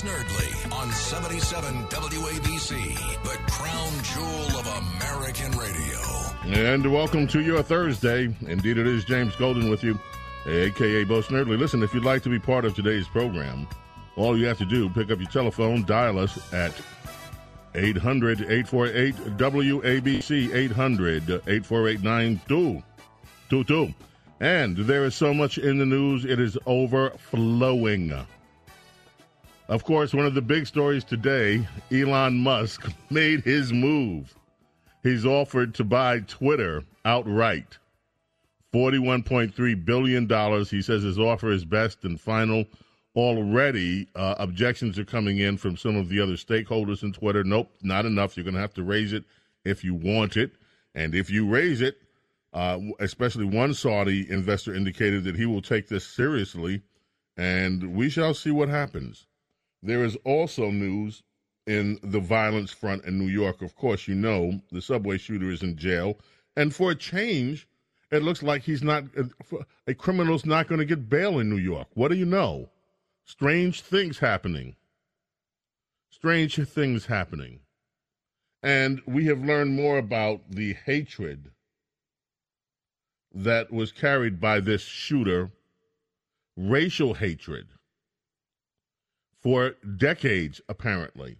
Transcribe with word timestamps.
Bo 0.00 0.06
Snerdley, 0.06 0.72
on 0.72 0.90
77 0.90 1.74
WABC, 1.88 2.94
the 3.22 3.38
crown 3.50 4.02
jewel 4.02 4.58
of 4.58 4.66
American 4.66 5.50
radio. 5.58 5.98
And 6.44 6.90
welcome 6.92 7.26
to 7.28 7.40
your 7.40 7.62
Thursday. 7.62 8.34
Indeed, 8.46 8.78
it 8.78 8.86
is 8.86 9.04
James 9.04 9.34
Golden 9.36 9.68
with 9.68 9.82
you, 9.82 9.98
aka 10.46 11.04
Bo 11.04 11.20
Snerdley. 11.20 11.58
Listen, 11.58 11.82
if 11.82 11.92
you'd 11.92 12.04
like 12.04 12.22
to 12.22 12.28
be 12.28 12.38
part 12.38 12.64
of 12.64 12.74
today's 12.74 13.06
program, 13.08 13.66
all 14.16 14.38
you 14.38 14.46
have 14.46 14.58
to 14.58 14.64
do, 14.64 14.88
pick 14.88 15.10
up 15.10 15.18
your 15.18 15.30
telephone, 15.30 15.84
dial 15.84 16.18
us 16.18 16.52
at 16.52 16.72
800 17.74 18.40
848 18.42 19.14
WABC, 19.36 20.54
800 20.54 21.30
848 21.30 22.02
9222. 22.02 23.94
And 24.40 24.76
there 24.76 25.04
is 25.04 25.14
so 25.14 25.34
much 25.34 25.58
in 25.58 25.78
the 25.78 25.86
news, 25.86 26.24
it 26.24 26.40
is 26.40 26.56
overflowing. 26.64 28.14
Of 29.70 29.84
course, 29.84 30.12
one 30.12 30.26
of 30.26 30.34
the 30.34 30.42
big 30.42 30.66
stories 30.66 31.04
today 31.04 31.64
Elon 31.92 32.38
Musk 32.38 32.92
made 33.10 33.44
his 33.44 33.72
move. 33.72 34.34
He's 35.04 35.24
offered 35.24 35.76
to 35.76 35.84
buy 35.84 36.20
Twitter 36.26 36.82
outright. 37.04 37.78
$41.3 38.74 39.84
billion. 39.84 40.64
He 40.64 40.82
says 40.82 41.04
his 41.04 41.20
offer 41.20 41.52
is 41.52 41.64
best 41.64 42.02
and 42.02 42.20
final. 42.20 42.64
Already, 43.14 44.08
uh, 44.16 44.34
objections 44.40 44.98
are 44.98 45.04
coming 45.04 45.38
in 45.38 45.56
from 45.56 45.76
some 45.76 45.94
of 45.94 46.08
the 46.08 46.20
other 46.20 46.34
stakeholders 46.34 47.04
in 47.04 47.12
Twitter. 47.12 47.44
Nope, 47.44 47.70
not 47.80 48.06
enough. 48.06 48.36
You're 48.36 48.42
going 48.42 48.54
to 48.54 48.60
have 48.60 48.74
to 48.74 48.82
raise 48.82 49.12
it 49.12 49.22
if 49.64 49.84
you 49.84 49.94
want 49.94 50.36
it. 50.36 50.50
And 50.96 51.14
if 51.14 51.30
you 51.30 51.48
raise 51.48 51.80
it, 51.80 51.96
uh, 52.52 52.80
especially 52.98 53.44
one 53.44 53.72
Saudi 53.74 54.28
investor 54.28 54.74
indicated 54.74 55.22
that 55.24 55.36
he 55.36 55.46
will 55.46 55.62
take 55.62 55.86
this 55.86 56.04
seriously, 56.04 56.82
and 57.36 57.94
we 57.94 58.10
shall 58.10 58.34
see 58.34 58.50
what 58.50 58.68
happens. 58.68 59.28
There 59.82 60.04
is 60.04 60.16
also 60.24 60.70
news 60.70 61.22
in 61.66 61.98
the 62.02 62.20
violence 62.20 62.70
front 62.70 63.04
in 63.04 63.18
New 63.18 63.28
York. 63.28 63.62
Of 63.62 63.74
course, 63.74 64.08
you 64.08 64.14
know 64.14 64.60
the 64.70 64.82
subway 64.82 65.18
shooter 65.18 65.50
is 65.50 65.62
in 65.62 65.76
jail, 65.76 66.18
and 66.56 66.74
for 66.74 66.90
a 66.90 66.94
change, 66.94 67.68
it 68.10 68.22
looks 68.22 68.42
like 68.42 68.62
he's 68.62 68.82
not 68.82 69.04
uh, 69.16 69.58
a 69.86 69.94
criminal's 69.94 70.44
not 70.44 70.68
going 70.68 70.80
to 70.80 70.84
get 70.84 71.08
bail 71.08 71.38
in 71.38 71.48
New 71.48 71.58
York. 71.58 71.88
What 71.94 72.08
do 72.08 72.16
you 72.16 72.26
know? 72.26 72.70
Strange 73.24 73.82
things 73.82 74.18
happening. 74.18 74.74
Strange 76.10 76.56
things 76.68 77.06
happening. 77.06 77.60
And 78.62 79.00
we 79.06 79.26
have 79.26 79.42
learned 79.44 79.74
more 79.74 79.96
about 79.96 80.50
the 80.50 80.74
hatred 80.84 81.52
that 83.32 83.72
was 83.72 83.92
carried 83.92 84.40
by 84.40 84.60
this 84.60 84.82
shooter, 84.82 85.52
racial 86.56 87.14
hatred, 87.14 87.68
for 89.42 89.76
decades, 89.96 90.60
apparently. 90.68 91.36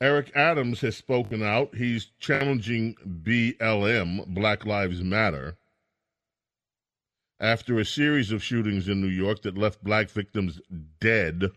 Eric 0.00 0.30
Adams 0.34 0.80
has 0.82 0.96
spoken 0.96 1.42
out. 1.42 1.74
He's 1.74 2.10
challenging 2.20 2.94
BLM, 3.04 4.26
Black 4.28 4.64
Lives 4.64 5.02
Matter, 5.02 5.56
after 7.40 7.78
a 7.78 7.84
series 7.84 8.30
of 8.30 8.42
shootings 8.42 8.88
in 8.88 9.00
New 9.00 9.08
York 9.08 9.42
that 9.42 9.58
left 9.58 9.82
black 9.82 10.08
victims 10.10 10.60
dead. 11.00 11.50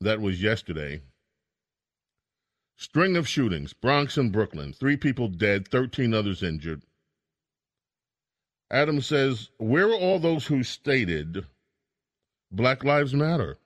That 0.00 0.20
was 0.20 0.42
yesterday. 0.42 1.02
String 2.76 3.16
of 3.16 3.28
shootings, 3.28 3.72
Bronx 3.72 4.16
and 4.16 4.32
Brooklyn, 4.32 4.72
three 4.72 4.96
people 4.96 5.28
dead, 5.28 5.66
13 5.68 6.14
others 6.14 6.42
injured. 6.42 6.82
Adams 8.70 9.06
says, 9.06 9.50
Where 9.58 9.88
are 9.88 9.98
all 9.98 10.18
those 10.18 10.46
who 10.46 10.62
stated 10.62 11.46
Black 12.50 12.82
Lives 12.82 13.12
Matter? 13.14 13.58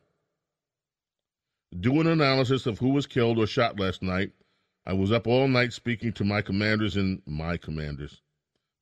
Do 1.78 2.00
an 2.00 2.08
analysis 2.08 2.66
of 2.66 2.80
who 2.80 2.88
was 2.88 3.06
killed 3.06 3.38
or 3.38 3.46
shot 3.46 3.78
last 3.78 4.02
night. 4.02 4.32
I 4.84 4.92
was 4.92 5.12
up 5.12 5.28
all 5.28 5.46
night 5.46 5.72
speaking 5.72 6.12
to 6.14 6.24
my 6.24 6.42
commanders 6.42 6.96
and 6.96 7.22
my 7.24 7.56
commanders, 7.56 8.20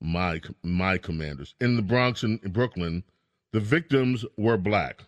my 0.00 0.40
my 0.62 0.96
commanders 0.96 1.54
in 1.60 1.76
the 1.76 1.82
Bronx 1.82 2.22
and 2.22 2.40
Brooklyn. 2.40 3.04
The 3.52 3.60
victims 3.60 4.24
were 4.38 4.56
black. 4.56 5.04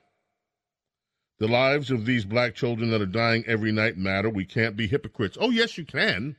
The 1.39 1.49
lives 1.49 1.91
of 1.91 2.05
these 2.05 2.27
black 2.27 2.55
children 2.55 2.91
that 2.91 3.01
are 3.01 3.07
dying 3.07 3.45
every 3.47 3.73
night 3.73 3.97
matter. 3.97 4.29
We 4.29 4.45
can't 4.45 4.77
be 4.77 4.87
hypocrites. 4.87 5.39
Oh, 5.41 5.51
yes, 5.51 5.79
you 5.79 5.87
can. 5.87 6.37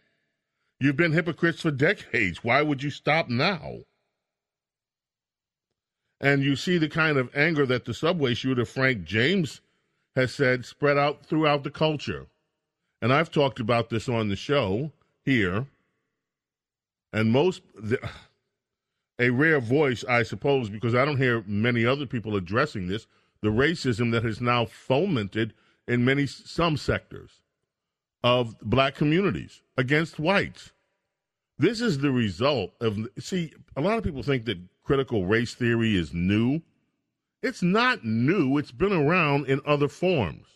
You've 0.80 0.96
been 0.96 1.12
hypocrites 1.12 1.62
for 1.62 1.72
decades. 1.72 2.44
Why 2.44 2.62
would 2.62 2.84
you 2.84 2.92
stop 2.92 3.30
now? 3.30 3.80
And 6.24 6.42
you 6.42 6.56
see 6.56 6.78
the 6.78 6.88
kind 6.88 7.18
of 7.18 7.30
anger 7.36 7.66
that 7.66 7.84
the 7.84 7.94
subway 7.94 8.34
shooter, 8.34 8.64
Frank 8.64 9.04
James, 9.04 9.60
has 10.16 10.34
said 10.34 10.64
spread 10.64 10.98
out 10.98 11.26
throughout 11.26 11.64
the 11.66 11.70
culture. 11.70 12.28
And 13.02 13.12
I've 13.12 13.30
talked 13.30 13.60
about 13.60 13.90
this 13.90 14.08
on 14.08 14.30
the 14.30 14.38
show 14.38 14.94
here. 15.26 15.68
And 17.12 17.30
most, 17.30 17.62
the, 17.76 18.00
a 19.20 19.32
rare 19.32 19.60
voice, 19.60 20.06
I 20.08 20.24
suppose, 20.24 20.70
because 20.70 20.96
I 20.96 21.04
don't 21.04 21.18
hear 21.18 21.44
many 21.46 21.86
other 21.86 22.06
people 22.06 22.38
addressing 22.38 22.88
this, 22.88 23.06
the 23.42 23.50
racism 23.50 24.12
that 24.14 24.24
has 24.24 24.40
now 24.40 24.66
fomented 24.66 25.54
in 25.90 26.06
many, 26.06 26.26
some 26.26 26.78
sectors 26.78 27.42
of 28.24 28.58
black 28.62 28.96
communities 28.96 29.62
against 29.78 30.20
whites. 30.20 30.72
This 31.58 31.82
is 31.82 32.00
the 32.00 32.12
result 32.12 32.72
of, 32.80 32.98
see, 33.20 33.52
a 33.76 33.82
lot 33.82 33.98
of 33.98 34.06
people 34.06 34.24
think 34.24 34.46
that 34.46 34.58
critical 34.84 35.26
race 35.26 35.54
theory 35.54 35.96
is 35.96 36.14
new. 36.14 36.62
It's 37.42 37.62
not 37.62 38.06
new, 38.06 38.58
it's 38.58 38.72
been 38.72 38.94
around 38.94 39.48
in 39.48 39.62
other 39.66 39.88
forms. 39.88 40.48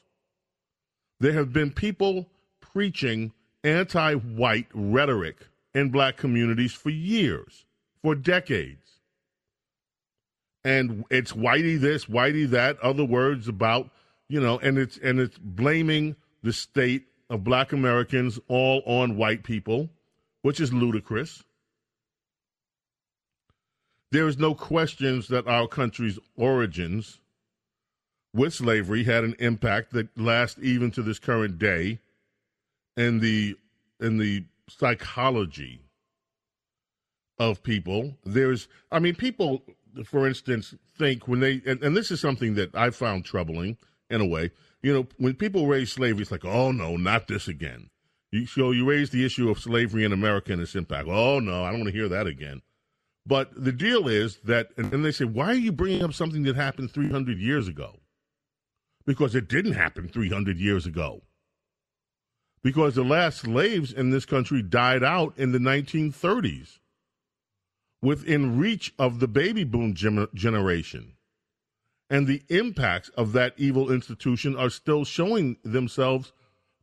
There 1.19 1.33
have 1.33 1.51
been 1.51 1.71
people 1.71 2.27
preaching 2.59 3.33
anti 3.63 4.13
white 4.13 4.67
rhetoric 4.73 5.47
in 5.73 5.89
black 5.89 6.17
communities 6.17 6.73
for 6.73 6.89
years, 6.89 7.65
for 8.01 8.15
decades. 8.15 8.99
And 10.63 11.05
it's 11.09 11.33
whitey 11.33 11.79
this, 11.79 12.05
whitey 12.05 12.49
that, 12.49 12.79
other 12.79 13.05
words 13.05 13.47
about, 13.47 13.89
you 14.27 14.39
know, 14.39 14.59
and 14.59 14.77
it's 14.77 14.97
and 14.97 15.19
it's 15.19 15.37
blaming 15.37 16.15
the 16.43 16.53
state 16.53 17.07
of 17.29 17.43
black 17.43 17.73
Americans 17.73 18.39
all 18.47 18.81
on 18.85 19.17
white 19.17 19.43
people, 19.43 19.89
which 20.41 20.59
is 20.59 20.73
ludicrous. 20.73 21.43
There 24.11 24.27
is 24.27 24.37
no 24.37 24.55
questions 24.55 25.27
that 25.27 25.47
our 25.47 25.67
country's 25.67 26.17
origins 26.35 27.19
with 28.33 28.53
slavery 28.53 29.03
had 29.03 29.23
an 29.23 29.35
impact 29.39 29.91
that 29.93 30.17
lasts 30.17 30.59
even 30.61 30.91
to 30.91 31.01
this 31.01 31.19
current 31.19 31.59
day 31.59 31.99
in 32.95 33.19
the 33.19 33.55
in 33.99 34.17
the 34.17 34.45
psychology 34.69 35.81
of 37.39 37.63
people. 37.63 38.15
There's 38.25 38.67
I 38.91 38.99
mean 38.99 39.15
people 39.15 39.63
for 40.05 40.27
instance 40.27 40.75
think 40.97 41.27
when 41.27 41.39
they 41.39 41.61
and, 41.65 41.81
and 41.83 41.97
this 41.97 42.11
is 42.11 42.21
something 42.21 42.55
that 42.55 42.75
I 42.75 42.91
found 42.91 43.25
troubling 43.25 43.77
in 44.09 44.21
a 44.21 44.25
way. 44.25 44.51
You 44.83 44.93
know, 44.93 45.07
when 45.17 45.33
people 45.33 45.67
raise 45.67 45.91
slavery, 45.91 46.21
it's 46.21 46.31
like, 46.31 46.45
oh 46.45 46.71
no, 46.71 46.95
not 46.95 47.27
this 47.27 47.47
again. 47.47 47.89
You 48.31 48.45
so 48.45 48.71
you 48.71 48.87
raise 48.87 49.09
the 49.09 49.25
issue 49.25 49.49
of 49.49 49.59
slavery 49.59 50.03
in 50.03 50.13
America 50.13 50.53
and 50.53 50.61
its 50.61 50.75
impact. 50.75 51.07
Oh 51.09 51.39
no, 51.39 51.63
I 51.63 51.71
don't 51.71 51.81
want 51.81 51.91
to 51.91 51.97
hear 51.97 52.09
that 52.09 52.27
again. 52.27 52.61
But 53.27 53.51
the 53.61 53.73
deal 53.73 54.07
is 54.07 54.37
that, 54.45 54.69
and 54.77 54.89
then 54.89 55.01
they 55.03 55.11
say, 55.11 55.25
why 55.25 55.47
are 55.47 55.53
you 55.53 55.73
bringing 55.73 56.01
up 56.03 56.13
something 56.13 56.43
that 56.43 56.55
happened 56.55 56.91
300 56.91 57.37
years 57.39 57.67
ago? 57.67 57.99
Because 59.05 59.35
it 59.35 59.49
didn't 59.49 59.73
happen 59.73 60.07
300 60.07 60.57
years 60.57 60.85
ago. 60.85 61.21
because 62.63 62.95
the 62.95 63.03
last 63.03 63.39
slaves 63.39 63.93
in 63.93 64.09
this 64.09 64.25
country 64.25 64.61
died 64.61 65.03
out 65.03 65.33
in 65.37 65.51
the 65.53 65.59
1930s 65.59 66.79
within 68.01 68.57
reach 68.59 68.93
of 68.99 69.19
the 69.19 69.27
baby 69.27 69.63
boom 69.63 69.93
generation. 69.93 71.13
And 72.09 72.27
the 72.27 72.43
impacts 72.49 73.09
of 73.09 73.33
that 73.33 73.53
evil 73.57 73.91
institution 73.91 74.55
are 74.57 74.69
still 74.69 75.05
showing 75.05 75.57
themselves 75.63 76.33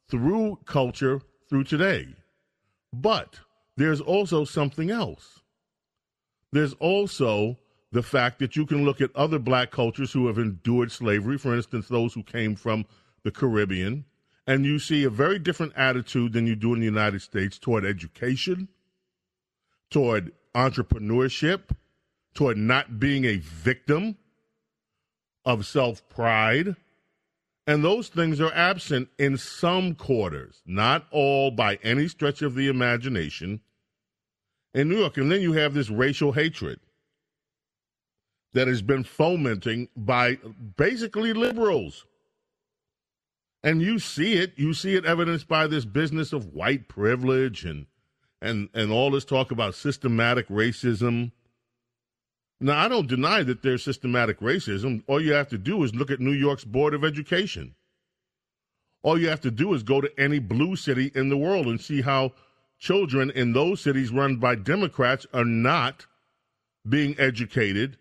through 0.09 0.61
culture 0.67 1.21
through 1.49 1.65
today. 1.65 2.09
But 2.93 3.41
there's 3.77 4.01
also 4.01 4.45
something 4.45 4.91
else. 4.91 5.41
There's 6.55 6.75
also 6.75 7.59
the 7.91 8.03
fact 8.05 8.39
that 8.39 8.55
you 8.55 8.65
can 8.65 8.85
look 8.85 9.01
at 9.01 9.11
other 9.17 9.41
black 9.41 9.73
cultures 9.73 10.13
who 10.13 10.29
have 10.29 10.39
endured 10.39 10.93
slavery, 10.93 11.37
for 11.37 11.53
instance, 11.53 11.89
those 11.89 12.15
who 12.15 12.23
came 12.23 12.55
from 12.55 12.87
the 13.25 13.33
Caribbean, 13.33 14.05
and 14.47 14.65
you 14.65 14.79
see 14.79 15.03
a 15.03 15.11
very 15.11 15.41
different 15.41 15.73
attitude 15.75 16.33
than 16.33 16.47
you 16.47 16.55
do 16.55 16.73
in 16.73 16.79
the 16.79 16.85
United 16.85 17.23
States 17.23 17.59
toward 17.59 17.85
education, 17.85 18.69
toward 19.91 20.31
entrepreneurship, 20.55 21.71
toward 22.35 22.57
not 22.57 23.01
being 23.01 23.25
a 23.25 23.39
victim 23.39 24.17
of 25.45 25.67
self 25.67 26.09
pride. 26.09 26.77
And 27.67 27.83
those 27.83 28.07
things 28.07 28.41
are 28.41 28.55
absent 28.55 29.09
in 29.19 29.39
some 29.39 29.97
quarters, 29.97 30.63
not 30.65 31.09
all 31.11 31.51
by 31.51 31.81
any 31.83 32.07
stretch 32.07 32.43
of 32.43 32.55
the 32.55 32.69
imagination 32.69 33.61
in 34.75 34.89
New 34.89 34.99
York. 34.99 35.17
And 35.17 35.31
then 35.31 35.41
you 35.41 35.53
have 35.53 35.73
this 35.73 35.89
racial 35.89 36.33
hatred 36.33 36.81
that 38.53 38.69
has 38.69 38.83
been 38.83 39.05
fomenting 39.05 39.89
by 39.97 40.39
basically 40.77 41.33
liberals. 41.33 42.05
And 43.63 43.81
you 43.81 43.99
see 43.99 44.35
it, 44.35 44.53
you 44.57 44.75
see 44.75 44.95
it 44.95 45.07
evidenced 45.07 45.49
by 45.49 45.67
this 45.67 45.85
business 45.85 46.33
of 46.33 46.53
white 46.53 46.89
privilege 46.89 47.65
and 47.65 47.87
and 48.43 48.69
and 48.75 48.93
all 48.93 49.11
this 49.11 49.25
talk 49.25 49.51
about 49.51 49.75
systematic 49.75 50.49
racism. 50.49 51.33
Now, 52.61 52.79
I 52.79 52.89
don't 52.89 53.09
deny 53.09 53.43
that 53.43 53.63
there's 53.63 53.83
systematic 53.83 54.41
racism. 54.41 55.03
All 55.07 55.21
you 55.21 55.33
have 55.33 55.49
to 55.49 55.59
do 55.59 55.83
is 55.83 55.95
look 55.95 56.11
at 56.11 56.21
New 56.21 56.33
York's 56.33 56.65
Board 56.65 56.95
of 56.95 57.05
Education. 57.05 57.75
All 59.03 59.19
you 59.19 59.29
have 59.29 59.41
to 59.43 59.51
do 59.51 59.75
is 59.75 59.83
go 59.83 60.01
to 60.01 60.11
any 60.19 60.39
blue 60.39 60.77
city 60.77 61.11
in 61.15 61.29
the 61.29 61.37
world 61.37 61.67
and 61.67 61.81
see 61.81 62.03
how 62.03 62.33
children 62.85 63.31
in 63.31 63.55
those 63.55 63.81
cities 63.81 64.11
run 64.11 64.37
by 64.37 64.55
Democrats 64.55 65.27
are 65.33 65.47
not 65.47 66.05
being 66.87 67.15
educated 67.19 67.97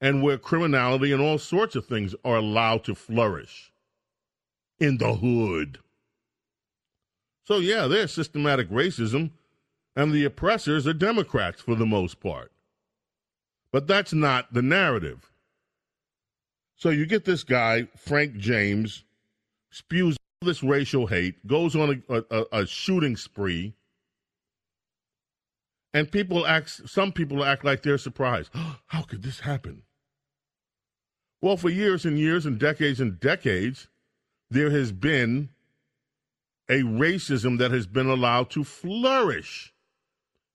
and 0.00 0.22
where 0.22 0.38
criminality 0.38 1.12
and 1.12 1.20
all 1.20 1.36
sorts 1.36 1.76
of 1.76 1.84
things 1.84 2.14
are 2.24 2.36
allowed 2.36 2.82
to 2.82 2.94
flourish 2.94 3.70
in 4.78 4.96
the 4.96 5.12
hood. 5.12 5.78
So, 7.44 7.58
yeah, 7.58 7.86
there's 7.86 8.10
systematic 8.12 8.70
racism, 8.70 9.30
and 9.94 10.10
the 10.10 10.24
oppressors 10.24 10.86
are 10.86 10.94
Democrats 10.94 11.60
for 11.60 11.74
the 11.74 11.86
most 11.86 12.18
part. 12.18 12.50
But 13.72 13.86
that's 13.86 14.14
not 14.14 14.54
the 14.54 14.62
narrative. 14.62 15.30
So 16.76 16.88
you 16.88 17.04
get 17.04 17.26
this 17.26 17.44
guy, 17.44 17.88
Frank 17.94 18.38
James, 18.38 19.04
spews 19.70 20.16
all 20.40 20.46
this 20.46 20.62
racial 20.62 21.06
hate, 21.06 21.46
goes 21.46 21.76
on 21.76 22.02
a, 22.08 22.22
a, 22.30 22.44
a 22.52 22.66
shooting 22.66 23.16
spree, 23.16 23.74
and 25.92 26.10
people 26.10 26.46
act. 26.46 26.88
Some 26.88 27.12
people 27.12 27.44
act 27.44 27.64
like 27.64 27.82
they're 27.82 27.98
surprised. 27.98 28.50
How 28.86 29.02
could 29.02 29.22
this 29.22 29.40
happen? 29.40 29.82
Well, 31.40 31.56
for 31.56 31.70
years 31.70 32.04
and 32.04 32.18
years 32.18 32.46
and 32.46 32.58
decades 32.58 33.00
and 33.00 33.20
decades, 33.20 33.88
there 34.50 34.70
has 34.70 34.92
been 34.92 35.50
a 36.68 36.82
racism 36.82 37.58
that 37.58 37.70
has 37.70 37.86
been 37.86 38.08
allowed 38.08 38.50
to 38.50 38.64
flourish 38.64 39.72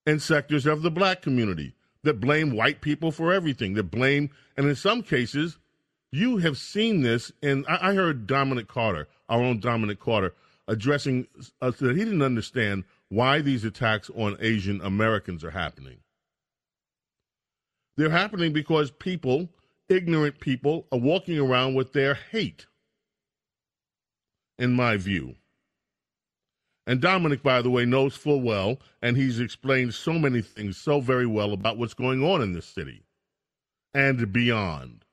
in 0.05 0.19
sectors 0.19 0.65
of 0.65 0.81
the 0.81 0.91
black 0.91 1.21
community 1.21 1.73
that 2.03 2.19
blame 2.19 2.55
white 2.55 2.81
people 2.81 3.11
for 3.11 3.33
everything, 3.33 3.73
that 3.75 3.83
blame, 3.83 4.29
and 4.57 4.67
in 4.67 4.75
some 4.75 5.01
cases, 5.01 5.57
you 6.11 6.37
have 6.37 6.57
seen 6.57 7.01
this. 7.01 7.31
And 7.41 7.65
I, 7.67 7.93
heard 7.93 8.27
Dominic 8.27 8.67
Carter, 8.67 9.07
our 9.29 9.41
own 9.41 9.59
Dominic 9.59 9.99
Carter, 9.99 10.33
addressing 10.67 11.27
uh, 11.61 11.71
that 11.79 11.95
he 11.95 12.03
didn't 12.03 12.21
understand 12.21 12.83
why 13.09 13.41
these 13.41 13.63
attacks 13.63 14.09
on 14.15 14.37
Asian 14.39 14.81
Americans 14.81 15.43
are 15.43 15.51
happening. 15.51 15.97
They're 17.95 18.09
happening 18.09 18.53
because 18.53 18.89
people 18.91 19.49
ignorant 19.89 20.39
people 20.39 20.87
are 20.91 20.99
walking 20.99 21.37
around 21.37 21.75
with 21.75 21.93
their 21.93 22.15
hate, 22.15 22.65
in 24.57 24.73
my 24.73 24.97
view. 24.97 25.35
And 26.85 26.99
Dominic, 26.99 27.43
by 27.43 27.61
the 27.61 27.69
way, 27.69 27.85
knows 27.85 28.15
full 28.15 28.41
well, 28.41 28.77
and 29.01 29.15
he's 29.15 29.39
explained 29.39 29.93
so 29.93 30.13
many 30.13 30.41
things 30.41 30.77
so 30.77 30.99
very 30.99 31.25
well 31.25 31.53
about 31.53 31.77
what's 31.77 31.93
going 31.93 32.23
on 32.23 32.41
in 32.41 32.53
this 32.53 32.65
city 32.65 33.03
and 33.93 34.33
beyond. 34.33 35.05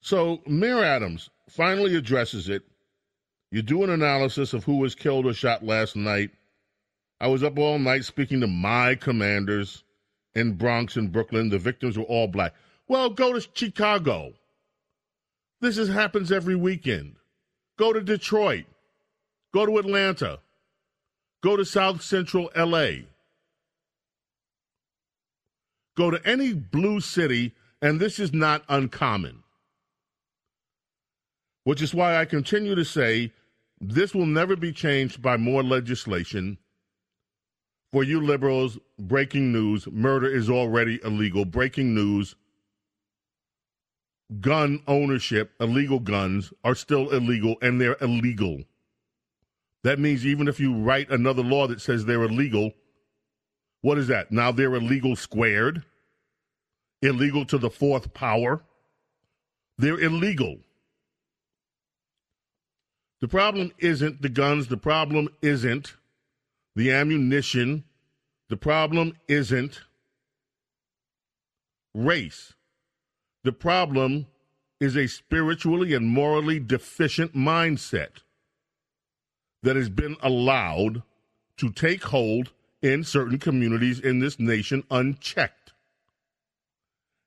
So, 0.00 0.42
Mayor 0.46 0.84
Adams 0.84 1.28
finally 1.48 1.96
addresses 1.96 2.48
it. 2.48 2.62
You 3.50 3.62
do 3.62 3.82
an 3.82 3.90
analysis 3.90 4.52
of 4.52 4.64
who 4.64 4.76
was 4.76 4.94
killed 4.94 5.26
or 5.26 5.32
shot 5.32 5.64
last 5.64 5.96
night. 5.96 6.30
I 7.20 7.28
was 7.28 7.42
up 7.42 7.58
all 7.58 7.78
night 7.78 8.04
speaking 8.04 8.40
to 8.40 8.46
my 8.46 8.94
commanders 8.94 9.84
in 10.34 10.54
Bronx 10.54 10.96
and 10.96 11.10
Brooklyn. 11.10 11.48
The 11.48 11.58
victims 11.58 11.96
were 11.96 12.04
all 12.04 12.28
black. 12.28 12.54
Well, 12.88 13.10
go 13.10 13.32
to 13.32 13.48
Chicago. 13.54 14.34
This 15.60 15.78
is, 15.78 15.88
happens 15.88 16.30
every 16.30 16.56
weekend. 16.56 17.16
Go 17.78 17.92
to 17.92 18.00
Detroit. 18.00 18.66
Go 19.52 19.66
to 19.66 19.78
Atlanta. 19.78 20.38
Go 21.42 21.56
to 21.56 21.64
South 21.64 22.02
Central 22.02 22.50
LA. 22.56 22.90
Go 25.96 26.10
to 26.10 26.20
any 26.24 26.52
blue 26.52 27.00
city, 27.00 27.54
and 27.82 27.98
this 27.98 28.18
is 28.18 28.32
not 28.32 28.62
uncommon. 28.68 29.42
Which 31.64 31.82
is 31.82 31.94
why 31.94 32.16
I 32.16 32.24
continue 32.24 32.74
to 32.74 32.84
say 32.84 33.32
this 33.80 34.14
will 34.14 34.26
never 34.26 34.56
be 34.56 34.72
changed 34.72 35.22
by 35.22 35.36
more 35.36 35.62
legislation 35.62 36.58
for 37.90 38.04
you 38.04 38.20
liberals, 38.20 38.78
breaking 38.98 39.52
news 39.52 39.86
murder 39.90 40.26
is 40.26 40.50
already 40.50 41.00
illegal. 41.04 41.44
Breaking 41.44 41.94
news 41.94 42.34
gun 44.40 44.82
ownership, 44.86 45.52
illegal 45.58 45.98
guns, 45.98 46.52
are 46.64 46.74
still 46.74 47.10
illegal 47.10 47.56
and 47.62 47.80
they're 47.80 47.96
illegal. 48.00 48.62
That 49.84 49.98
means 49.98 50.26
even 50.26 50.48
if 50.48 50.60
you 50.60 50.74
write 50.74 51.08
another 51.10 51.42
law 51.42 51.66
that 51.68 51.80
says 51.80 52.04
they're 52.04 52.24
illegal, 52.24 52.72
what 53.80 53.96
is 53.96 54.08
that? 54.08 54.30
Now 54.30 54.52
they're 54.52 54.74
illegal 54.74 55.16
squared, 55.16 55.82
illegal 57.00 57.46
to 57.46 57.56
the 57.56 57.70
fourth 57.70 58.12
power. 58.12 58.62
They're 59.78 60.00
illegal. 60.00 60.58
The 63.20 63.28
problem 63.28 63.72
isn't 63.78 64.22
the 64.22 64.28
guns, 64.28 64.68
the 64.68 64.76
problem 64.76 65.28
isn't 65.42 65.94
the 66.76 66.92
ammunition. 66.92 67.84
The 68.48 68.56
problem 68.56 69.14
isn't 69.26 69.80
race. 71.94 72.54
The 73.44 73.52
problem 73.52 74.26
is 74.80 74.96
a 74.96 75.08
spiritually 75.08 75.92
and 75.94 76.06
morally 76.06 76.60
deficient 76.60 77.34
mindset 77.34 78.22
that 79.62 79.76
has 79.76 79.88
been 79.88 80.16
allowed 80.22 81.02
to 81.56 81.70
take 81.70 82.04
hold 82.04 82.52
in 82.80 83.02
certain 83.02 83.38
communities 83.38 83.98
in 83.98 84.20
this 84.20 84.38
nation 84.38 84.84
unchecked. 84.90 85.72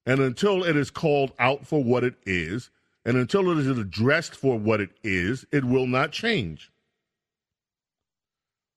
And 0.06 0.22
until 0.22 0.64
it 0.64 0.78
is 0.78 0.90
called 0.90 1.34
out 1.38 1.68
for 1.68 1.84
what 1.84 2.06
it 2.06 2.16
is, 2.26 2.70
and 3.06 3.18
until 3.18 3.52
it 3.52 3.58
is 3.58 3.78
addressed 3.78 4.36
for 4.36 4.58
what 4.58 4.82
it 4.82 4.92
is, 5.04 5.46
it 5.52 5.64
will 5.66 5.88
not 5.88 6.12
change 6.12 6.72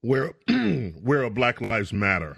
where 0.05 0.35
where 1.03 1.23
a 1.23 1.31
Black 1.31 1.61
Lives 1.61 1.93
Matter. 1.93 2.37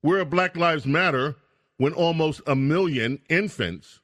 Where 0.00 0.20
are 0.20 0.24
Black 0.24 0.56
Lives 0.56 0.86
Matter 0.86 1.36
when 1.76 1.92
almost 1.92 2.40
a 2.46 2.54
million 2.54 3.20
infants 3.28 4.00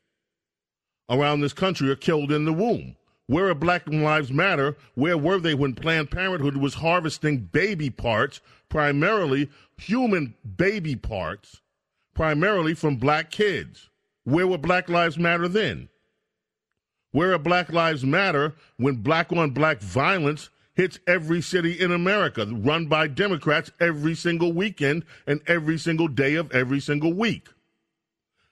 around 1.08 1.40
this 1.40 1.52
country 1.52 1.88
are 1.90 1.96
killed 1.96 2.32
in 2.32 2.44
the 2.44 2.52
womb. 2.52 2.96
Where 3.26 3.50
a 3.50 3.54
Black 3.54 3.86
Lives 3.86 4.32
Matter, 4.32 4.76
where 4.94 5.18
were 5.18 5.38
they 5.38 5.54
when 5.54 5.74
Planned 5.74 6.10
Parenthood 6.10 6.56
was 6.56 6.74
harvesting 6.74 7.40
baby 7.40 7.90
parts, 7.90 8.40
primarily 8.68 9.50
human 9.76 10.34
baby 10.56 10.96
parts, 10.96 11.60
primarily 12.14 12.74
from 12.74 12.96
black 12.96 13.30
kids? 13.30 13.90
Where 14.28 14.46
were 14.46 14.58
Black 14.58 14.90
Lives 14.90 15.18
Matter 15.18 15.48
then? 15.48 15.88
Where 17.12 17.32
are 17.32 17.38
Black 17.38 17.72
Lives 17.72 18.04
Matter 18.04 18.54
when 18.76 18.96
black 18.96 19.32
on 19.32 19.52
black 19.52 19.80
violence 19.80 20.50
hits 20.74 20.98
every 21.06 21.40
city 21.40 21.80
in 21.80 21.90
America, 21.90 22.44
run 22.46 22.86
by 22.86 23.08
Democrats 23.08 23.70
every 23.80 24.14
single 24.14 24.52
weekend 24.52 25.06
and 25.26 25.40
every 25.46 25.78
single 25.78 26.08
day 26.08 26.34
of 26.34 26.52
every 26.52 26.78
single 26.78 27.14
week. 27.14 27.48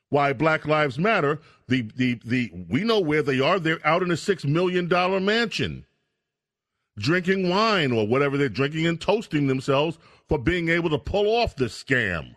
why 0.08 0.32
Black 0.32 0.66
Lives 0.66 0.98
Matter, 0.98 1.40
the, 1.68 1.82
the, 1.94 2.18
the, 2.24 2.50
we 2.70 2.82
know 2.82 3.00
where 3.00 3.22
they 3.22 3.40
are. 3.40 3.58
They're 3.58 3.86
out 3.86 4.02
in 4.02 4.10
a 4.10 4.14
$6 4.14 4.44
million 4.46 4.88
mansion 5.24 5.84
drinking 6.98 7.50
wine 7.50 7.92
or 7.92 8.06
whatever 8.06 8.38
they're 8.38 8.48
drinking 8.48 8.86
and 8.86 8.98
toasting 8.98 9.46
themselves 9.46 9.98
for 10.26 10.38
being 10.38 10.70
able 10.70 10.88
to 10.88 10.98
pull 10.98 11.26
off 11.26 11.54
this 11.54 11.84
scam. 11.84 12.34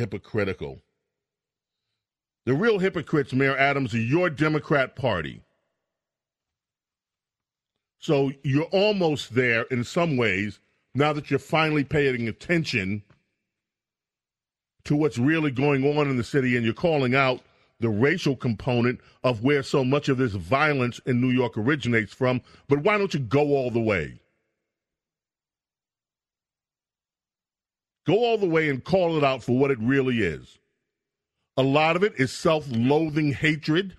Hypocritical. 0.00 0.80
The 2.46 2.54
real 2.54 2.78
hypocrites, 2.78 3.34
Mayor 3.34 3.54
Adams, 3.54 3.92
are 3.92 3.98
your 3.98 4.30
Democrat 4.30 4.96
Party. 4.96 5.42
So 7.98 8.32
you're 8.42 8.64
almost 8.72 9.34
there 9.34 9.64
in 9.64 9.84
some 9.84 10.16
ways 10.16 10.58
now 10.94 11.12
that 11.12 11.30
you're 11.30 11.38
finally 11.38 11.84
paying 11.84 12.28
attention 12.28 13.02
to 14.84 14.96
what's 14.96 15.18
really 15.18 15.50
going 15.50 15.84
on 15.84 16.08
in 16.08 16.16
the 16.16 16.24
city 16.24 16.56
and 16.56 16.64
you're 16.64 16.72
calling 16.72 17.14
out 17.14 17.42
the 17.78 17.90
racial 17.90 18.34
component 18.34 19.00
of 19.22 19.44
where 19.44 19.62
so 19.62 19.84
much 19.84 20.08
of 20.08 20.16
this 20.16 20.32
violence 20.32 20.98
in 21.04 21.20
New 21.20 21.28
York 21.28 21.58
originates 21.58 22.14
from. 22.14 22.40
But 22.68 22.78
why 22.78 22.96
don't 22.96 23.12
you 23.12 23.20
go 23.20 23.48
all 23.48 23.70
the 23.70 23.80
way? 23.80 24.18
Go 28.06 28.24
all 28.24 28.38
the 28.38 28.48
way 28.48 28.68
and 28.68 28.82
call 28.82 29.16
it 29.16 29.24
out 29.24 29.42
for 29.42 29.58
what 29.58 29.70
it 29.70 29.78
really 29.80 30.20
is. 30.20 30.58
A 31.56 31.62
lot 31.62 31.96
of 31.96 32.02
it 32.02 32.14
is 32.18 32.32
self 32.32 32.66
loathing 32.70 33.32
hatred 33.32 33.96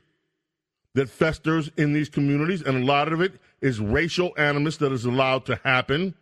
that 0.95 1.09
festers 1.09 1.69
in 1.77 1.93
these 1.93 2.09
communities, 2.09 2.61
and 2.61 2.83
a 2.83 2.85
lot 2.85 3.13
of 3.13 3.21
it 3.21 3.33
is 3.61 3.79
racial 3.79 4.33
animus 4.37 4.77
that 4.77 4.91
is 4.91 5.05
allowed 5.05 5.45
to 5.45 5.59
happen, 5.63 6.15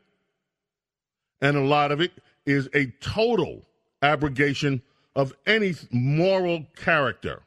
and 1.41 1.57
a 1.57 1.63
lot 1.63 1.91
of 1.91 2.01
it 2.01 2.11
is 2.45 2.69
a 2.73 2.87
total 3.01 3.65
abrogation 4.01 4.81
of 5.15 5.33
any 5.45 5.73
moral 5.91 6.65
character. 6.75 7.41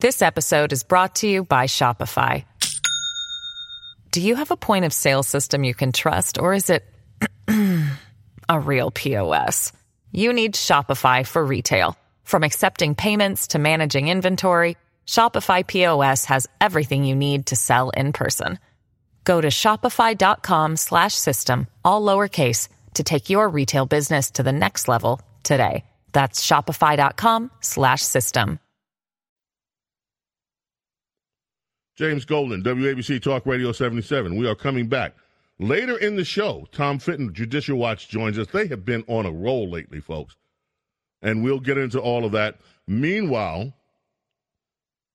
This 0.00 0.22
episode 0.22 0.72
is 0.72 0.82
brought 0.82 1.14
to 1.16 1.28
you 1.28 1.44
by 1.44 1.66
Shopify. 1.66 2.44
Do 4.10 4.20
you 4.20 4.34
have 4.34 4.50
a 4.50 4.56
point 4.56 4.84
of 4.84 4.92
sale 4.92 5.22
system 5.22 5.62
you 5.62 5.74
can 5.74 5.92
trust, 5.92 6.38
or 6.38 6.52
is 6.52 6.68
it 6.68 6.91
a 8.52 8.58
real 8.58 8.90
POS? 8.90 9.72
You 10.12 10.32
need 10.32 10.54
Shopify 10.54 11.26
for 11.26 11.42
retail. 11.44 11.96
From 12.24 12.42
accepting 12.44 12.94
payments 12.94 13.48
to 13.48 13.58
managing 13.58 14.08
inventory, 14.08 14.76
Shopify 15.06 15.66
POS 15.66 16.26
has 16.26 16.46
everything 16.60 17.04
you 17.04 17.16
need 17.16 17.46
to 17.46 17.56
sell 17.56 17.90
in 17.90 18.12
person. 18.12 18.58
Go 19.24 19.40
to 19.40 19.48
shopify.com 19.48 20.76
slash 20.76 21.14
system, 21.14 21.66
all 21.82 22.02
lowercase 22.02 22.68
to 22.94 23.04
take 23.04 23.30
your 23.30 23.48
retail 23.48 23.86
business 23.86 24.32
to 24.32 24.42
the 24.42 24.52
next 24.52 24.86
level 24.86 25.20
today. 25.42 25.84
That's 26.12 26.46
shopify.com 26.46 27.50
slash 27.60 28.02
system. 28.02 28.58
James 31.96 32.24
Golden, 32.24 32.62
WABC 32.62 33.22
Talk 33.22 33.46
Radio 33.46 33.72
77. 33.72 34.36
We 34.36 34.46
are 34.46 34.54
coming 34.54 34.88
back. 34.88 35.14
Later 35.62 35.96
in 35.96 36.16
the 36.16 36.24
show, 36.24 36.66
Tom 36.72 36.98
Fitton, 36.98 37.32
Judicial 37.32 37.78
Watch, 37.78 38.08
joins 38.08 38.36
us. 38.36 38.48
They 38.48 38.66
have 38.66 38.84
been 38.84 39.04
on 39.06 39.26
a 39.26 39.30
roll 39.30 39.70
lately, 39.70 40.00
folks. 40.00 40.34
And 41.22 41.44
we'll 41.44 41.60
get 41.60 41.78
into 41.78 42.00
all 42.00 42.24
of 42.24 42.32
that. 42.32 42.58
Meanwhile, 42.88 43.72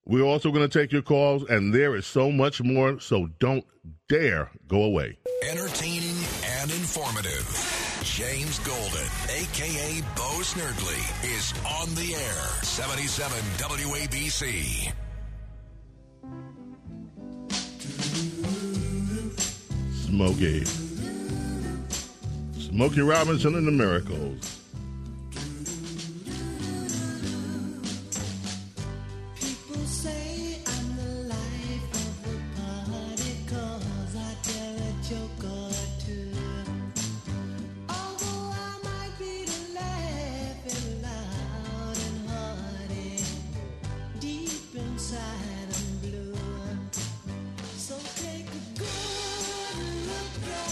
we're 0.05 0.23
also 0.23 0.51
going 0.51 0.67
to 0.67 0.79
take 0.79 0.93
your 0.93 1.01
calls, 1.01 1.43
and 1.49 1.73
there 1.73 1.97
is 1.97 2.05
so 2.05 2.31
much 2.31 2.61
more, 2.61 2.97
so 3.01 3.27
don't 3.39 3.65
dare 4.07 4.49
go 4.69 4.83
away. 4.83 5.17
Entertaining 5.49 6.15
and 6.45 6.71
informative. 6.71 7.99
James 8.03 8.59
Golden, 8.59 9.05
a.k.a. 9.27 10.01
Bo 10.15 10.39
Snerdley, 10.43 11.35
is 11.35 11.53
on 11.81 11.93
the 11.95 12.15
air. 12.15 12.63
77 12.63 13.37
WABC. 13.57 14.93
Smokey. 20.07 20.63
Smokey 22.57 23.01
Robinson 23.01 23.55
and 23.55 23.67
the 23.67 23.71
Miracles. 23.71 24.56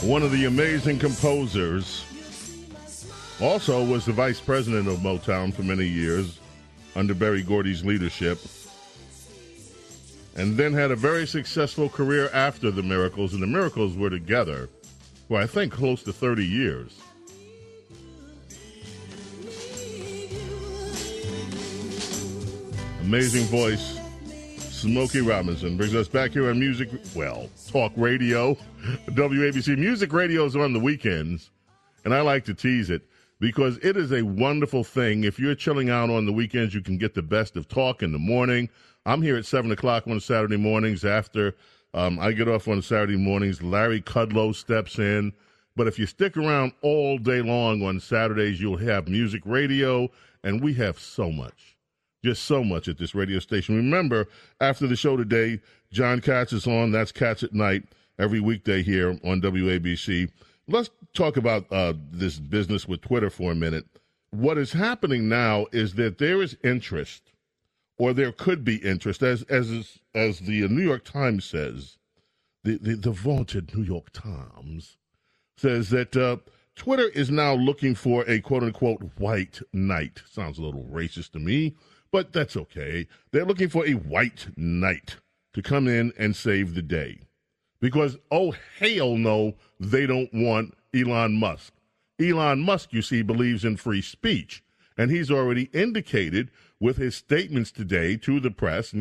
One 0.05 0.21
of 0.21 0.31
the 0.31 0.45
amazing 0.45 0.99
composers. 0.99 2.05
Also 3.41 3.83
was 3.83 4.05
the 4.05 4.13
vice 4.13 4.39
president 4.39 4.87
of 4.87 4.99
Motown 4.99 5.51
for 5.51 5.63
many 5.63 5.85
years 5.85 6.39
under 6.95 7.15
Berry 7.15 7.41
Gordy's 7.41 7.83
leadership. 7.83 8.39
And 10.35 10.55
then 10.55 10.73
had 10.73 10.91
a 10.91 10.95
very 10.95 11.25
successful 11.25 11.89
career 11.89 12.29
after 12.33 12.69
the 12.69 12.83
Miracles, 12.83 13.33
and 13.33 13.41
the 13.41 13.47
Miracles 13.47 13.97
were 13.97 14.11
together 14.11 14.69
for 15.27 15.39
I 15.39 15.47
think 15.47 15.73
close 15.73 16.03
to 16.03 16.13
30 16.13 16.45
years. 16.45 16.99
Amazing 23.01 23.45
voice. 23.45 23.94
Smokey 24.75 25.21
Robinson 25.21 25.77
brings 25.77 25.95
us 25.95 26.09
back 26.09 26.31
here 26.31 26.49
on 26.49 26.59
Music, 26.59 26.89
well, 27.15 27.49
Talk 27.71 27.93
Radio. 27.95 28.55
WABC 29.07 29.77
Music 29.77 30.11
Radio 30.11 30.43
is 30.43 30.57
on 30.57 30.73
the 30.73 30.79
weekends, 30.79 31.49
and 32.03 32.13
I 32.13 32.19
like 32.19 32.43
to 32.43 32.53
tease 32.53 32.89
it 32.89 33.01
because 33.39 33.77
it 33.77 33.95
is 33.95 34.11
a 34.11 34.21
wonderful 34.21 34.83
thing. 34.83 35.23
If 35.23 35.39
you're 35.39 35.55
chilling 35.55 35.89
out 35.89 36.09
on 36.09 36.25
the 36.25 36.33
weekends, 36.33 36.75
you 36.75 36.81
can 36.81 36.97
get 36.97 37.13
the 37.13 37.21
best 37.21 37.55
of 37.55 37.69
talk 37.69 38.03
in 38.03 38.11
the 38.11 38.19
morning. 38.19 38.69
I'm 39.05 39.21
here 39.21 39.37
at 39.37 39.45
7 39.45 39.71
o'clock 39.71 40.07
on 40.07 40.19
Saturday 40.19 40.57
mornings 40.57 41.05
after 41.05 41.55
um, 41.93 42.19
I 42.19 42.33
get 42.33 42.49
off 42.49 42.67
on 42.67 42.81
Saturday 42.81 43.17
mornings. 43.17 43.63
Larry 43.63 44.01
Kudlow 44.01 44.53
steps 44.53 44.99
in. 44.99 45.31
But 45.77 45.87
if 45.87 45.97
you 45.97 46.05
stick 46.05 46.35
around 46.35 46.73
all 46.81 47.17
day 47.17 47.41
long 47.41 47.81
on 47.81 48.01
Saturdays, 48.01 48.59
you'll 48.59 48.77
have 48.77 49.07
music 49.07 49.41
radio, 49.45 50.09
and 50.43 50.61
we 50.61 50.73
have 50.73 50.99
so 50.99 51.31
much 51.31 51.74
just 52.25 52.45
so 52.45 52.63
much 52.63 52.87
at 52.87 52.97
this 52.97 53.13
radio 53.13 53.37
station. 53.37 53.75
Remember, 53.75 54.27
after 54.59 54.87
the 54.87 54.95
show 54.95 55.15
today, 55.15 55.61
John 55.91 56.21
Cats 56.21 56.53
is 56.53 56.65
on. 56.65 56.91
That's 56.91 57.11
Cats 57.11 57.43
at 57.43 57.53
Night 57.53 57.83
every 58.17 58.39
weekday 58.39 58.81
here 58.81 59.11
on 59.23 59.41
WABC. 59.41 60.31
Let's 60.67 60.89
talk 61.13 61.37
about 61.37 61.71
uh, 61.71 61.93
this 62.11 62.39
business 62.39 62.87
with 62.87 63.01
Twitter 63.01 63.29
for 63.29 63.51
a 63.51 63.55
minute. 63.55 63.85
What 64.31 64.57
is 64.57 64.73
happening 64.73 65.29
now 65.29 65.67
is 65.71 65.93
that 65.93 66.17
there 66.17 66.41
is 66.41 66.57
interest, 66.63 67.31
or 67.99 68.11
there 68.11 68.31
could 68.31 68.65
be 68.65 68.77
interest, 68.77 69.21
as 69.21 69.43
as 69.43 69.99
as 70.15 70.39
the 70.39 70.67
New 70.67 70.81
York 70.81 71.05
Times 71.05 71.45
says, 71.45 71.99
the 72.63 72.79
the, 72.79 72.95
the 72.95 73.11
vaunted 73.11 73.75
New 73.75 73.83
York 73.83 74.09
Times 74.11 74.97
says 75.57 75.91
that 75.91 76.17
uh, 76.17 76.37
Twitter 76.75 77.07
is 77.09 77.29
now 77.29 77.53
looking 77.53 77.93
for 77.93 78.27
a 78.27 78.41
quote 78.41 78.63
unquote 78.63 79.03
white 79.17 79.61
knight. 79.71 80.23
Sounds 80.27 80.57
a 80.57 80.63
little 80.63 80.85
racist 80.85 81.33
to 81.33 81.39
me 81.39 81.75
but 82.15 82.31
that's 82.31 82.55
okay. 82.55 83.07
They're 83.31 83.43
looking 83.43 83.67
for 83.67 83.85
a 83.85 83.95
white 83.95 84.47
knight 84.55 85.17
to 85.53 85.61
come 85.61 85.85
in 85.85 86.13
and 86.17 86.33
save 86.33 86.73
the 86.73 86.81
day. 86.81 87.19
Because, 87.81 88.15
oh, 88.31 88.55
hell 88.79 89.17
no, 89.17 89.55
they 89.81 90.07
don't 90.07 90.33
want 90.33 90.77
Elon 90.93 91.33
Musk. 91.33 91.73
Elon 92.17 92.61
Musk, 92.61 92.93
you 92.93 93.01
see, 93.01 93.21
believes 93.21 93.65
in 93.65 93.75
free 93.75 94.01
speech. 94.01 94.63
And 94.97 95.11
he's 95.11 95.29
already 95.29 95.63
indicated 95.73 96.51
with 96.79 96.95
his 96.95 97.17
statements 97.17 97.69
today 97.69 98.15
to 98.15 98.39
the 98.39 98.49
press 98.49 98.91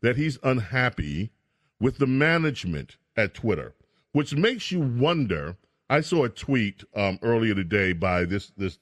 that 0.00 0.16
he's 0.16 0.38
unhappy 0.42 1.30
with 1.78 1.98
the 1.98 2.06
management 2.06 2.96
at 3.18 3.34
Twitter, 3.34 3.74
which 4.12 4.34
makes 4.34 4.72
you 4.72 4.80
wonder. 4.80 5.58
I 5.90 6.00
saw 6.00 6.24
a 6.24 6.30
tweet 6.30 6.84
um, 6.96 7.18
earlier 7.20 7.54
today 7.54 7.92
by 7.92 8.24
this 8.24 8.50
this 8.56 8.78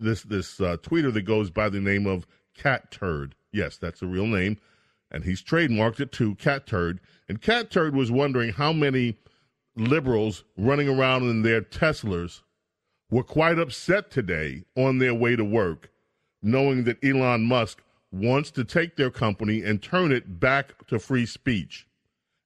this 0.00 0.22
this 0.22 0.62
uh, 0.62 0.78
tweeter 0.78 1.12
that 1.12 1.22
goes 1.22 1.50
by 1.50 1.68
the 1.68 1.80
name 1.80 2.06
of 2.06 2.26
Cat 2.58 2.90
Turd. 2.90 3.34
Yes, 3.52 3.76
that's 3.76 4.02
a 4.02 4.06
real 4.06 4.26
name. 4.26 4.58
And 5.10 5.24
he's 5.24 5.42
trademarked 5.42 6.00
it 6.00 6.12
to 6.12 6.34
Cat 6.34 6.66
Turd. 6.66 7.00
And 7.28 7.40
Cat 7.40 7.70
Turd 7.70 7.94
was 7.94 8.10
wondering 8.10 8.52
how 8.52 8.72
many 8.72 9.16
liberals 9.76 10.44
running 10.56 10.88
around 10.88 11.22
in 11.30 11.42
their 11.42 11.62
Teslas 11.62 12.42
were 13.10 13.22
quite 13.22 13.58
upset 13.58 14.10
today 14.10 14.64
on 14.76 14.98
their 14.98 15.14
way 15.14 15.36
to 15.36 15.44
work, 15.44 15.90
knowing 16.42 16.84
that 16.84 17.02
Elon 17.02 17.44
Musk 17.44 17.80
wants 18.10 18.50
to 18.50 18.64
take 18.64 18.96
their 18.96 19.10
company 19.10 19.62
and 19.62 19.82
turn 19.82 20.12
it 20.12 20.40
back 20.40 20.86
to 20.88 20.98
free 20.98 21.26
speech 21.26 21.86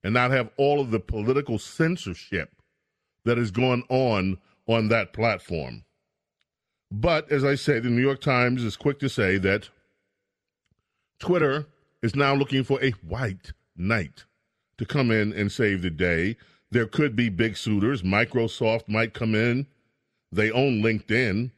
and 0.03 0.13
not 0.13 0.31
have 0.31 0.49
all 0.57 0.79
of 0.79 0.91
the 0.91 0.99
political 0.99 1.57
censorship 1.57 2.55
that 3.25 3.37
has 3.37 3.51
gone 3.51 3.83
on 3.89 4.37
on 4.67 4.89
that 4.89 5.13
platform. 5.13 5.83
But 6.91 7.31
as 7.31 7.43
I 7.43 7.55
say, 7.55 7.79
the 7.79 7.89
New 7.89 8.01
York 8.01 8.21
Times 8.21 8.63
is 8.63 8.77
quick 8.77 8.99
to 8.99 9.09
say 9.09 9.37
that 9.39 9.69
Twitter 11.23 11.65
is 12.01 12.17
now 12.17 12.35
looking 12.35 12.65
for 12.65 12.83
a 12.83 12.91
white 13.07 13.53
knight 13.77 14.25
to 14.77 14.85
come 14.85 15.09
in 15.09 15.31
and 15.31 15.49
save 15.49 15.81
the 15.81 15.89
day. 15.89 16.35
There 16.69 16.85
could 16.85 17.15
be 17.15 17.29
big 17.29 17.55
suitors. 17.55 18.01
Microsoft 18.01 18.89
might 18.89 19.13
come 19.13 19.33
in. 19.33 19.65
They 20.33 20.51
own 20.51 20.81
LinkedIn. 20.81 21.51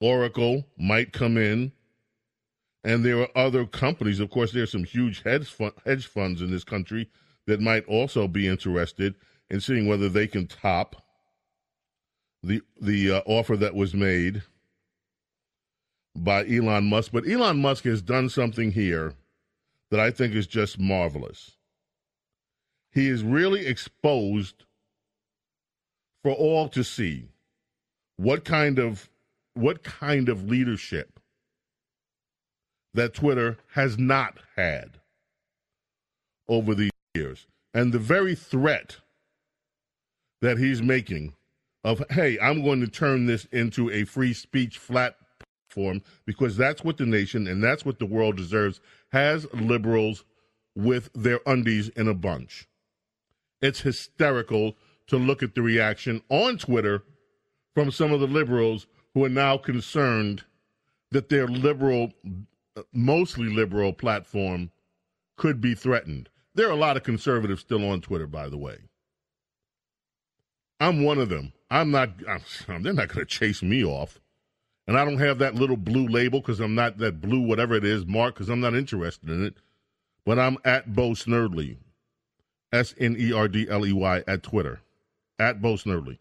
Oracle 0.00 0.68
might 0.78 1.12
come 1.12 1.36
in. 1.36 1.72
And 2.84 3.04
there 3.04 3.18
are 3.18 3.28
other 3.34 3.66
companies. 3.66 4.20
Of 4.20 4.30
course, 4.30 4.52
there's 4.52 4.70
some 4.70 4.84
huge 4.84 5.24
hedge, 5.24 5.50
fund, 5.50 5.72
hedge 5.84 6.06
funds 6.06 6.40
in 6.40 6.52
this 6.52 6.62
country 6.62 7.10
that 7.48 7.60
might 7.60 7.84
also 7.86 8.28
be 8.28 8.46
interested 8.46 9.16
in 9.50 9.60
seeing 9.60 9.88
whether 9.88 10.08
they 10.08 10.28
can 10.28 10.46
top 10.46 11.02
the 12.40 12.62
the 12.80 13.10
uh, 13.10 13.22
offer 13.26 13.56
that 13.56 13.74
was 13.74 13.94
made 13.94 14.44
by 16.16 16.46
Elon 16.46 16.84
Musk. 16.84 17.12
But 17.12 17.28
Elon 17.28 17.60
Musk 17.60 17.84
has 17.84 18.02
done 18.02 18.28
something 18.28 18.72
here 18.72 19.14
that 19.90 20.00
I 20.00 20.10
think 20.10 20.34
is 20.34 20.46
just 20.46 20.78
marvelous. 20.78 21.52
He 22.92 23.08
is 23.08 23.22
really 23.22 23.66
exposed 23.66 24.64
for 26.22 26.32
all 26.32 26.68
to 26.70 26.82
see 26.82 27.28
what 28.16 28.44
kind 28.44 28.78
of 28.78 29.08
what 29.54 29.82
kind 29.82 30.28
of 30.28 30.48
leadership 30.48 31.20
that 32.94 33.14
Twitter 33.14 33.58
has 33.74 33.98
not 33.98 34.38
had 34.56 34.98
over 36.48 36.74
the 36.74 36.90
years. 37.14 37.46
And 37.72 37.92
the 37.92 37.98
very 37.98 38.34
threat 38.34 38.96
that 40.40 40.58
he's 40.58 40.82
making 40.82 41.34
of, 41.84 42.02
hey, 42.10 42.38
I'm 42.40 42.62
going 42.62 42.80
to 42.80 42.88
turn 42.88 43.26
this 43.26 43.46
into 43.46 43.90
a 43.90 44.04
free 44.04 44.32
speech 44.32 44.78
flat 44.78 45.16
platform 45.76 46.02
because 46.24 46.56
that's 46.56 46.82
what 46.82 46.96
the 46.96 47.06
nation 47.06 47.46
and 47.46 47.62
that's 47.62 47.84
what 47.84 47.98
the 47.98 48.06
world 48.06 48.36
deserves, 48.36 48.80
has 49.12 49.46
liberals 49.52 50.24
with 50.74 51.10
their 51.14 51.40
undies 51.46 51.88
in 51.90 52.08
a 52.08 52.14
bunch. 52.14 52.68
It's 53.62 53.80
hysterical 53.80 54.76
to 55.08 55.16
look 55.16 55.42
at 55.42 55.54
the 55.54 55.62
reaction 55.62 56.22
on 56.28 56.58
Twitter 56.58 57.02
from 57.74 57.90
some 57.90 58.12
of 58.12 58.20
the 58.20 58.26
liberals 58.26 58.86
who 59.14 59.24
are 59.24 59.30
now 59.30 59.56
concerned 59.56 60.44
that 61.10 61.28
their 61.28 61.46
liberal, 61.46 62.12
mostly 62.92 63.48
liberal 63.48 63.92
platform 63.92 64.70
could 65.36 65.60
be 65.60 65.74
threatened. 65.74 66.28
There 66.54 66.68
are 66.68 66.72
a 66.72 66.76
lot 66.76 66.96
of 66.96 67.02
conservatives 67.02 67.60
still 67.60 67.88
on 67.88 68.00
Twitter, 68.00 68.26
by 68.26 68.48
the 68.48 68.58
way. 68.58 68.78
I'm 70.80 71.04
one 71.04 71.18
of 71.18 71.28
them. 71.30 71.52
I'm 71.70 71.90
not, 71.90 72.10
I'm, 72.28 72.42
they're 72.82 72.92
not 72.92 73.08
going 73.08 73.20
to 73.20 73.24
chase 73.24 73.62
me 73.62 73.84
off. 73.84 74.20
And 74.86 74.96
I 74.96 75.04
don't 75.04 75.18
have 75.18 75.38
that 75.38 75.54
little 75.54 75.76
blue 75.76 76.06
label 76.06 76.40
because 76.40 76.60
I'm 76.60 76.74
not 76.74 76.98
that 76.98 77.20
blue, 77.20 77.40
whatever 77.40 77.74
it 77.74 77.84
is, 77.84 78.06
mark, 78.06 78.34
because 78.34 78.48
I'm 78.48 78.60
not 78.60 78.74
interested 78.74 79.28
in 79.28 79.44
it. 79.44 79.54
But 80.24 80.38
I'm 80.38 80.58
at 80.64 80.94
Bo 80.94 81.10
Snerdley, 81.10 81.76
S 82.72 82.94
N 82.98 83.16
E 83.18 83.32
R 83.32 83.48
D 83.48 83.66
L 83.68 83.86
E 83.86 83.92
Y, 83.92 84.22
at 84.26 84.42
Twitter, 84.42 84.80
at 85.38 85.60
Bo 85.60 85.74
Snerdley. 85.74 86.18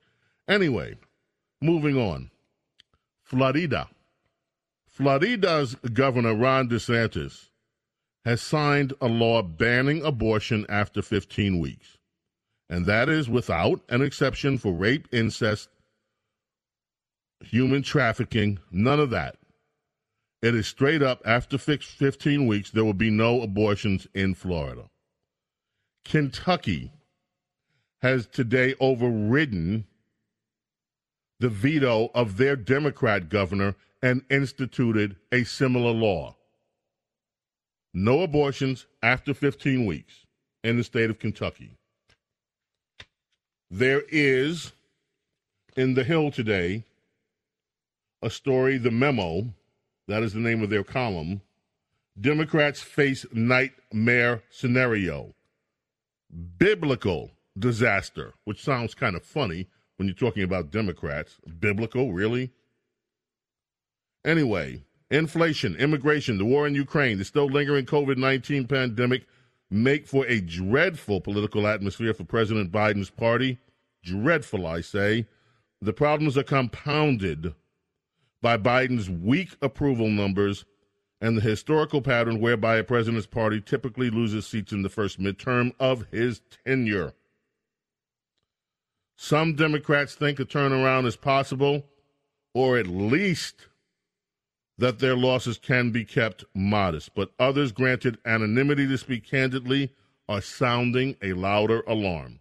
Anyway, 0.47 0.95
moving 1.61 1.97
on. 1.97 2.31
Florida. 3.23 3.89
Florida's 4.87 5.75
Governor 5.93 6.35
Ron 6.35 6.69
DeSantis 6.69 7.49
has 8.23 8.41
signed 8.41 8.93
a 9.01 9.07
law 9.07 9.41
banning 9.41 10.03
abortion 10.03 10.65
after 10.69 11.01
15 11.01 11.59
weeks. 11.59 11.97
And 12.69 12.85
that 12.85 13.09
is 13.09 13.29
without 13.29 13.81
an 13.89 14.01
exception 14.01 14.57
for 14.57 14.71
rape, 14.71 15.07
incest, 15.11 15.69
human 17.45 17.83
trafficking, 17.83 18.59
none 18.71 18.99
of 18.99 19.09
that. 19.11 19.37
It 20.41 20.53
is 20.53 20.67
straight 20.67 21.01
up 21.01 21.21
after 21.25 21.57
15 21.57 22.45
weeks, 22.47 22.71
there 22.71 22.85
will 22.85 22.93
be 22.93 23.09
no 23.09 23.41
abortions 23.41 24.07
in 24.13 24.35
Florida. 24.35 24.89
Kentucky 26.03 26.91
has 28.01 28.27
today 28.27 28.75
overridden 28.79 29.85
the 31.39 31.49
veto 31.49 32.11
of 32.13 32.37
their 32.37 32.55
Democrat 32.55 33.29
governor 33.29 33.75
and 34.01 34.23
instituted 34.29 35.15
a 35.31 35.43
similar 35.43 35.91
law. 35.91 36.35
No 37.93 38.21
abortions 38.21 38.85
after 39.01 39.33
15 39.33 39.85
weeks 39.85 40.25
in 40.63 40.77
the 40.77 40.83
state 40.83 41.09
of 41.09 41.17
Kentucky. 41.17 41.71
There 43.71 44.03
is 44.09 44.73
in 45.75 45.95
the 45.95 46.03
Hill 46.03 46.29
today 46.29 46.83
a 48.21 48.29
story, 48.29 48.77
The 48.77 48.91
Memo, 48.91 49.53
that 50.07 50.23
is 50.23 50.33
the 50.33 50.39
name 50.39 50.61
of 50.61 50.69
their 50.69 50.83
column. 50.83 51.41
Democrats 52.19 52.81
face 52.81 53.25
nightmare 53.33 54.43
scenario. 54.49 55.33
Biblical 56.57 57.31
disaster, 57.57 58.33
which 58.45 58.63
sounds 58.63 58.93
kind 58.93 59.15
of 59.15 59.23
funny 59.23 59.67
when 59.97 60.07
you're 60.07 60.15
talking 60.15 60.43
about 60.43 60.71
Democrats. 60.71 61.37
Biblical, 61.59 62.13
really? 62.13 62.51
Anyway, 64.25 64.83
inflation, 65.11 65.75
immigration, 65.75 66.37
the 66.37 66.45
war 66.45 66.67
in 66.67 66.75
Ukraine, 66.75 67.17
the 67.17 67.25
still 67.25 67.47
lingering 67.47 67.85
COVID 67.85 68.17
19 68.17 68.67
pandemic 68.67 69.27
make 69.69 70.07
for 70.07 70.25
a 70.27 70.41
dreadful 70.41 71.21
political 71.21 71.67
atmosphere 71.67 72.13
for 72.13 72.23
President 72.23 72.71
Biden's 72.71 73.09
party. 73.09 73.57
Dreadful, 74.03 74.65
I 74.67 74.81
say. 74.81 75.27
The 75.81 75.93
problems 75.93 76.37
are 76.37 76.43
compounded 76.43 77.53
by 78.41 78.57
Biden's 78.57 79.09
weak 79.09 79.55
approval 79.61 80.09
numbers 80.09 80.65
and 81.21 81.37
the 81.37 81.41
historical 81.41 82.01
pattern 82.01 82.39
whereby 82.39 82.77
a 82.77 82.83
president's 82.83 83.27
party 83.27 83.61
typically 83.61 84.09
loses 84.09 84.45
seats 84.45 84.71
in 84.71 84.81
the 84.81 84.89
first 84.89 85.19
midterm 85.19 85.73
of 85.79 86.05
his 86.11 86.41
tenure. 86.65 87.13
Some 89.17 89.55
Democrats 89.55 90.13
think 90.13 90.39
a 90.39 90.45
turnaround 90.45 91.05
is 91.05 91.15
possible, 91.15 91.85
or 92.53 92.77
at 92.77 92.87
least 92.87 93.67
that 94.77 94.99
their 94.99 95.15
losses 95.15 95.57
can 95.57 95.91
be 95.91 96.03
kept 96.03 96.43
modest, 96.53 97.15
but 97.15 97.31
others 97.39 97.71
granted 97.71 98.17
anonymity 98.25 98.85
to 98.87 98.97
speak 98.97 99.23
candidly 99.25 99.93
are 100.27 100.41
sounding 100.41 101.15
a 101.21 101.33
louder 101.33 101.81
alarm. 101.87 102.39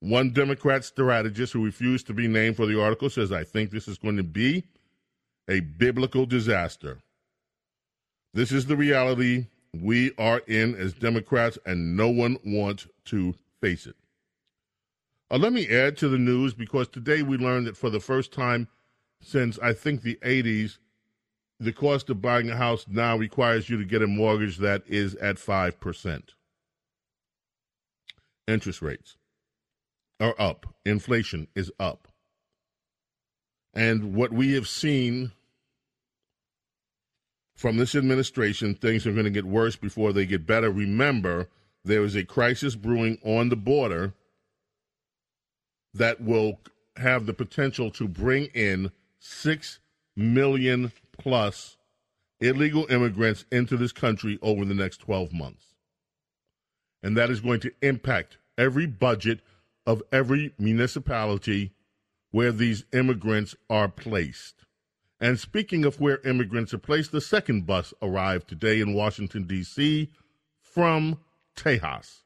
One 0.00 0.30
Democrat 0.30 0.82
strategist 0.84 1.52
who 1.52 1.64
refused 1.64 2.06
to 2.06 2.14
be 2.14 2.26
named 2.26 2.56
for 2.56 2.66
the 2.66 2.80
article 2.80 3.10
says, 3.10 3.32
I 3.32 3.44
think 3.44 3.70
this 3.70 3.86
is 3.86 3.98
going 3.98 4.16
to 4.16 4.22
be 4.22 4.64
a 5.46 5.60
biblical 5.60 6.24
disaster. 6.24 6.98
This 8.32 8.50
is 8.50 8.66
the 8.66 8.76
reality 8.76 9.46
we 9.78 10.12
are 10.16 10.40
in 10.46 10.74
as 10.74 10.94
Democrats, 10.94 11.58
and 11.66 11.96
no 11.96 12.08
one 12.08 12.38
wants 12.44 12.86
to 13.06 13.34
face 13.60 13.86
it. 13.86 13.96
Uh, 15.30 15.36
let 15.36 15.52
me 15.52 15.68
add 15.68 15.96
to 15.98 16.08
the 16.08 16.18
news 16.18 16.54
because 16.54 16.88
today 16.88 17.22
we 17.22 17.36
learned 17.36 17.66
that 17.66 17.76
for 17.76 17.90
the 17.90 18.00
first 18.00 18.32
time 18.32 18.68
since 19.20 19.58
I 19.58 19.74
think 19.74 20.00
the 20.00 20.18
80s, 20.22 20.78
the 21.60 21.72
cost 21.72 22.08
of 22.08 22.22
buying 22.22 22.48
a 22.48 22.56
house 22.56 22.86
now 22.88 23.18
requires 23.18 23.68
you 23.68 23.76
to 23.76 23.84
get 23.84 24.00
a 24.00 24.06
mortgage 24.06 24.56
that 24.58 24.82
is 24.86 25.14
at 25.16 25.36
5%. 25.36 26.22
Interest 28.48 28.82
rates 28.82 29.16
are 30.20 30.34
up, 30.38 30.66
inflation 30.84 31.48
is 31.54 31.72
up. 31.80 32.08
And 33.74 34.14
what 34.14 34.32
we 34.32 34.54
have 34.54 34.68
seen 34.68 35.32
from 37.54 37.76
this 37.76 37.94
administration, 37.94 38.74
things 38.74 39.06
are 39.06 39.12
going 39.12 39.24
to 39.24 39.30
get 39.30 39.44
worse 39.44 39.76
before 39.76 40.12
they 40.12 40.26
get 40.26 40.46
better. 40.46 40.70
Remember, 40.70 41.48
there 41.84 42.02
is 42.04 42.16
a 42.16 42.24
crisis 42.24 42.74
brewing 42.74 43.18
on 43.24 43.48
the 43.48 43.56
border 43.56 44.14
that 45.94 46.20
will 46.20 46.60
have 46.96 47.26
the 47.26 47.34
potential 47.34 47.90
to 47.90 48.08
bring 48.08 48.46
in 48.54 48.90
6 49.18 49.78
million 50.16 50.92
plus 51.18 51.76
illegal 52.40 52.86
immigrants 52.90 53.44
into 53.52 53.76
this 53.76 53.92
country 53.92 54.38
over 54.42 54.64
the 54.64 54.74
next 54.74 54.98
12 54.98 55.32
months. 55.32 55.74
And 57.02 57.16
that 57.16 57.30
is 57.30 57.40
going 57.40 57.60
to 57.60 57.72
impact 57.82 58.38
every 58.58 58.86
budget 58.86 59.40
of 59.86 60.02
every 60.12 60.54
municipality 60.58 61.72
where 62.30 62.52
these 62.52 62.84
immigrants 62.92 63.56
are 63.68 63.88
placed. 63.88 64.64
And 65.20 65.38
speaking 65.38 65.84
of 65.84 66.00
where 66.00 66.26
immigrants 66.26 66.72
are 66.72 66.78
placed, 66.78 67.12
the 67.12 67.20
second 67.20 67.66
bus 67.66 67.92
arrived 68.00 68.48
today 68.48 68.80
in 68.80 68.94
Washington, 68.94 69.44
D.C. 69.44 70.08
from 70.62 71.18
Tejas. 71.56 72.20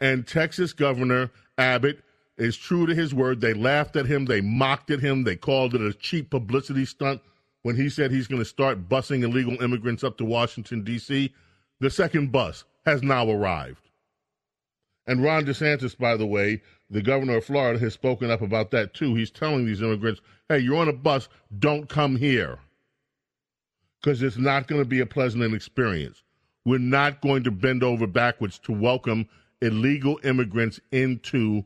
And 0.00 0.26
Texas 0.26 0.72
Governor 0.72 1.30
Abbott 1.56 2.02
is 2.36 2.56
true 2.56 2.86
to 2.86 2.94
his 2.94 3.14
word. 3.14 3.40
They 3.40 3.54
laughed 3.54 3.94
at 3.94 4.06
him, 4.06 4.24
they 4.24 4.40
mocked 4.40 4.90
at 4.90 5.00
him, 5.00 5.22
they 5.22 5.36
called 5.36 5.74
it 5.74 5.80
a 5.80 5.92
cheap 5.92 6.30
publicity 6.30 6.84
stunt 6.84 7.20
when 7.62 7.76
he 7.76 7.88
said 7.88 8.10
he's 8.10 8.26
going 8.26 8.42
to 8.42 8.48
start 8.48 8.88
busing 8.88 9.22
illegal 9.22 9.62
immigrants 9.62 10.02
up 10.02 10.18
to 10.18 10.24
Washington, 10.24 10.82
D.C. 10.82 11.32
The 11.78 11.90
second 11.90 12.32
bus 12.32 12.64
has 12.84 13.02
now 13.02 13.30
arrived. 13.30 13.88
And 15.06 15.22
Ron 15.22 15.44
DeSantis, 15.44 15.96
by 15.98 16.16
the 16.16 16.26
way, 16.26 16.62
the 16.90 17.02
governor 17.02 17.38
of 17.38 17.44
Florida 17.44 17.78
has 17.80 17.94
spoken 17.94 18.30
up 18.30 18.42
about 18.42 18.70
that 18.70 18.94
too. 18.94 19.14
He's 19.14 19.30
telling 19.30 19.66
these 19.66 19.82
immigrants, 19.82 20.20
hey, 20.48 20.58
you're 20.58 20.76
on 20.76 20.88
a 20.88 20.92
bus, 20.92 21.28
don't 21.58 21.88
come 21.88 22.16
here. 22.16 22.58
Because 24.00 24.22
it's 24.22 24.36
not 24.36 24.66
going 24.68 24.80
to 24.80 24.88
be 24.88 25.00
a 25.00 25.06
pleasant 25.06 25.54
experience. 25.54 26.22
We're 26.64 26.78
not 26.78 27.20
going 27.20 27.44
to 27.44 27.50
bend 27.50 27.82
over 27.82 28.06
backwards 28.06 28.58
to 28.60 28.72
welcome 28.72 29.28
illegal 29.60 30.20
immigrants 30.22 30.80
into 30.90 31.64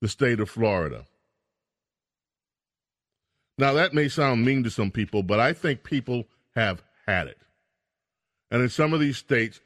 the 0.00 0.08
state 0.08 0.40
of 0.40 0.50
Florida. 0.50 1.04
Now, 3.56 3.72
that 3.74 3.94
may 3.94 4.08
sound 4.08 4.44
mean 4.44 4.64
to 4.64 4.70
some 4.70 4.90
people, 4.90 5.22
but 5.22 5.38
I 5.38 5.52
think 5.52 5.84
people 5.84 6.24
have 6.56 6.82
had 7.06 7.28
it. 7.28 7.38
And 8.50 8.62
in 8.62 8.68
some 8.68 8.92
of 8.92 9.00
these 9.00 9.16
states, 9.16 9.60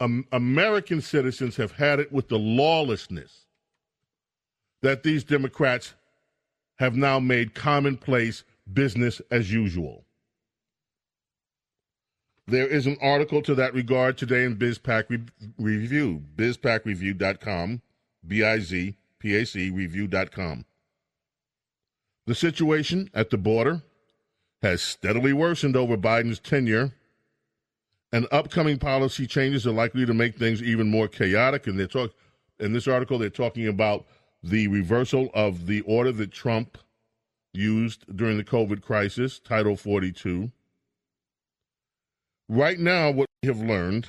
um, 0.00 0.26
American 0.32 1.00
citizens 1.00 1.56
have 1.56 1.72
had 1.72 2.00
it 2.00 2.12
with 2.12 2.28
the 2.28 2.38
lawlessness 2.38 3.46
that 4.82 5.02
these 5.02 5.24
Democrats 5.24 5.94
have 6.76 6.94
now 6.94 7.18
made 7.18 7.54
commonplace 7.54 8.44
business 8.70 9.22
as 9.30 9.52
usual. 9.52 10.04
There 12.46 12.66
is 12.66 12.86
an 12.86 12.96
article 13.02 13.42
to 13.42 13.54
that 13.56 13.74
regard 13.74 14.16
today 14.16 14.44
in 14.44 14.56
BizPac 14.56 15.06
Re- 15.08 15.24
Review, 15.58 16.22
bizpacreview.com, 16.36 17.82
B 18.26 18.44
I 18.44 18.60
Z 18.60 18.96
P 19.18 19.34
A 19.34 19.44
C 19.44 19.70
review.com. 19.70 20.64
The 22.26 22.34
situation 22.34 23.10
at 23.14 23.30
the 23.30 23.38
border 23.38 23.82
has 24.62 24.82
steadily 24.82 25.32
worsened 25.32 25.76
over 25.76 25.96
Biden's 25.96 26.38
tenure, 26.38 26.92
and 28.16 28.26
upcoming 28.32 28.78
policy 28.78 29.26
changes 29.26 29.66
are 29.66 29.72
likely 29.72 30.06
to 30.06 30.14
make 30.14 30.38
things 30.38 30.62
even 30.62 30.90
more 30.90 31.06
chaotic. 31.06 31.66
And 31.66 31.78
they 31.78 31.86
talk 31.86 32.14
in 32.58 32.72
this 32.72 32.88
article, 32.88 33.18
they're 33.18 33.28
talking 33.28 33.68
about 33.68 34.06
the 34.42 34.68
reversal 34.68 35.28
of 35.34 35.66
the 35.66 35.82
order 35.82 36.12
that 36.12 36.32
Trump 36.32 36.78
used 37.52 38.06
during 38.16 38.38
the 38.38 38.44
COVID 38.44 38.80
crisis, 38.80 39.38
Title 39.38 39.76
42. 39.76 40.50
Right 42.48 42.78
now, 42.78 43.10
what 43.10 43.28
we 43.42 43.48
have 43.48 43.60
learned 43.60 44.08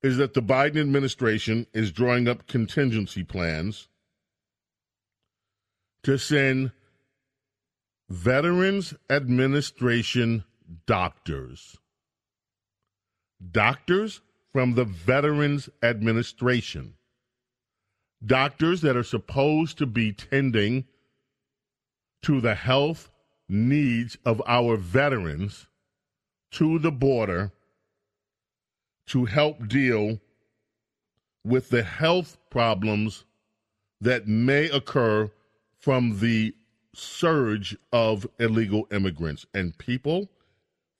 is 0.00 0.16
that 0.16 0.34
the 0.34 0.42
Biden 0.42 0.80
administration 0.80 1.66
is 1.72 1.90
drawing 1.90 2.28
up 2.28 2.46
contingency 2.46 3.24
plans 3.24 3.88
to 6.04 6.18
send 6.18 6.70
Veterans 8.08 8.94
Administration 9.10 10.44
doctors. 10.86 11.76
Doctors 13.52 14.20
from 14.52 14.74
the 14.74 14.84
Veterans 14.84 15.68
Administration. 15.82 16.94
Doctors 18.24 18.80
that 18.80 18.96
are 18.96 19.04
supposed 19.04 19.78
to 19.78 19.86
be 19.86 20.12
tending 20.12 20.84
to 22.22 22.40
the 22.40 22.54
health 22.54 23.10
needs 23.48 24.18
of 24.24 24.42
our 24.46 24.76
veterans 24.76 25.66
to 26.50 26.78
the 26.78 26.90
border 26.90 27.52
to 29.06 29.24
help 29.24 29.68
deal 29.68 30.18
with 31.44 31.70
the 31.70 31.82
health 31.82 32.36
problems 32.50 33.24
that 34.00 34.26
may 34.26 34.66
occur 34.66 35.30
from 35.78 36.18
the 36.20 36.54
surge 36.94 37.76
of 37.92 38.26
illegal 38.38 38.86
immigrants 38.90 39.46
and 39.54 39.76
people 39.78 40.28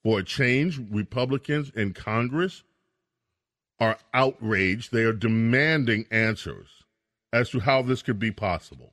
for 0.09 0.17
a 0.17 0.23
change 0.23 0.79
republicans 0.89 1.71
in 1.75 1.93
congress 1.93 2.63
are 3.79 3.95
outraged 4.11 4.91
they 4.91 5.03
are 5.03 5.13
demanding 5.13 6.03
answers 6.09 6.67
as 7.31 7.51
to 7.51 7.59
how 7.59 7.83
this 7.83 8.01
could 8.01 8.17
be 8.17 8.31
possible 8.31 8.91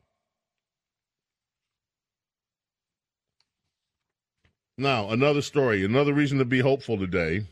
Now, 4.79 5.09
another 5.09 5.41
story, 5.41 5.87
another 5.87 6.13
reason 6.13 6.37
to 6.37 6.45
be 6.45 6.59
hopeful 6.59 6.99
today. 6.99 7.47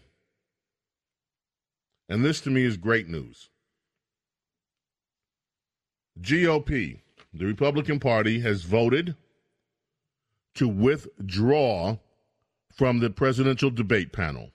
And 2.07 2.23
this 2.23 2.43
to 2.43 2.51
me 2.51 2.65
is 2.65 2.77
great 2.77 3.09
news. 3.09 3.49
GOP, 6.21 7.01
the 7.33 7.47
Republican 7.47 7.99
Party, 7.99 8.41
has 8.41 8.65
voted 8.65 9.17
to 10.57 10.69
withdraw 10.69 11.97
from 12.75 12.99
the 13.01 13.11
presidential 13.11 13.71
debate 13.71 14.13
panel. 14.13 14.51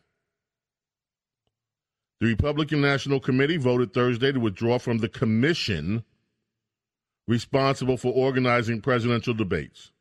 The 2.20 2.28
Republican 2.28 2.82
National 2.82 3.20
Committee 3.20 3.58
voted 3.58 3.94
Thursday 3.94 4.32
to 4.32 4.40
withdraw 4.40 4.78
from 4.78 4.98
the 4.98 5.10
commission 5.10 6.04
responsible 7.28 7.96
for 7.96 8.12
organizing 8.12 8.82
presidential 8.82 9.34
debates 9.34 9.92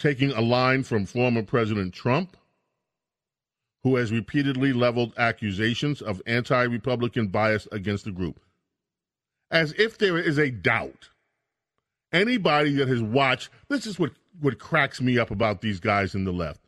taking 0.00 0.32
a 0.32 0.40
line 0.40 0.82
from 0.82 1.04
former 1.04 1.42
President 1.42 1.92
Trump, 1.92 2.36
who 3.82 3.96
has 3.96 4.10
repeatedly 4.10 4.72
leveled 4.72 5.12
accusations 5.16 6.00
of 6.02 6.22
anti 6.26 6.62
Republican 6.62 7.28
bias 7.28 7.68
against 7.70 8.04
the 8.06 8.10
group. 8.10 8.40
As 9.50 9.72
if 9.72 9.98
there 9.98 10.18
is 10.18 10.38
a 10.38 10.50
doubt. 10.50 11.10
Anybody 12.12 12.74
that 12.74 12.88
has 12.88 13.02
watched, 13.02 13.50
this 13.68 13.86
is 13.86 13.98
what, 13.98 14.12
what 14.40 14.58
cracks 14.58 15.00
me 15.00 15.18
up 15.18 15.30
about 15.30 15.60
these 15.60 15.80
guys 15.80 16.14
in 16.14 16.24
the 16.24 16.32
left. 16.32 16.60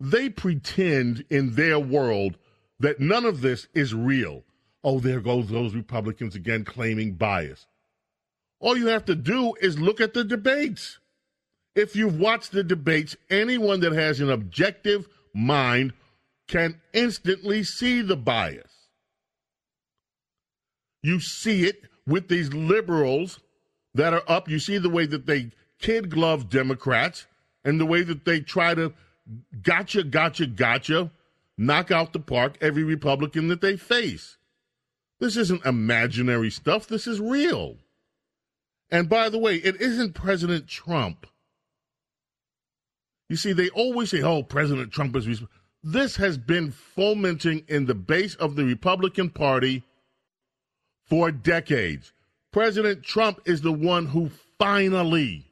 They 0.00 0.28
pretend 0.28 1.24
in 1.30 1.54
their 1.54 1.78
world 1.78 2.36
that 2.80 3.00
none 3.00 3.24
of 3.24 3.40
this 3.40 3.68
is 3.74 3.94
real. 3.94 4.42
Oh, 4.84 4.98
there 4.98 5.20
goes 5.20 5.48
those 5.48 5.74
Republicans 5.74 6.34
again 6.34 6.64
claiming 6.64 7.14
bias. 7.14 7.66
All 8.58 8.76
you 8.76 8.86
have 8.88 9.04
to 9.06 9.14
do 9.14 9.54
is 9.60 9.78
look 9.78 10.00
at 10.00 10.14
the 10.14 10.24
debates. 10.24 10.98
If 11.74 11.96
you've 11.96 12.18
watched 12.18 12.52
the 12.52 12.64
debates, 12.64 13.16
anyone 13.30 13.80
that 13.80 13.92
has 13.92 14.20
an 14.20 14.30
objective 14.30 15.08
mind 15.34 15.92
can 16.48 16.80
instantly 16.92 17.64
see 17.64 18.02
the 18.02 18.16
bias. 18.16 18.70
You 21.02 21.18
see 21.20 21.64
it 21.64 21.82
with 22.06 22.28
these 22.28 22.52
liberals 22.52 23.40
that 23.94 24.12
are 24.12 24.22
up. 24.28 24.48
You 24.48 24.58
see 24.58 24.78
the 24.78 24.90
way 24.90 25.06
that 25.06 25.26
they 25.26 25.50
kid 25.82 26.08
glove 26.08 26.48
Democrats 26.48 27.26
and 27.64 27.78
the 27.78 27.86
way 27.86 28.02
that 28.02 28.24
they 28.24 28.40
try 28.40 28.74
to 28.74 28.94
gotcha, 29.62 30.02
gotcha, 30.02 30.46
gotcha, 30.46 31.10
knock 31.58 31.90
out 31.90 32.12
the 32.12 32.20
park 32.20 32.56
every 32.60 32.82
Republican 32.82 33.48
that 33.48 33.60
they 33.60 33.76
face. 33.76 34.38
This 35.20 35.36
isn't 35.36 35.66
imaginary 35.66 36.50
stuff. 36.50 36.86
This 36.86 37.06
is 37.06 37.20
real. 37.20 37.76
And 38.90 39.08
by 39.08 39.28
the 39.28 39.38
way, 39.38 39.56
it 39.56 39.80
isn't 39.80 40.14
President 40.14 40.66
Trump 40.66 41.26
you 43.32 43.36
see, 43.36 43.54
they 43.54 43.70
always 43.70 44.10
say, 44.10 44.20
oh, 44.20 44.42
President 44.42 44.92
Trump 44.92 45.16
is 45.16 45.26
responsible. 45.26 45.58
This 45.82 46.16
has 46.16 46.36
been 46.36 46.70
fomenting 46.70 47.64
in 47.66 47.86
the 47.86 47.94
base 47.94 48.34
of 48.34 48.56
the 48.56 48.64
Republican 48.64 49.30
Party 49.30 49.84
for 51.06 51.30
decades. 51.30 52.12
President 52.52 53.02
Trump 53.02 53.40
is 53.46 53.62
the 53.62 53.72
one 53.72 54.04
who 54.04 54.30
finally 54.58 55.50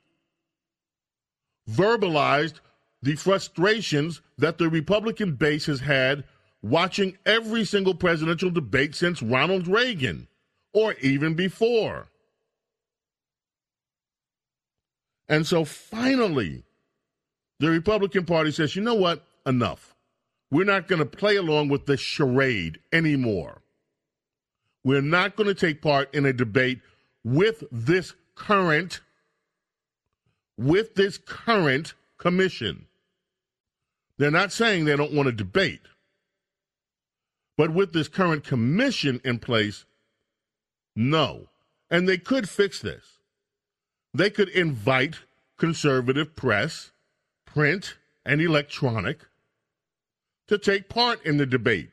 verbalized 1.71 2.61
the 3.03 3.17
frustrations 3.17 4.21
that 4.39 4.59
the 4.59 4.69
Republican 4.69 5.35
base 5.35 5.67
has 5.67 5.81
had 5.81 6.25
watching 6.63 7.17
every 7.25 7.65
single 7.65 7.95
presidential 7.95 8.51
debate 8.51 8.95
since 8.95 9.23
Ronald 9.23 9.67
Reagan 9.67 10.29
or 10.73 10.95
even 10.95 11.35
before. 11.35 12.09
And 15.29 15.47
so 15.47 15.65
finally, 15.65 16.65
the 17.61 17.71
Republican 17.71 18.25
Party 18.25 18.51
says, 18.51 18.75
you 18.75 18.83
know 18.83 18.95
what? 18.95 19.25
Enough. 19.47 19.95
We're 20.51 20.65
not 20.65 20.89
going 20.89 20.99
to 20.99 21.07
play 21.07 21.37
along 21.37 21.69
with 21.69 21.87
the 21.87 21.97
charade 21.97 22.81
anymore. 22.93 23.63
We're 24.83 25.03
not 25.03 25.37
going 25.37 25.47
to 25.47 25.55
take 25.55 25.81
part 25.81 26.13
in 26.15 26.27
a 26.27 26.33
debate 26.33 26.81
with 27.23 27.63
this 27.71 28.15
current 28.35 29.01
with 30.61 30.95
this 30.95 31.19
current 31.19 31.95
commission. 32.19 32.87
They're 34.19 34.31
not 34.31 34.53
saying 34.53 34.85
they 34.85 34.97
don't 34.97 35.15
want 35.15 35.27
to 35.27 35.33
debate. 35.33 35.81
But 37.57 37.73
with 37.73 37.93
this 37.93 38.09
current 38.09 38.45
commission 38.45 39.21
in 39.25 39.39
place, 39.39 39.85
no. 40.95 41.47
And 41.91 42.09
they 42.09 42.19
could 42.19 42.49
fix 42.49 42.81
this. 42.81 43.19
They 44.13 44.31
could 44.31 44.49
invite 44.51 45.17
conservative 45.57 46.37
press 46.37 46.91
print, 47.53 47.97
and 48.25 48.41
electronic 48.41 49.27
to 50.47 50.59
take 50.59 50.89
part 50.89 51.25
in 51.25 51.37
the 51.37 51.47
debate. 51.47 51.91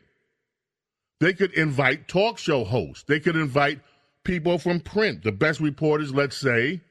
They 1.19 1.33
could 1.33 1.53
invite 1.53 2.07
talk 2.07 2.37
show 2.37 2.63
hosts. 2.63 3.03
They 3.07 3.19
could 3.19 3.35
invite 3.35 3.79
people 4.23 4.57
from 4.57 4.81
print, 4.81 5.23
the 5.23 5.31
best 5.31 5.59
reporters, 5.59 6.13
let's 6.13 6.37
say, 6.37 6.81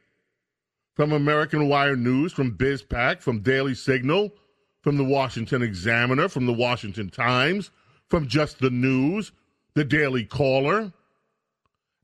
from 0.97 1.13
American 1.13 1.69
Wire 1.69 1.95
News, 1.95 2.33
from 2.33 2.57
BizPac, 2.57 3.21
from 3.21 3.41
Daily 3.41 3.75
Signal, 3.75 4.33
from 4.81 4.97
the 4.97 5.05
Washington 5.05 5.63
Examiner, 5.63 6.29
from 6.29 6.47
the 6.47 6.55
Washington 6.55 7.11
Times, 7.11 7.71
from 8.09 8.27
Just 8.27 8.61
the 8.61 8.71
News, 8.71 9.31
the 9.75 9.85
Daily 9.85 10.25
Caller, 10.25 10.95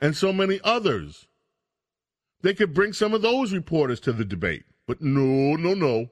and 0.00 0.14
so 0.14 0.31
many 0.31 0.61
others. 0.62 1.26
They 2.42 2.52
could 2.52 2.74
bring 2.74 2.92
some 2.92 3.14
of 3.14 3.22
those 3.22 3.52
reporters 3.52 3.98
to 4.00 4.12
the 4.12 4.26
debate. 4.26 4.64
But 4.87 5.00
no, 5.00 5.57
no, 5.57 5.72
no. 5.72 6.11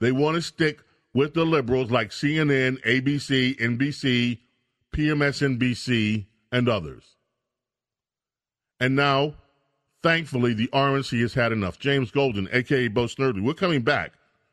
They 0.00 0.12
want 0.12 0.34
to 0.34 0.42
stick 0.42 0.82
with 1.14 1.32
the 1.32 1.44
liberals 1.44 1.90
like 1.90 2.10
CNN, 2.10 2.82
ABC, 2.82 3.58
NBC, 3.58 4.40
PMSNBC, 4.94 6.26
and 6.52 6.68
others. 6.68 7.16
And 8.78 8.96
now, 8.96 9.36
thankfully, 10.02 10.54
the 10.54 10.68
RNC 10.68 11.20
has 11.20 11.34
had 11.34 11.52
enough. 11.52 11.78
James 11.78 12.10
Golden, 12.10 12.48
aka 12.52 12.88
Bo 12.88 13.04
Snerdley, 13.04 13.42
we're 13.42 13.54
coming 13.54 13.82
back. 13.82 14.12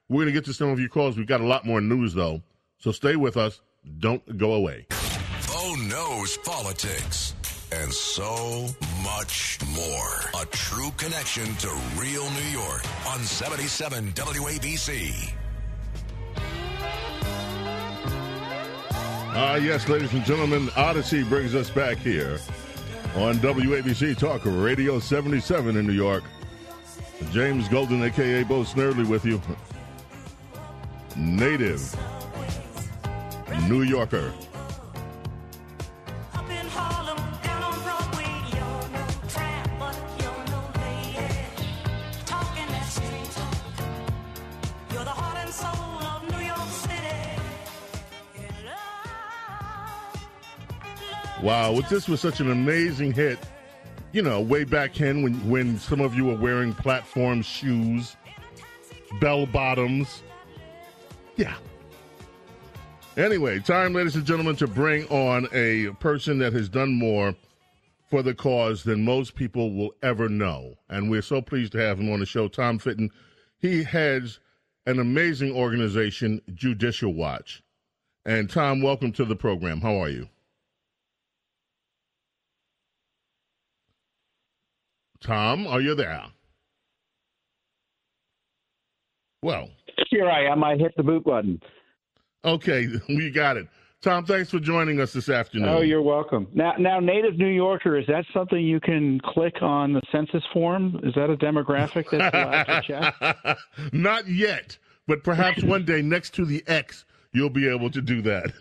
We're 0.09 0.23
going 0.23 0.27
to 0.27 0.31
get 0.31 0.45
to 0.45 0.53
some 0.53 0.69
of 0.69 0.79
your 0.79 0.89
calls. 0.89 1.17
We've 1.17 1.27
got 1.27 1.41
a 1.41 1.45
lot 1.45 1.65
more 1.65 1.81
news, 1.81 2.13
though. 2.13 2.41
So 2.77 2.91
stay 2.91 3.15
with 3.15 3.35
us. 3.35 3.61
Don't 3.99 4.37
go 4.37 4.53
away. 4.53 4.85
Bo 5.47 5.75
knows 5.75 6.37
politics 6.37 7.33
and 7.71 7.91
so 7.91 8.67
much 9.03 9.59
more. 9.75 10.41
A 10.41 10.45
true 10.47 10.91
connection 10.97 11.53
to 11.55 11.69
real 11.97 12.29
New 12.31 12.49
York 12.51 12.83
on 13.07 13.19
77 13.19 14.13
WABC. 14.13 15.33
Ah, 19.39 19.55
yes, 19.55 19.87
ladies 19.87 20.13
and 20.13 20.23
gentlemen, 20.23 20.69
Odyssey 20.75 21.23
brings 21.23 21.53
us 21.53 21.69
back 21.69 21.97
here 21.97 22.39
on 23.17 23.35
WABC 23.37 24.15
Talk 24.15 24.41
Radio 24.45 24.99
77 24.99 25.75
in 25.75 25.87
New 25.87 25.93
York. 25.93 26.23
James 27.31 27.67
Golden, 27.67 28.03
aka 28.03 28.43
Bo 28.43 28.61
Snerdley, 28.61 29.07
with 29.07 29.25
you. 29.25 29.41
Native 31.15 31.95
New 33.67 33.81
Yorker. 33.81 34.31
Wow, 51.47 51.79
this 51.89 52.09
was 52.09 52.19
such 52.19 52.41
an 52.41 52.51
amazing 52.51 53.13
hit. 53.13 53.39
You 54.11 54.21
know, 54.21 54.41
way 54.41 54.65
back 54.65 54.99
when, 54.99 55.23
when 55.23 55.49
when 55.49 55.79
some 55.79 56.01
of 56.01 56.13
you 56.13 56.25
were 56.25 56.35
wearing 56.35 56.73
platform 56.73 57.41
shoes, 57.41 58.17
bell 59.21 59.45
bottoms. 59.45 60.23
Yeah. 61.37 61.55
Anyway, 63.15 63.59
time, 63.59 63.93
ladies 63.93 64.17
and 64.17 64.25
gentlemen, 64.25 64.57
to 64.57 64.67
bring 64.67 65.07
on 65.07 65.47
a 65.53 65.93
person 66.01 66.37
that 66.39 66.51
has 66.51 66.67
done 66.67 66.91
more 66.91 67.33
for 68.09 68.21
the 68.21 68.33
cause 68.33 68.83
than 68.83 69.05
most 69.05 69.33
people 69.35 69.73
will 69.73 69.95
ever 70.03 70.27
know. 70.27 70.75
And 70.89 71.09
we're 71.09 71.21
so 71.21 71.41
pleased 71.41 71.71
to 71.71 71.77
have 71.79 71.97
him 71.97 72.11
on 72.11 72.19
the 72.19 72.25
show, 72.25 72.49
Tom 72.49 72.77
Fitton. 72.77 73.09
He 73.57 73.83
heads 73.83 74.41
an 74.85 74.99
amazing 74.99 75.53
organization, 75.53 76.41
Judicial 76.53 77.13
Watch. 77.13 77.63
And 78.25 78.49
Tom, 78.49 78.81
welcome 78.81 79.13
to 79.13 79.23
the 79.23 79.37
program. 79.37 79.79
How 79.79 79.95
are 79.95 80.09
you? 80.09 80.27
Tom, 85.21 85.67
are 85.67 85.81
you 85.81 85.95
there? 85.95 86.23
Well, 89.41 89.69
Here 90.09 90.29
I 90.29 90.45
am. 90.51 90.63
I 90.63 90.75
hit 90.75 90.93
the 90.97 91.03
boot 91.03 91.23
button. 91.23 91.61
okay, 92.43 92.87
we 93.09 93.29
got 93.31 93.57
it. 93.57 93.67
Tom, 94.01 94.25
thanks 94.25 94.51
for 94.51 94.59
joining 94.59 95.01
us 95.01 95.11
this 95.11 95.27
afternoon. 95.27 95.69
Oh, 95.69 95.81
you're 95.81 96.03
welcome. 96.03 96.47
Now, 96.53 96.73
now, 96.77 96.99
native 96.99 97.37
New 97.37 97.47
Yorker, 97.47 97.97
is 97.97 98.05
that 98.07 98.25
something 98.31 98.59
you 98.63 98.79
can 98.79 99.19
click 99.19 99.55
on 99.61 99.91
the 99.93 100.01
census 100.11 100.43
form? 100.53 100.99
Is 101.03 101.15
that 101.15 101.31
a 101.31 101.35
demographic 101.35 102.05
that's 102.11 102.33
allowed 102.35 102.63
to 102.65 102.81
check? 102.87 103.57
Not 103.93 104.27
yet, 104.27 104.77
but 105.07 105.23
perhaps 105.23 105.63
one 105.63 105.83
day 105.83 106.03
next 106.03 106.35
to 106.35 106.45
the 106.45 106.63
X, 106.67 107.05
you'll 107.33 107.49
be 107.49 107.67
able 107.67 107.89
to 107.89 108.01
do 108.01 108.21
that. 108.21 108.53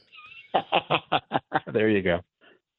there 1.72 1.90
you 1.90 2.00
go. 2.02 2.20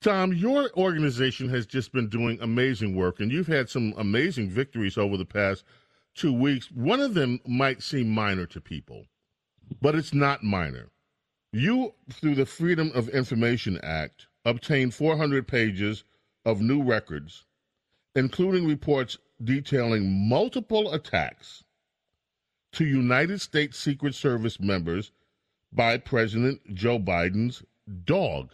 Tom, 0.08 0.32
your 0.32 0.72
organization 0.78 1.50
has 1.50 1.66
just 1.66 1.92
been 1.92 2.08
doing 2.08 2.40
amazing 2.40 2.96
work, 2.96 3.20
and 3.20 3.30
you've 3.30 3.48
had 3.48 3.70
some 3.70 3.94
amazing 3.98 4.50
victories 4.50 4.98
over 4.98 5.18
the 5.18 5.26
past 5.26 5.66
two 6.16 6.32
weeks. 6.32 6.72
One 6.72 7.02
of 7.02 7.14
them 7.14 7.42
might 7.46 7.84
seem 7.84 8.10
minor 8.10 8.46
to 8.46 8.62
people, 8.62 9.08
but 9.82 9.96
it's 9.96 10.14
not 10.14 10.46
minor. 10.46 10.92
You, 11.52 11.94
through 12.10 12.36
the 12.36 12.46
Freedom 12.46 12.90
of 12.96 13.10
Information 13.10 13.82
Act, 13.84 14.28
obtained 14.46 14.94
400 14.94 15.46
pages 15.46 16.06
of 16.46 16.62
new 16.62 16.82
records, 16.82 17.44
including 18.16 18.66
reports 18.66 19.18
detailing 19.44 20.30
multiple 20.30 20.94
attacks 20.94 21.66
to 22.72 22.86
United 22.86 23.42
States 23.42 23.78
Secret 23.78 24.16
Service 24.16 24.58
members 24.58 25.12
by 25.74 25.98
President 25.98 26.62
Joe 26.74 26.98
Biden's 26.98 27.62
dog. 28.06 28.54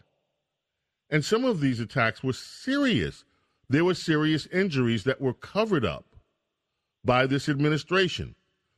And 1.14 1.24
some 1.24 1.46
of 1.46 1.62
these 1.62 1.80
attacks 1.80 2.24
were 2.24 2.34
serious. 2.34 3.24
There 3.70 3.86
were 3.86 3.94
serious 3.94 4.48
injuries 4.48 5.04
that 5.04 5.22
were 5.22 5.36
covered 5.36 5.86
up 5.86 6.16
by 7.06 7.28
this 7.28 7.48
administration. 7.48 8.34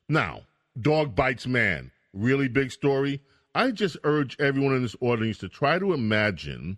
Now, 0.10 0.42
dog 0.78 1.16
bites 1.16 1.48
man. 1.48 1.92
Really 2.14 2.50
big 2.50 2.74
story. 2.74 3.22
I 3.56 3.72
just 3.72 3.96
urge 4.04 4.36
everyone 4.38 4.76
in 4.76 4.82
this 4.82 4.98
audience 5.00 5.38
to 5.38 5.48
try 5.48 5.80
to 5.80 5.94
imagine 5.94 6.78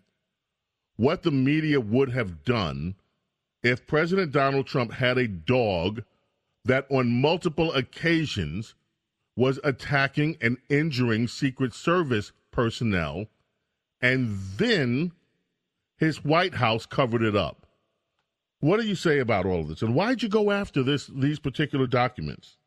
what 0.96 1.24
the 1.24 1.32
media 1.32 1.82
would 1.82 2.12
have 2.12 2.43
done 2.43 2.93
if 3.63 3.88
President 3.88 4.32
Donald 4.32 4.67
Trump 4.67 4.93
had 4.93 5.17
a 5.17 5.28
dog 5.28 6.04
that 6.65 6.86
on 6.91 7.20
multiple 7.20 7.74
occasions 7.74 8.76
was 9.36 9.60
attacking 9.63 10.38
and 10.39 10.58
injuring 10.70 11.28
Secret 11.28 11.74
Service 11.74 12.32
personnel, 12.52 13.26
and 14.00 14.38
then 14.58 15.13
his 15.97 16.23
White 16.23 16.55
House 16.55 16.86
covered 16.86 17.23
it 17.23 17.36
up. 17.36 17.65
What 18.60 18.79
do 18.79 18.88
you 18.88 18.95
say 18.95 19.19
about 19.19 19.45
all 19.45 19.62
of 19.62 19.67
this? 19.67 19.81
And 19.81 19.93
why'd 19.93 20.23
you 20.23 20.29
go 20.29 20.51
after 20.51 20.81
this 20.83 21.07
these 21.07 21.39
particular 21.39 21.86
documents? 21.88 22.57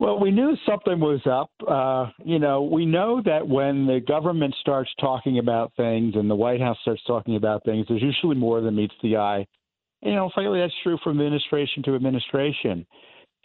Well, 0.00 0.18
we 0.20 0.32
knew 0.32 0.56
something 0.68 0.98
was 0.98 1.20
up. 1.24 1.50
Uh, 1.66 2.10
you 2.24 2.38
know, 2.38 2.62
we 2.62 2.84
know 2.84 3.22
that 3.24 3.46
when 3.46 3.86
the 3.86 4.00
government 4.06 4.54
starts 4.60 4.90
talking 5.00 5.38
about 5.38 5.72
things 5.76 6.14
and 6.16 6.28
the 6.28 6.34
White 6.34 6.60
House 6.60 6.76
starts 6.82 7.02
talking 7.06 7.36
about 7.36 7.64
things, 7.64 7.86
there's 7.88 8.02
usually 8.02 8.36
more 8.36 8.60
than 8.60 8.74
meets 8.74 8.94
the 9.02 9.16
eye. 9.16 9.46
You 10.02 10.14
know, 10.14 10.30
frankly, 10.34 10.60
that's 10.60 10.74
true 10.82 10.98
from 11.02 11.12
administration 11.12 11.82
to 11.84 11.94
administration. 11.94 12.86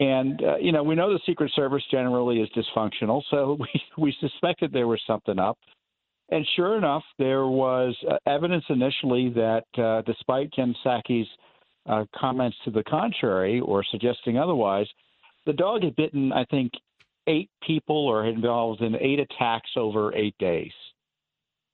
And 0.00 0.42
uh, 0.42 0.56
you 0.56 0.72
know, 0.72 0.82
we 0.82 0.94
know 0.94 1.12
the 1.12 1.20
Secret 1.24 1.52
Service 1.54 1.82
generally 1.90 2.40
is 2.40 2.48
dysfunctional, 2.56 3.22
so 3.30 3.56
we 3.60 3.68
we 3.96 4.14
suspected 4.20 4.72
there 4.72 4.88
was 4.88 5.00
something 5.06 5.38
up. 5.38 5.58
And 6.30 6.46
sure 6.54 6.76
enough, 6.76 7.02
there 7.18 7.46
was 7.46 7.96
uh, 8.08 8.16
evidence 8.26 8.64
initially 8.68 9.30
that, 9.30 9.64
uh, 9.76 10.02
despite 10.02 10.52
Jen 10.52 10.74
Psaki's 10.84 11.28
uh, 11.88 12.04
comments 12.14 12.56
to 12.64 12.70
the 12.70 12.84
contrary 12.84 13.60
or 13.60 13.84
suggesting 13.90 14.38
otherwise, 14.38 14.86
the 15.46 15.52
dog 15.52 15.82
had 15.82 15.96
bitten, 15.96 16.32
I 16.32 16.44
think, 16.44 16.72
eight 17.26 17.50
people 17.66 18.06
or 18.06 18.26
involved 18.26 18.80
in 18.80 18.94
eight 18.96 19.18
attacks 19.18 19.70
over 19.76 20.14
eight 20.14 20.36
days. 20.38 20.72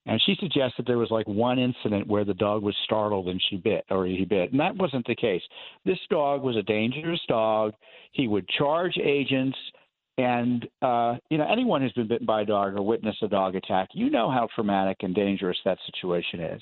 And 0.07 0.21
she 0.25 0.35
suggested 0.39 0.85
there 0.85 0.97
was 0.97 1.11
like 1.11 1.27
one 1.27 1.59
incident 1.59 2.07
where 2.07 2.23
the 2.23 2.33
dog 2.33 2.63
was 2.63 2.75
startled 2.85 3.27
and 3.27 3.41
she 3.49 3.57
bit 3.57 3.83
or 3.89 4.05
he 4.05 4.23
bit. 4.23 4.51
And 4.51 4.59
that 4.59 4.75
wasn't 4.75 5.05
the 5.05 5.15
case. 5.15 5.41
This 5.85 5.99
dog 6.09 6.43
was 6.43 6.55
a 6.55 6.63
dangerous 6.63 7.19
dog. 7.27 7.73
He 8.13 8.27
would 8.27 8.47
charge 8.47 8.97
agents. 8.97 9.57
And, 10.19 10.67
uh, 10.81 11.17
you 11.29 11.37
know, 11.37 11.47
anyone 11.47 11.81
who's 11.81 11.93
been 11.93 12.07
bitten 12.07 12.25
by 12.25 12.41
a 12.41 12.45
dog 12.45 12.73
or 12.73 12.81
witnessed 12.81 13.21
a 13.21 13.27
dog 13.27 13.55
attack, 13.55 13.89
you 13.93 14.09
know 14.09 14.31
how 14.31 14.47
traumatic 14.55 14.97
and 15.01 15.13
dangerous 15.13 15.57
that 15.63 15.77
situation 15.85 16.39
is. 16.39 16.61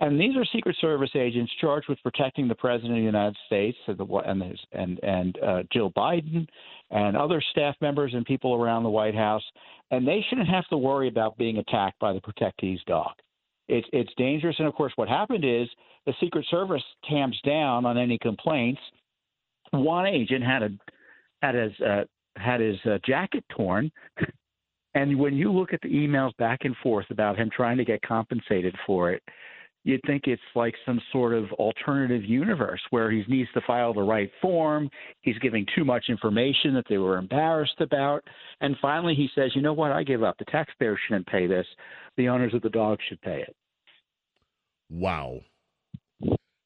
And 0.00 0.20
these 0.20 0.36
are 0.36 0.44
Secret 0.44 0.76
Service 0.78 1.10
agents 1.14 1.50
charged 1.58 1.88
with 1.88 2.02
protecting 2.02 2.48
the 2.48 2.54
President 2.54 2.92
of 2.92 2.98
the 2.98 3.02
United 3.02 3.36
States 3.46 3.78
and, 3.86 3.96
the, 3.96 4.04
and, 4.04 4.42
his, 4.42 4.60
and, 4.72 5.00
and 5.02 5.38
uh, 5.42 5.62
Jill 5.72 5.90
Biden 5.92 6.46
and 6.90 7.16
other 7.16 7.42
staff 7.50 7.76
members 7.80 8.12
and 8.12 8.26
people 8.26 8.54
around 8.54 8.82
the 8.82 8.90
White 8.90 9.14
House. 9.14 9.44
And 9.90 10.06
they 10.06 10.22
shouldn't 10.28 10.48
have 10.48 10.68
to 10.68 10.76
worry 10.76 11.08
about 11.08 11.38
being 11.38 11.58
attacked 11.58 11.98
by 11.98 12.12
the 12.12 12.20
protectee's 12.20 12.80
dog. 12.86 13.12
It's, 13.68 13.88
it's 13.94 14.12
dangerous. 14.18 14.56
And 14.58 14.68
of 14.68 14.74
course, 14.74 14.92
what 14.96 15.08
happened 15.08 15.46
is 15.46 15.66
the 16.04 16.12
Secret 16.20 16.44
Service 16.50 16.82
tamps 17.08 17.38
down 17.42 17.86
on 17.86 17.96
any 17.96 18.18
complaints. 18.18 18.80
One 19.70 20.06
agent 20.06 20.44
had 20.44 20.62
a 20.62 20.68
had 21.42 21.54
his 21.54 21.72
uh, 21.80 22.04
had 22.36 22.60
his 22.60 22.76
uh, 22.84 22.98
jacket 23.04 23.44
torn, 23.54 23.90
and 24.94 25.18
when 25.18 25.34
you 25.34 25.52
look 25.52 25.72
at 25.72 25.80
the 25.82 25.88
emails 25.88 26.36
back 26.36 26.60
and 26.62 26.76
forth 26.82 27.06
about 27.10 27.38
him 27.38 27.50
trying 27.54 27.78
to 27.78 27.84
get 27.84 28.02
compensated 28.02 28.74
for 28.86 29.12
it, 29.12 29.22
you'd 29.84 30.00
think 30.06 30.22
it's 30.26 30.42
like 30.54 30.74
some 30.86 31.00
sort 31.10 31.34
of 31.34 31.50
alternative 31.52 32.24
universe 32.24 32.80
where 32.90 33.10
he 33.10 33.24
needs 33.28 33.48
to 33.54 33.60
file 33.66 33.92
the 33.92 34.00
right 34.00 34.30
form. 34.40 34.88
He's 35.22 35.38
giving 35.38 35.66
too 35.74 35.84
much 35.84 36.04
information 36.08 36.74
that 36.74 36.84
they 36.88 36.98
were 36.98 37.18
embarrassed 37.18 37.80
about. 37.80 38.22
And 38.60 38.76
finally, 38.80 39.14
he 39.14 39.28
says, 39.34 39.50
you 39.54 39.62
know 39.62 39.72
what? 39.72 39.92
I 39.92 40.04
give 40.04 40.22
up. 40.22 40.36
The 40.38 40.44
taxpayer 40.46 40.96
shouldn't 41.06 41.26
pay 41.26 41.46
this. 41.46 41.66
The 42.16 42.28
owners 42.28 42.54
of 42.54 42.62
the 42.62 42.70
dog 42.70 42.98
should 43.08 43.20
pay 43.22 43.42
it. 43.42 43.56
Wow. 44.88 45.40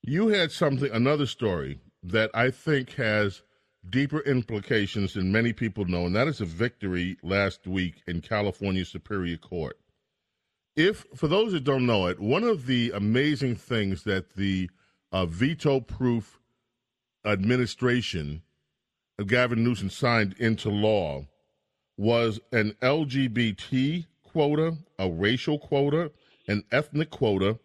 You 0.03 0.29
had 0.29 0.53
something, 0.53 0.91
another 0.93 1.27
story 1.27 1.81
that 2.03 2.31
I 2.35 2.51
think 2.51 2.95
has 2.95 3.43
deeper 3.91 4.21
implications 4.21 5.15
than 5.15 5.31
many 5.31 5.53
people 5.53 5.85
know, 5.85 6.07
and 6.07 6.17
that 6.17 6.29
is 6.29 6.41
a 6.41 6.45
victory 6.45 7.17
last 7.23 7.67
week 7.67 8.03
in 8.07 8.21
California 8.21 8.85
Superior 8.85 9.37
Court. 9.37 9.79
If, 10.75 11.07
for 11.15 11.29
those 11.29 11.53
that 11.53 11.65
don't 11.65 11.87
know 11.87 12.07
it, 12.07 12.21
one 12.21 12.45
of 12.45 12.67
the 12.67 12.91
amazing 12.95 13.57
things 13.57 14.05
that 14.05 14.35
the 14.35 14.69
uh, 15.13 15.27
veto 15.27 15.81
proof 15.81 16.39
administration 17.25 18.43
of 19.19 19.27
Gavin 19.27 19.65
Newsom 19.65 19.91
signed 19.91 20.35
into 20.39 20.69
law 20.69 21.25
was 21.97 22.39
an 22.53 22.73
LGBT 22.83 24.07
quota, 24.23 24.77
a 24.99 25.09
racial 25.09 25.59
quota, 25.59 26.13
an 26.49 26.63
ethnic 26.71 27.11
quota 27.11 27.59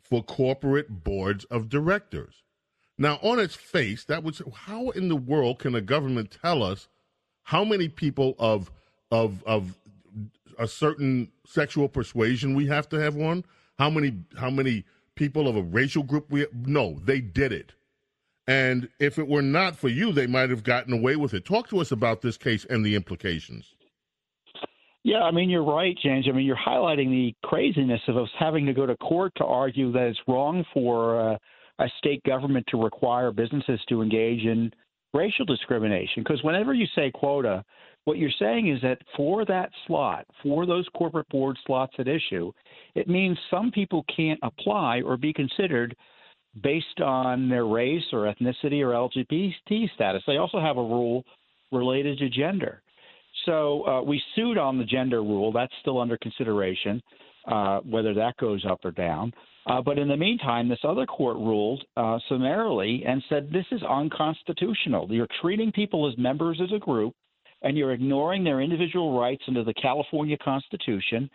for 0.00 0.22
corporate 0.22 1.04
boards 1.04 1.44
of 1.46 1.68
directors. 1.68 2.43
Now, 2.96 3.18
on 3.22 3.38
its 3.38 3.54
face, 3.54 4.04
that 4.04 4.22
was 4.22 4.40
how 4.54 4.90
in 4.90 5.08
the 5.08 5.16
world 5.16 5.58
can 5.58 5.74
a 5.74 5.80
government 5.80 6.36
tell 6.42 6.62
us 6.62 6.88
how 7.42 7.64
many 7.64 7.88
people 7.88 8.34
of 8.38 8.70
of 9.10 9.42
of 9.44 9.76
a 10.58 10.68
certain 10.68 11.32
sexual 11.44 11.88
persuasion 11.88 12.54
we 12.54 12.66
have 12.66 12.88
to 12.90 13.00
have 13.00 13.14
one? 13.16 13.44
How 13.78 13.90
many 13.90 14.14
how 14.36 14.50
many 14.50 14.84
people 15.14 15.48
of 15.48 15.56
a 15.56 15.62
racial 15.62 16.02
group 16.02 16.30
we 16.30 16.46
no, 16.52 16.98
they 17.04 17.20
did 17.20 17.52
it. 17.52 17.72
And 18.46 18.88
if 18.98 19.18
it 19.18 19.26
were 19.26 19.42
not 19.42 19.76
for 19.76 19.88
you, 19.88 20.12
they 20.12 20.26
might 20.26 20.50
have 20.50 20.64
gotten 20.64 20.92
away 20.92 21.16
with 21.16 21.32
it. 21.32 21.46
Talk 21.46 21.68
to 21.70 21.80
us 21.80 21.90
about 21.90 22.20
this 22.20 22.36
case 22.36 22.66
and 22.66 22.84
the 22.84 22.94
implications. 22.94 23.74
Yeah, 25.02 25.22
I 25.22 25.30
mean, 25.30 25.50
you're 25.50 25.64
right, 25.64 25.96
James. 26.02 26.26
I 26.28 26.32
mean, 26.32 26.46
you're 26.46 26.56
highlighting 26.56 27.10
the 27.10 27.34
craziness 27.44 28.00
of 28.08 28.16
us 28.16 28.28
having 28.38 28.66
to 28.66 28.72
go 28.72 28.86
to 28.86 28.96
court 28.96 29.32
to 29.36 29.44
argue 29.44 29.92
that 29.92 30.08
it's 30.08 30.18
wrong 30.26 30.64
for 30.72 31.32
uh, 31.32 31.38
a 31.78 31.86
state 31.98 32.22
government 32.24 32.66
to 32.68 32.82
require 32.82 33.30
businesses 33.32 33.80
to 33.88 34.02
engage 34.02 34.44
in 34.44 34.72
racial 35.12 35.44
discrimination. 35.44 36.22
Because 36.22 36.42
whenever 36.42 36.74
you 36.74 36.86
say 36.94 37.10
quota, 37.12 37.64
what 38.04 38.18
you're 38.18 38.30
saying 38.38 38.68
is 38.68 38.80
that 38.82 38.98
for 39.16 39.44
that 39.46 39.70
slot, 39.86 40.26
for 40.42 40.66
those 40.66 40.86
corporate 40.96 41.28
board 41.30 41.56
slots 41.66 41.94
at 41.98 42.08
issue, 42.08 42.52
it 42.94 43.08
means 43.08 43.38
some 43.50 43.70
people 43.70 44.04
can't 44.14 44.40
apply 44.42 45.00
or 45.02 45.16
be 45.16 45.32
considered 45.32 45.96
based 46.62 47.00
on 47.00 47.48
their 47.48 47.66
race 47.66 48.04
or 48.12 48.32
ethnicity 48.32 48.82
or 48.82 48.90
LGBT 48.90 49.92
status. 49.94 50.22
They 50.26 50.36
also 50.36 50.60
have 50.60 50.76
a 50.76 50.82
rule 50.82 51.24
related 51.72 52.18
to 52.18 52.28
gender. 52.28 52.82
So 53.46 53.86
uh, 53.86 54.02
we 54.02 54.22
sued 54.36 54.58
on 54.58 54.78
the 54.78 54.84
gender 54.84 55.22
rule. 55.22 55.50
That's 55.50 55.72
still 55.80 56.00
under 56.00 56.16
consideration, 56.18 57.02
uh, 57.50 57.80
whether 57.80 58.14
that 58.14 58.36
goes 58.36 58.64
up 58.68 58.84
or 58.84 58.92
down. 58.92 59.32
Uh, 59.66 59.80
but 59.80 59.98
in 59.98 60.08
the 60.08 60.16
meantime, 60.16 60.68
this 60.68 60.80
other 60.84 61.06
court 61.06 61.36
ruled 61.36 61.82
uh, 61.96 62.18
summarily 62.28 63.02
and 63.06 63.22
said 63.28 63.50
this 63.50 63.64
is 63.70 63.82
unconstitutional. 63.82 65.10
You're 65.10 65.28
treating 65.40 65.72
people 65.72 66.08
as 66.08 66.18
members 66.18 66.60
as 66.62 66.70
a 66.74 66.78
group, 66.78 67.14
and 67.62 67.76
you're 67.76 67.92
ignoring 67.92 68.44
their 68.44 68.60
individual 68.60 69.18
rights 69.18 69.42
under 69.48 69.64
the 69.64 69.72
California 69.74 70.36
Constitution. 70.36 71.30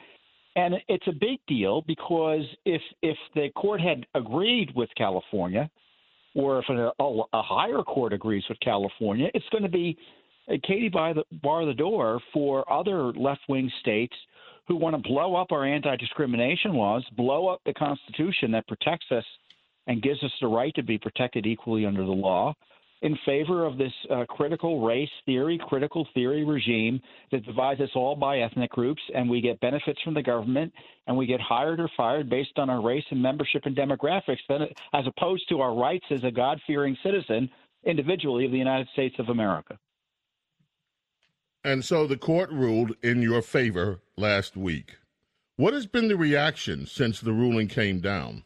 And 0.55 0.75
it's 0.87 1.07
a 1.07 1.11
big 1.11 1.39
deal 1.47 1.81
because 1.87 2.43
if 2.65 2.81
if 3.01 3.17
the 3.33 3.49
court 3.55 3.81
had 3.81 4.05
agreed 4.13 4.75
with 4.75 4.89
California, 4.95 5.69
or 6.35 6.59
if 6.59 6.65
a, 6.69 6.91
a 6.99 7.41
higher 7.41 7.81
court 7.81 8.13
agrees 8.13 8.43
with 8.47 8.59
California, 8.59 9.29
it's 9.33 9.45
going 9.51 9.63
to 9.63 9.69
be 9.69 9.97
uh, 10.51 10.55
Katie 10.63 10.89
by 10.89 11.13
the 11.13 11.23
bar 11.41 11.65
the 11.65 11.73
door 11.73 12.19
for 12.31 12.71
other 12.71 13.11
left 13.13 13.41
wing 13.49 13.71
states 13.79 14.15
who 14.69 14.75
want 14.75 14.95
to 14.95 15.01
blow 15.01 15.35
up 15.35 15.51
our 15.51 15.65
anti 15.65 15.97
discrimination 15.97 16.73
laws, 16.73 17.03
blow 17.17 17.47
up 17.47 17.59
the 17.65 17.73
Constitution 17.73 18.51
that 18.51 18.67
protects 18.67 19.07
us 19.11 19.25
and 19.87 20.01
gives 20.01 20.23
us 20.23 20.31
the 20.39 20.47
right 20.47 20.73
to 20.75 20.83
be 20.83 20.97
protected 20.97 21.47
equally 21.47 21.85
under 21.87 22.05
the 22.05 22.11
law, 22.11 22.53
in 23.01 23.17
favor 23.25 23.65
of 23.65 23.77
this 23.77 23.91
uh, 24.11 24.25
critical 24.29 24.85
race 24.85 25.09
theory, 25.25 25.59
critical 25.67 26.07
theory 26.13 26.43
regime 26.45 27.01
that 27.31 27.43
divides 27.45 27.81
us 27.81 27.89
all 27.95 28.15
by 28.15 28.39
ethnic 28.39 28.69
groups, 28.69 29.01
and 29.15 29.27
we 29.27 29.41
get 29.41 29.59
benefits 29.59 29.99
from 30.03 30.13
the 30.13 30.21
government, 30.21 30.71
and 31.07 31.17
we 31.17 31.25
get 31.25 31.41
hired 31.41 31.79
or 31.79 31.89
fired 31.97 32.29
based 32.29 32.57
on 32.59 32.69
our 32.69 32.81
race 32.81 33.05
and 33.09 33.21
membership 33.21 33.65
and 33.65 33.75
demographics, 33.75 34.37
as 34.93 35.05
opposed 35.07 35.49
to 35.49 35.61
our 35.61 35.73
rights 35.73 36.05
as 36.11 36.23
a 36.23 36.31
God 36.31 36.61
fearing 36.67 36.95
citizen 37.03 37.49
individually 37.85 38.45
of 38.45 38.51
the 38.51 38.57
United 38.57 38.87
States 38.93 39.15
of 39.17 39.29
America. 39.29 39.79
And 41.63 41.83
so 41.83 42.07
the 42.07 42.17
court 42.17 42.51
ruled 42.51 42.95
in 43.03 43.21
your 43.21 43.41
favor 43.41 43.99
last 44.17 44.55
week. 44.55 44.95
What 45.57 45.73
has 45.73 45.85
been 45.85 46.07
the 46.07 46.15
reaction 46.15 46.85
since 46.85 47.19
the 47.19 47.33
ruling 47.33 47.67
came 47.67 47.99
down? 47.99 48.43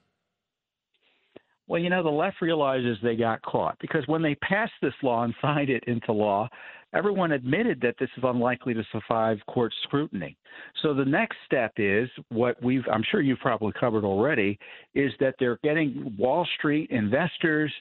Well, 1.67 1.81
you 1.81 1.89
know, 1.89 2.03
the 2.03 2.09
left 2.09 2.41
realizes 2.41 2.97
they 3.01 3.15
got 3.15 3.41
caught 3.43 3.77
because 3.79 4.03
when 4.07 4.21
they 4.21 4.35
passed 4.35 4.73
this 4.81 4.93
law 5.01 5.23
and 5.23 5.33
signed 5.41 5.69
it 5.69 5.83
into 5.87 6.11
law, 6.11 6.49
everyone 6.93 7.31
admitted 7.31 7.79
that 7.81 7.95
this 7.99 8.09
is 8.17 8.23
unlikely 8.23 8.73
to 8.73 8.83
survive 8.91 9.37
court 9.47 9.73
scrutiny. 9.83 10.37
So 10.81 10.93
the 10.93 11.05
next 11.05 11.37
step 11.45 11.73
is 11.77 12.09
what 12.29 12.61
we've, 12.61 12.83
I'm 12.91 13.03
sure 13.09 13.21
you've 13.21 13.39
probably 13.39 13.73
covered 13.79 14.03
already, 14.03 14.59
is 14.93 15.11
that 15.19 15.35
they're 15.39 15.59
getting 15.63 16.15
Wall 16.17 16.47
Street 16.57 16.89
investors, 16.91 17.71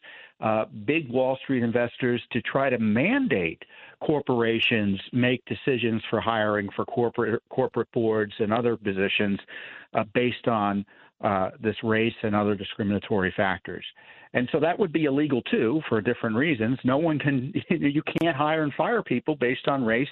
uh, 0.40 0.64
big 0.87 1.11
Wall 1.11 1.38
Street 1.42 1.62
investors, 1.62 2.22
to 2.33 2.40
try 2.42 2.70
to 2.70 2.79
mandate 2.79 3.62
corporations 4.01 5.01
make 5.12 5.44
decisions 5.44 6.03
for 6.11 6.20
hiring 6.20 6.68
for 6.75 6.85
corporate 6.87 7.40
corporate 7.51 7.90
boards 7.92 8.33
and 8.40 8.53
other 8.53 8.77
positions 8.77 9.38
uh, 9.94 10.03
based 10.12 10.48
on 10.48 10.85
uh, 11.22 11.50
this 11.61 11.76
race 11.82 12.14
and 12.22 12.35
other 12.35 12.54
discriminatory 12.54 13.32
factors. 13.37 13.85
And 14.35 14.48
so 14.50 14.61
that 14.61 14.78
would 14.78 14.92
be 14.92 15.04
illegal 15.04 15.42
too 15.42 15.80
for 15.88 16.00
different 16.00 16.37
reasons. 16.37 16.78
No 16.85 16.98
one 16.98 17.18
can, 17.18 17.52
you 17.68 18.02
can't 18.20 18.37
hire 18.37 18.62
and 18.62 18.72
fire 18.74 19.02
people 19.02 19.37
based 19.37 19.68
on 19.68 19.85
race 19.85 20.08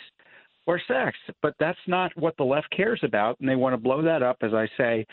or 0.66 0.80
sex. 0.86 1.16
But 1.42 1.54
that's 1.58 1.78
not 1.86 2.12
what 2.16 2.36
the 2.36 2.44
left 2.44 2.68
cares 2.76 3.00
about. 3.02 3.38
And 3.40 3.48
they 3.48 3.56
want 3.56 3.72
to 3.72 3.78
blow 3.78 4.02
that 4.02 4.22
up, 4.22 4.38
as 4.42 4.52
I 4.54 4.68
say, 4.76 5.06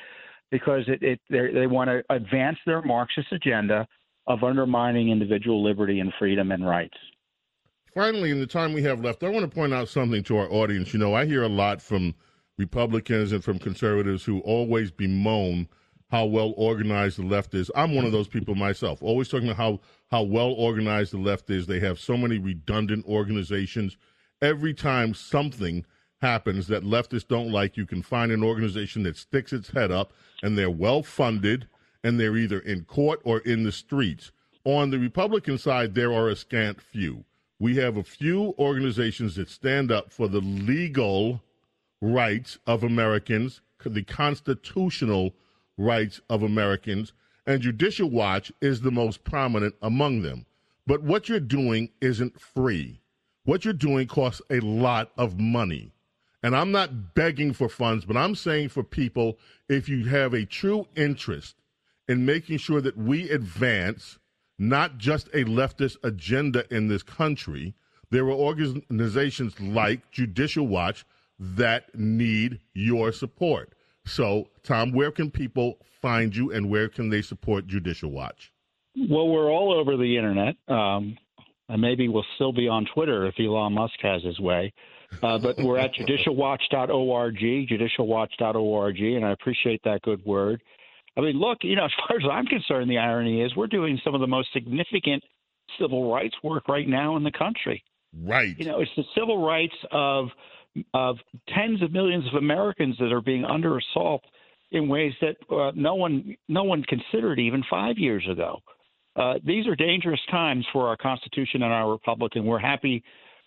because 0.51 0.83
it, 0.87 1.01
it 1.01 1.19
they 1.29 1.67
want 1.67 1.89
to 1.89 2.03
advance 2.09 2.57
their 2.65 2.81
Marxist 2.81 3.31
agenda 3.31 3.87
of 4.27 4.43
undermining 4.43 5.09
individual 5.09 5.63
liberty 5.63 5.99
and 5.99 6.11
freedom 6.19 6.51
and 6.51 6.67
rights. 6.67 6.97
Finally, 7.93 8.29
in 8.29 8.39
the 8.39 8.47
time 8.47 8.73
we 8.73 8.83
have 8.83 9.03
left, 9.03 9.23
I 9.23 9.29
want 9.29 9.49
to 9.49 9.55
point 9.55 9.73
out 9.73 9.87
something 9.87 10.21
to 10.23 10.37
our 10.37 10.51
audience. 10.51 10.93
You 10.93 10.99
know, 10.99 11.15
I 11.15 11.25
hear 11.25 11.43
a 11.43 11.49
lot 11.49 11.81
from 11.81 12.13
Republicans 12.57 13.31
and 13.31 13.43
from 13.43 13.57
conservatives 13.57 14.23
who 14.23 14.39
always 14.41 14.91
bemoan 14.91 15.67
how 16.09 16.25
well 16.25 16.53
organized 16.55 17.17
the 17.17 17.25
left 17.25 17.53
is. 17.53 17.69
I'm 17.75 17.93
one 17.93 18.05
of 18.05 18.11
those 18.11 18.27
people 18.27 18.55
myself, 18.55 19.03
always 19.03 19.27
talking 19.27 19.49
about 19.49 19.57
how, 19.57 19.79
how 20.09 20.23
well 20.23 20.51
organized 20.53 21.13
the 21.13 21.17
left 21.17 21.49
is. 21.49 21.67
They 21.67 21.79
have 21.81 21.99
so 21.99 22.15
many 22.15 22.37
redundant 22.37 23.05
organizations. 23.05 23.97
Every 24.41 24.73
time 24.73 25.13
something 25.13 25.85
happens 26.21 26.67
that 26.67 26.83
leftists 26.83 27.27
don't 27.27 27.51
like, 27.51 27.77
you 27.77 27.85
can 27.85 28.01
find 28.01 28.31
an 28.31 28.43
organization 28.43 29.03
that 29.03 29.17
sticks 29.17 29.51
its 29.51 29.69
head 29.69 29.91
up 29.91 30.13
and 30.41 30.57
they're 30.57 30.69
well 30.69 31.03
funded 31.03 31.67
and 32.03 32.19
they're 32.19 32.37
either 32.37 32.59
in 32.59 32.85
court 32.85 33.19
or 33.23 33.39
in 33.39 33.63
the 33.63 33.71
streets. 33.71 34.31
On 34.63 34.89
the 34.89 34.99
Republican 34.99 35.57
side, 35.57 35.93
there 35.93 36.13
are 36.13 36.29
a 36.29 36.35
scant 36.35 36.81
few. 36.81 37.25
We 37.59 37.75
have 37.77 37.97
a 37.97 38.03
few 38.03 38.53
organizations 38.59 39.35
that 39.35 39.49
stand 39.49 39.91
up 39.91 40.11
for 40.11 40.27
the 40.27 40.41
legal 40.41 41.41
rights 42.01 42.59
of 42.67 42.83
Americans, 42.83 43.61
the 43.83 44.03
constitutional 44.03 45.33
rights 45.77 46.19
of 46.29 46.43
Americans, 46.43 47.13
and 47.45 47.61
Judicial 47.61 48.09
Watch 48.09 48.51
is 48.61 48.81
the 48.81 48.91
most 48.91 49.23
prominent 49.23 49.75
among 49.81 50.21
them. 50.21 50.45
But 50.85 51.03
what 51.03 51.29
you're 51.29 51.39
doing 51.39 51.89
isn't 52.01 52.39
free. 52.39 53.01
What 53.45 53.63
you're 53.63 53.73
doing 53.73 54.07
costs 54.07 54.41
a 54.49 54.59
lot 54.59 55.11
of 55.17 55.39
money. 55.39 55.91
And 56.43 56.55
I'm 56.55 56.71
not 56.71 57.15
begging 57.15 57.53
for 57.53 57.69
funds, 57.69 58.05
but 58.05 58.17
I'm 58.17 58.35
saying 58.35 58.69
for 58.69 58.83
people, 58.83 59.37
if 59.69 59.89
you 59.89 60.05
have 60.05 60.33
a 60.33 60.45
true 60.45 60.87
interest 60.95 61.55
in 62.07 62.25
making 62.25 62.57
sure 62.57 62.81
that 62.81 62.97
we 62.97 63.29
advance 63.29 64.19
not 64.59 64.97
just 64.97 65.27
a 65.27 65.43
leftist 65.45 65.97
agenda 66.03 66.65
in 66.73 66.87
this 66.87 67.03
country, 67.03 67.73
there 68.09 68.25
are 68.25 68.31
organizations 68.31 69.59
like 69.59 70.09
Judicial 70.11 70.67
Watch 70.67 71.05
that 71.39 71.93
need 71.93 72.59
your 72.73 73.11
support. 73.11 73.73
So, 74.07 74.47
Tom, 74.63 74.91
where 74.91 75.11
can 75.11 75.29
people 75.29 75.77
find 76.01 76.35
you 76.35 76.51
and 76.51 76.69
where 76.69 76.89
can 76.89 77.09
they 77.09 77.21
support 77.21 77.67
Judicial 77.67 78.11
Watch? 78.11 78.51
Well, 78.95 79.27
we're 79.27 79.51
all 79.51 79.73
over 79.73 79.95
the 79.97 80.17
internet. 80.17 80.55
Um, 80.67 81.17
and 81.69 81.81
maybe 81.81 82.07
we'll 82.07 82.25
still 82.35 82.53
be 82.53 82.67
on 82.67 82.87
Twitter 82.93 83.27
if 83.27 83.35
Elon 83.39 83.73
Musk 83.73 83.95
has 84.01 84.23
his 84.23 84.39
way. 84.39 84.73
Uh, 85.21 85.37
but 85.37 85.57
we're 85.57 85.77
at 85.77 85.91
judicialwatch.org, 85.99 87.35
judicialwatch.org, 87.37 88.99
and 88.99 89.25
I 89.25 89.31
appreciate 89.31 89.81
that 89.83 90.01
good 90.01 90.25
word. 90.25 90.61
I 91.17 91.21
mean, 91.21 91.39
look, 91.39 91.59
you 91.61 91.75
know, 91.75 91.85
as 91.85 91.91
far 92.07 92.17
as 92.17 92.23
I'm 92.31 92.45
concerned, 92.45 92.89
the 92.89 92.97
irony 92.97 93.41
is 93.41 93.55
we're 93.55 93.67
doing 93.67 93.99
some 94.03 94.15
of 94.15 94.21
the 94.21 94.27
most 94.27 94.49
significant 94.53 95.23
civil 95.79 96.11
rights 96.11 96.35
work 96.43 96.67
right 96.67 96.87
now 96.87 97.17
in 97.17 97.23
the 97.23 97.31
country. 97.31 97.83
Right. 98.17 98.57
You 98.57 98.65
know, 98.65 98.79
it's 98.79 98.91
the 98.95 99.03
civil 99.15 99.45
rights 99.45 99.75
of 99.91 100.29
of 100.93 101.17
tens 101.55 101.81
of 101.81 101.91
millions 101.91 102.25
of 102.27 102.35
Americans 102.35 102.95
that 102.99 103.11
are 103.11 103.21
being 103.21 103.45
under 103.45 103.77
assault 103.77 104.23
in 104.71 104.87
ways 104.87 105.13
that 105.21 105.35
uh, 105.49 105.71
no 105.75 105.95
one 105.95 106.35
no 106.47 106.63
one 106.63 106.83
considered 106.83 107.39
even 107.39 107.63
five 107.69 107.97
years 107.97 108.25
ago. 108.29 108.59
uh, 109.17 109.35
these 109.43 109.65
are 109.67 109.75
dangerous 109.75 110.19
times 110.29 110.65
for 110.71 110.87
our 110.87 110.95
Constitution 110.95 111.63
and 111.63 111.73
our 111.73 111.89
Republic, 111.91 112.33
and 112.35 112.45
we're 112.45 112.59
happy 112.59 113.03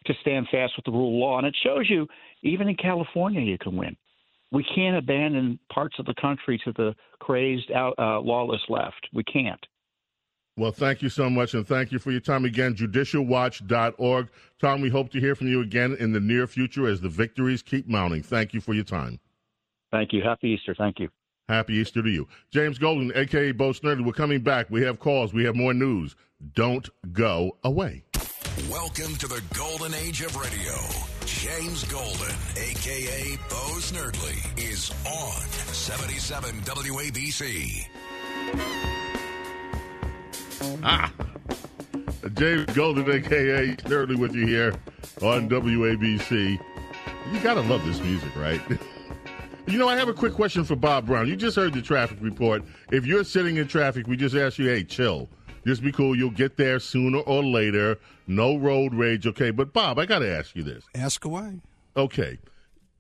to 0.07 0.14
stand 0.20 0.47
fast 0.51 0.72
with 0.76 0.85
the 0.85 0.91
rule 0.91 1.14
of 1.14 1.20
law. 1.20 1.39
And 1.39 1.47
it 1.47 1.57
shows 1.62 1.89
you, 1.89 2.07
even 2.43 2.68
in 2.68 2.76
California, 2.76 3.41
you 3.41 3.57
can 3.59 3.76
win. 3.76 3.97
We 4.51 4.64
can't 4.74 4.97
abandon 4.97 5.59
parts 5.72 5.97
of 6.01 6.07
the 6.07 6.14
country 6.20 6.61
to 6.64 6.72
the 6.72 6.95
crazed, 7.20 7.70
uh, 7.70 8.20
lawless 8.20 8.62
left. 8.68 9.07
We 9.12 9.22
can't. 9.24 9.64
Well, 10.57 10.72
thank 10.72 11.01
you 11.01 11.09
so 11.09 11.30
much, 11.30 11.55
and 11.55 11.66
thank 11.66 11.90
you 11.92 11.98
for 11.98 12.11
your 12.11 12.20
time 12.20 12.44
again. 12.44 12.74
JudicialWatch.org. 12.74 14.28
Tom, 14.61 14.80
we 14.80 14.90
hope 14.90 15.11
to 15.11 15.20
hear 15.20 15.34
from 15.34 15.48
you 15.48 15.61
again 15.62 15.96
in 15.98 16.12
the 16.12 16.20
near 16.20 16.46
future 16.46 16.86
as 16.86 17.01
the 17.01 17.09
victories 17.09 17.62
keep 17.62 17.88
mounting. 17.88 18.22
Thank 18.22 18.53
you 18.53 18.61
for 18.61 18.74
your 18.74 18.84
time. 18.84 19.20
Thank 19.90 20.12
you. 20.12 20.22
Happy 20.22 20.48
Easter. 20.48 20.74
Thank 20.76 20.98
you. 20.98 21.09
Happy 21.48 21.74
Easter 21.74 22.03
to 22.03 22.11
you. 22.11 22.28
James 22.51 22.78
Golden, 22.78 23.11
a.k.a. 23.14 23.53
Bo 23.53 23.70
Snerdly, 23.70 24.05
we're 24.05 24.12
coming 24.12 24.40
back. 24.40 24.70
We 24.70 24.82
have 24.82 25.01
calls. 25.01 25.32
We 25.32 25.44
have 25.44 25.57
more 25.57 25.74
news. 25.74 26.14
Don't 26.55 26.88
go 27.12 27.57
away. 27.64 28.05
Welcome 28.70 29.16
to 29.16 29.26
the 29.26 29.42
golden 29.57 29.94
age 29.94 30.20
of 30.20 30.36
radio. 30.36 30.74
James 31.24 31.84
Golden, 31.84 32.34
aka 32.57 33.38
Bo 33.48 33.78
Snerdly, 33.78 34.59
is 34.59 34.90
on 35.07 35.40
77 35.72 36.61
WABC. 36.61 37.86
Ah, 40.83 41.12
James 42.35 42.64
Golden, 42.74 43.11
aka 43.11 43.74
Snerdly, 43.76 44.16
with 44.16 44.35
you 44.35 44.47
here 44.47 44.74
on 45.22 45.49
WABC. 45.49 46.59
You 47.33 47.41
gotta 47.41 47.61
love 47.62 47.85
this 47.85 48.01
music, 48.01 48.35
right? 48.37 48.61
you 49.66 49.78
know, 49.78 49.89
I 49.89 49.97
have 49.97 50.09
a 50.09 50.14
quick 50.14 50.33
question 50.33 50.64
for 50.64 50.76
Bob 50.76 51.07
Brown. 51.07 51.28
You 51.28 51.37
just 51.37 51.57
heard 51.57 51.74
the 51.74 51.83
traffic 51.83 52.18
report. 52.20 52.62
If 52.91 53.05
you're 53.05 53.24
sitting 53.24 53.57
in 53.57 53.68
traffic, 53.68 54.07
we 54.07 54.16
just 54.16 54.35
ask 54.35 54.59
you, 54.59 54.68
hey, 54.68 54.85
chill. 54.85 55.28
Just 55.66 55.83
be 55.83 55.93
cool. 55.93 56.16
You'll 56.16 56.31
get 56.31 56.57
there 56.57 56.78
sooner 56.81 57.18
or 57.18 57.45
later. 57.45 57.99
No 58.26 58.57
road 58.57 58.95
rage, 58.95 59.26
okay? 59.26 59.51
But 59.51 59.72
Bob, 59.72 59.99
I 59.99 60.07
gotta 60.07 60.28
ask 60.28 60.57
you 60.57 60.62
this. 60.62 60.85
Ask 60.95 61.24
away. 61.24 61.61
Okay, 61.97 62.39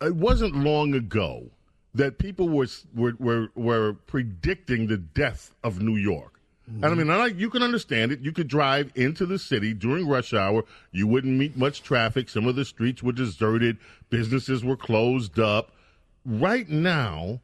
it 0.02 0.16
wasn't 0.16 0.54
long 0.56 0.94
ago 0.94 1.46
that 1.94 2.18
people 2.18 2.48
were 2.48 2.66
were 2.94 3.14
were, 3.18 3.48
were 3.54 3.94
predicting 4.06 4.86
the 4.86 4.98
death 4.98 5.54
of 5.64 5.80
New 5.80 5.96
York. 5.96 6.39
And 6.70 6.84
I 6.84 6.94
mean, 6.94 7.10
I, 7.10 7.26
you 7.26 7.50
can 7.50 7.62
understand 7.62 8.12
it. 8.12 8.20
You 8.20 8.32
could 8.32 8.48
drive 8.48 8.92
into 8.94 9.26
the 9.26 9.38
city 9.38 9.74
during 9.74 10.08
rush 10.08 10.32
hour. 10.32 10.64
You 10.92 11.06
wouldn't 11.06 11.36
meet 11.36 11.56
much 11.56 11.82
traffic. 11.82 12.28
Some 12.28 12.46
of 12.46 12.56
the 12.56 12.64
streets 12.64 13.02
were 13.02 13.12
deserted. 13.12 13.76
Businesses 14.08 14.64
were 14.64 14.76
closed 14.76 15.38
up. 15.38 15.72
Right 16.24 16.68
now, 16.68 17.40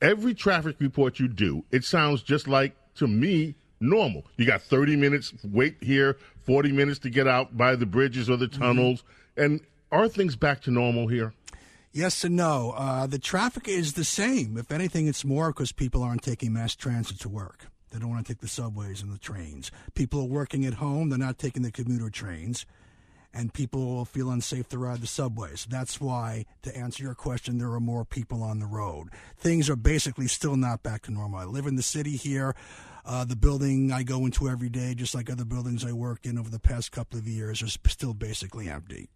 every 0.00 0.34
traffic 0.34 0.76
report 0.78 1.18
you 1.18 1.28
do, 1.28 1.64
it 1.70 1.84
sounds 1.84 2.22
just 2.22 2.46
like 2.48 2.74
to 2.96 3.06
me 3.06 3.54
normal. 3.80 4.24
You 4.36 4.46
got 4.46 4.62
30 4.62 4.96
minutes 4.96 5.32
wait 5.44 5.76
here, 5.80 6.16
40 6.42 6.72
minutes 6.72 6.98
to 7.00 7.10
get 7.10 7.26
out 7.26 7.56
by 7.56 7.76
the 7.76 7.86
bridges 7.86 8.30
or 8.30 8.36
the 8.36 8.48
tunnels. 8.48 9.02
And 9.36 9.60
are 9.90 10.08
things 10.08 10.36
back 10.36 10.60
to 10.62 10.70
normal 10.70 11.08
here? 11.08 11.32
Yes 11.92 12.22
and 12.22 12.36
no. 12.36 12.72
Uh, 12.76 13.06
the 13.06 13.18
traffic 13.18 13.66
is 13.66 13.94
the 13.94 14.04
same. 14.04 14.56
If 14.56 14.70
anything, 14.70 15.08
it's 15.08 15.24
more 15.24 15.48
because 15.48 15.72
people 15.72 16.02
aren't 16.02 16.22
taking 16.22 16.52
mass 16.52 16.76
transit 16.76 17.18
to 17.20 17.28
work. 17.28 17.66
They 17.90 17.98
don't 17.98 18.10
want 18.10 18.26
to 18.26 18.32
take 18.32 18.40
the 18.40 18.48
subways 18.48 19.02
and 19.02 19.12
the 19.12 19.18
trains. 19.18 19.70
People 19.94 20.20
are 20.20 20.28
working 20.28 20.64
at 20.64 20.74
home. 20.74 21.08
They're 21.08 21.18
not 21.18 21.38
taking 21.38 21.62
the 21.62 21.72
commuter 21.72 22.10
trains. 22.10 22.66
And 23.32 23.52
people 23.52 24.04
feel 24.04 24.30
unsafe 24.30 24.68
to 24.70 24.78
ride 24.78 25.00
the 25.00 25.06
subways. 25.06 25.66
That's 25.70 26.00
why, 26.00 26.46
to 26.62 26.76
answer 26.76 27.04
your 27.04 27.14
question, 27.14 27.58
there 27.58 27.72
are 27.72 27.80
more 27.80 28.04
people 28.04 28.42
on 28.42 28.58
the 28.58 28.66
road. 28.66 29.08
Things 29.36 29.70
are 29.70 29.76
basically 29.76 30.26
still 30.26 30.56
not 30.56 30.82
back 30.82 31.02
to 31.02 31.12
normal. 31.12 31.38
I 31.38 31.44
live 31.44 31.66
in 31.66 31.76
the 31.76 31.82
city 31.82 32.16
here. 32.16 32.56
Uh, 33.04 33.24
the 33.24 33.36
building 33.36 33.92
I 33.92 34.02
go 34.02 34.26
into 34.26 34.48
every 34.48 34.68
day, 34.68 34.94
just 34.94 35.14
like 35.14 35.30
other 35.30 35.44
buildings 35.44 35.84
I 35.84 35.92
work 35.92 36.26
in 36.26 36.38
over 36.38 36.50
the 36.50 36.58
past 36.58 36.92
couple 36.92 37.18
of 37.18 37.26
years, 37.26 37.62
is 37.62 37.78
still 37.86 38.14
basically 38.14 38.68
empty. 38.68 39.08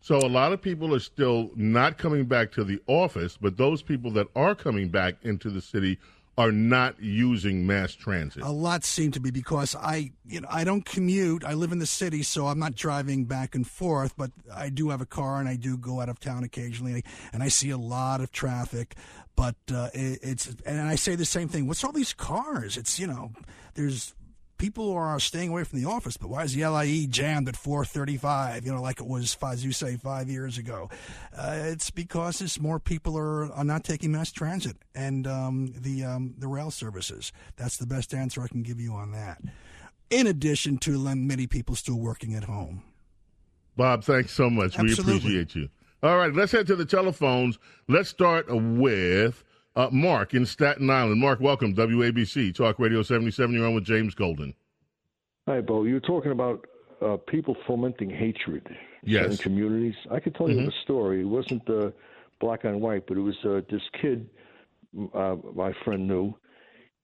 So 0.00 0.18
a 0.18 0.28
lot 0.28 0.52
of 0.52 0.62
people 0.62 0.94
are 0.94 1.00
still 1.00 1.50
not 1.56 1.98
coming 1.98 2.26
back 2.26 2.52
to 2.52 2.64
the 2.64 2.80
office, 2.86 3.36
but 3.36 3.56
those 3.56 3.82
people 3.82 4.10
that 4.12 4.28
are 4.34 4.54
coming 4.54 4.88
back 4.88 5.16
into 5.22 5.50
the 5.50 5.60
city 5.60 5.98
are 6.38 6.52
not 6.52 7.00
using 7.00 7.66
mass 7.66 7.94
transit. 7.94 8.42
A 8.42 8.50
lot 8.50 8.84
seem 8.84 9.10
to 9.12 9.20
be 9.20 9.30
because 9.30 9.74
I, 9.74 10.12
you 10.26 10.40
know, 10.40 10.48
I 10.50 10.64
don't 10.64 10.84
commute. 10.84 11.44
I 11.44 11.54
live 11.54 11.72
in 11.72 11.78
the 11.78 11.86
city, 11.86 12.22
so 12.22 12.46
I'm 12.46 12.58
not 12.58 12.74
driving 12.74 13.24
back 13.24 13.54
and 13.54 13.66
forth. 13.66 14.14
But 14.16 14.32
I 14.54 14.68
do 14.68 14.90
have 14.90 15.00
a 15.00 15.06
car, 15.06 15.40
and 15.40 15.48
I 15.48 15.56
do 15.56 15.78
go 15.78 16.00
out 16.00 16.08
of 16.08 16.20
town 16.20 16.44
occasionally, 16.44 17.04
and 17.32 17.42
I 17.42 17.48
see 17.48 17.70
a 17.70 17.78
lot 17.78 18.20
of 18.20 18.32
traffic. 18.32 18.96
But 19.34 19.56
uh, 19.72 19.90
it, 19.94 20.18
it's, 20.22 20.54
and 20.66 20.80
I 20.80 20.96
say 20.96 21.14
the 21.14 21.24
same 21.24 21.48
thing. 21.48 21.66
What's 21.66 21.84
all 21.84 21.92
these 21.92 22.12
cars? 22.12 22.76
It's, 22.76 22.98
you 22.98 23.06
know, 23.06 23.32
there's 23.74 24.14
people 24.58 24.92
are 24.92 25.18
staying 25.20 25.50
away 25.50 25.64
from 25.64 25.80
the 25.80 25.88
office, 25.88 26.16
but 26.16 26.28
why 26.28 26.44
is 26.44 26.54
the 26.54 26.66
LIE 26.66 27.06
jammed 27.08 27.48
at 27.48 27.56
4:35? 27.56 28.64
You 28.64 28.72
know, 28.74 28.82
like 28.82 29.00
it 29.00 29.06
was, 29.06 29.36
as 29.42 29.64
you 29.64 29.72
say, 29.72 29.96
five 29.96 30.28
years 30.28 30.58
ago. 30.58 30.90
Uh, 31.36 31.58
it's 31.64 31.90
because 31.90 32.40
it's 32.40 32.60
more 32.60 32.78
people 32.78 33.16
are, 33.16 33.52
are 33.52 33.64
not 33.64 33.84
taking 33.84 34.12
mass 34.12 34.32
transit 34.32 34.76
and 34.94 35.26
um, 35.26 35.72
the 35.76 36.04
um, 36.04 36.34
the 36.38 36.48
rail 36.48 36.70
services. 36.70 37.32
That's 37.56 37.76
the 37.76 37.86
best 37.86 38.14
answer 38.14 38.42
I 38.42 38.48
can 38.48 38.62
give 38.62 38.80
you 38.80 38.92
on 38.92 39.12
that. 39.12 39.40
In 40.10 40.26
addition 40.26 40.78
to 40.78 40.98
many 41.14 41.46
people 41.46 41.74
still 41.74 41.98
working 41.98 42.34
at 42.34 42.44
home. 42.44 42.82
Bob, 43.76 44.04
thanks 44.04 44.32
so 44.32 44.48
much. 44.48 44.78
Absolutely. 44.78 45.12
We 45.12 45.18
appreciate 45.18 45.54
you. 45.54 45.68
All 46.02 46.16
right, 46.16 46.32
let's 46.32 46.52
head 46.52 46.66
to 46.68 46.76
the 46.76 46.84
telephones. 46.84 47.58
Let's 47.88 48.08
start 48.08 48.46
with 48.48 49.42
uh, 49.76 49.88
Mark 49.92 50.34
in 50.34 50.46
Staten 50.46 50.90
Island. 50.90 51.20
Mark, 51.20 51.38
welcome. 51.40 51.74
WABC 51.74 52.54
Talk 52.54 52.78
Radio 52.78 53.02
77. 53.02 53.54
You're 53.54 53.66
on 53.66 53.74
with 53.74 53.84
James 53.84 54.14
Golden. 54.14 54.54
Hi, 55.46 55.60
Bo. 55.60 55.84
You 55.84 55.94
were 55.94 56.00
talking 56.00 56.32
about 56.32 56.66
uh, 57.00 57.18
people 57.28 57.56
fomenting 57.66 58.10
hatred 58.10 58.66
Yes. 59.02 59.30
in 59.30 59.36
communities. 59.36 59.94
I 60.10 60.18
could 60.18 60.34
tell 60.34 60.50
you 60.50 60.66
a 60.66 60.72
story. 60.82 61.20
It 61.20 61.24
wasn't 61.24 61.68
uh, 61.70 61.90
black 62.40 62.64
and 62.64 62.80
white, 62.80 63.06
but 63.06 63.16
it 63.16 63.20
was 63.20 63.36
uh, 63.44 63.60
this 63.70 63.82
kid 64.00 64.28
uh, 65.14 65.36
my 65.54 65.72
friend 65.84 66.08
knew. 66.08 66.34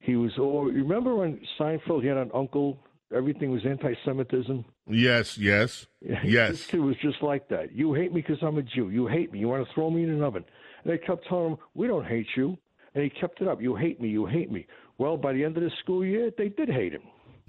He 0.00 0.16
was 0.16 0.32
oh, 0.38 0.66
You 0.68 0.82
remember 0.82 1.14
when 1.14 1.40
Seinfeld 1.60 2.02
he 2.02 2.08
had 2.08 2.16
an 2.16 2.30
uncle? 2.34 2.80
Everything 3.14 3.52
was 3.52 3.60
anti-Semitism. 3.66 4.64
Yes, 4.88 5.36
yes, 5.36 5.86
this 6.02 6.18
yes. 6.24 6.66
kid 6.66 6.80
was 6.80 6.96
just 6.96 7.22
like 7.22 7.48
that. 7.50 7.70
You 7.72 7.92
hate 7.94 8.12
me 8.12 8.22
because 8.22 8.42
I'm 8.42 8.56
a 8.58 8.62
Jew. 8.62 8.88
You 8.88 9.06
hate 9.06 9.30
me. 9.30 9.38
You 9.38 9.48
want 9.48 9.66
to 9.68 9.72
throw 9.74 9.90
me 9.90 10.02
in 10.02 10.10
an 10.10 10.22
oven. 10.22 10.44
And 10.84 10.92
they 10.92 10.98
kept 10.98 11.26
telling 11.28 11.52
him, 11.52 11.58
"We 11.74 11.86
don't 11.86 12.04
hate 12.04 12.26
you." 12.36 12.58
And 12.94 13.04
he 13.04 13.10
kept 13.10 13.40
it 13.40 13.48
up. 13.48 13.62
You 13.62 13.74
hate 13.74 14.00
me. 14.00 14.08
You 14.08 14.26
hate 14.26 14.50
me. 14.50 14.66
Well, 14.98 15.16
by 15.16 15.32
the 15.32 15.44
end 15.44 15.56
of 15.56 15.62
the 15.62 15.70
school 15.80 16.04
year, 16.04 16.30
they 16.36 16.48
did 16.48 16.68
hate 16.68 16.92
him. 16.92 17.02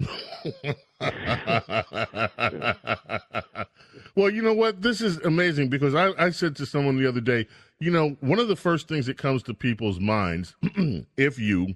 well, 4.16 4.30
you 4.30 4.42
know 4.42 4.54
what? 4.54 4.82
This 4.82 5.00
is 5.00 5.18
amazing 5.18 5.68
because 5.68 5.94
I, 5.94 6.10
I 6.18 6.30
said 6.30 6.56
to 6.56 6.66
someone 6.66 6.96
the 6.96 7.08
other 7.08 7.20
day, 7.20 7.46
you 7.78 7.90
know, 7.90 8.16
one 8.20 8.38
of 8.38 8.48
the 8.48 8.56
first 8.56 8.88
things 8.88 9.06
that 9.06 9.18
comes 9.18 9.42
to 9.44 9.54
people's 9.54 10.00
minds, 10.00 10.56
if 11.16 11.38
you 11.38 11.74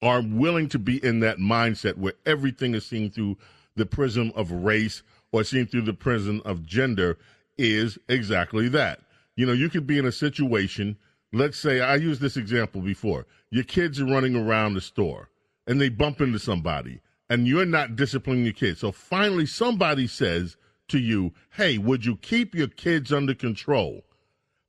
are 0.00 0.22
willing 0.22 0.68
to 0.68 0.78
be 0.78 1.04
in 1.04 1.20
that 1.20 1.38
mindset 1.38 1.96
where 1.96 2.14
everything 2.24 2.74
is 2.74 2.86
seen 2.86 3.10
through 3.10 3.36
the 3.76 3.86
prism 3.86 4.32
of 4.34 4.50
race 4.50 5.02
or 5.32 5.44
seen 5.44 5.66
through 5.66 5.82
the 5.82 5.92
prism 5.92 6.40
of 6.44 6.64
gender, 6.64 7.18
is 7.56 7.98
exactly 8.08 8.68
that. 8.68 9.00
You 9.38 9.46
know, 9.46 9.52
you 9.52 9.68
could 9.68 9.86
be 9.86 9.98
in 9.98 10.04
a 10.04 10.10
situation, 10.10 10.96
let's 11.32 11.60
say, 11.60 11.80
I 11.80 11.94
used 11.94 12.20
this 12.20 12.36
example 12.36 12.80
before. 12.80 13.24
Your 13.50 13.62
kids 13.62 14.00
are 14.00 14.04
running 14.04 14.34
around 14.34 14.74
the 14.74 14.80
store 14.80 15.30
and 15.64 15.80
they 15.80 15.90
bump 15.90 16.20
into 16.20 16.40
somebody 16.40 17.02
and 17.30 17.46
you're 17.46 17.64
not 17.64 17.94
disciplining 17.94 18.42
your 18.42 18.52
kids. 18.52 18.80
So 18.80 18.90
finally, 18.90 19.46
somebody 19.46 20.08
says 20.08 20.56
to 20.88 20.98
you, 20.98 21.34
Hey, 21.50 21.78
would 21.78 22.04
you 22.04 22.16
keep 22.16 22.52
your 22.52 22.66
kids 22.66 23.12
under 23.12 23.32
control? 23.32 24.02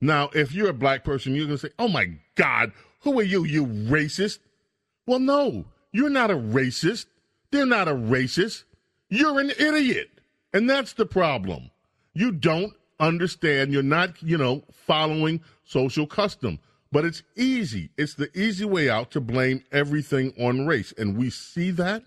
Now, 0.02 0.30
if 0.36 0.54
you're 0.54 0.70
a 0.70 0.74
black 0.74 1.04
person, 1.04 1.34
you're 1.34 1.48
going 1.48 1.58
to 1.58 1.68
say, 1.68 1.74
Oh 1.80 1.88
my 1.88 2.20
God, 2.36 2.72
who 3.00 3.20
are 3.20 3.24
you, 3.24 3.46
you 3.46 3.66
racist? 3.66 4.38
Well, 5.08 5.18
no, 5.20 5.66
you're 5.92 6.12
not 6.12 6.30
a 6.30 6.36
racist. 6.36 7.08
They're 7.50 7.66
not 7.66 7.88
a 7.88 7.96
racist. 7.96 8.66
You're 9.10 9.40
an 9.40 9.50
idiot. 9.50 10.12
And 10.54 10.70
that's 10.70 10.94
the 10.94 11.08
problem. 11.08 11.72
You 12.14 12.32
don't 12.32 12.74
understand. 13.00 13.74
You're 13.74 13.84
not, 13.84 14.22
you 14.22 14.38
know, 14.38 14.64
following 14.72 15.42
social 15.64 16.08
custom. 16.08 16.60
But 16.92 17.06
it's 17.06 17.22
easy. 17.36 17.92
It's 17.98 18.16
the 18.16 18.36
easy 18.38 18.66
way 18.66 18.90
out 18.90 19.12
to 19.12 19.22
blame 19.22 19.64
everything 19.72 20.34
on 20.40 20.66
race. 20.66 20.92
And 20.98 21.18
we 21.18 21.30
see 21.30 21.70
that 21.72 22.04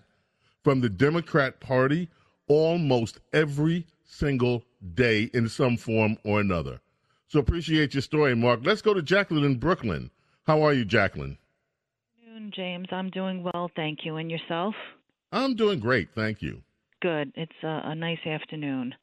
from 0.63 0.81
the 0.81 0.89
Democrat 0.89 1.59
Party 1.59 2.09
almost 2.47 3.19
every 3.31 3.87
single 4.03 4.63
day 4.93 5.29
in 5.33 5.47
some 5.47 5.77
form 5.77 6.17
or 6.25 6.41
another. 6.41 6.81
So 7.27 7.39
appreciate 7.39 7.93
your 7.93 8.01
story, 8.01 8.35
Mark. 8.35 8.59
Let's 8.63 8.81
go 8.81 8.93
to 8.93 9.01
Jacqueline 9.01 9.45
in 9.45 9.55
Brooklyn. 9.55 10.11
How 10.45 10.61
are 10.61 10.73
you, 10.73 10.85
Jacqueline? 10.85 11.37
Good 12.19 12.27
afternoon, 12.27 12.51
James. 12.53 12.87
I'm 12.91 13.09
doing 13.09 13.41
well, 13.41 13.71
thank 13.75 13.99
you. 14.03 14.17
And 14.17 14.29
yourself? 14.29 14.75
I'm 15.31 15.55
doing 15.55 15.79
great. 15.79 16.09
Thank 16.13 16.41
you. 16.41 16.61
Good. 17.03 17.33
It's 17.35 17.51
a, 17.63 17.81
a 17.83 17.95
nice 17.95 18.25
afternoon. 18.25 18.95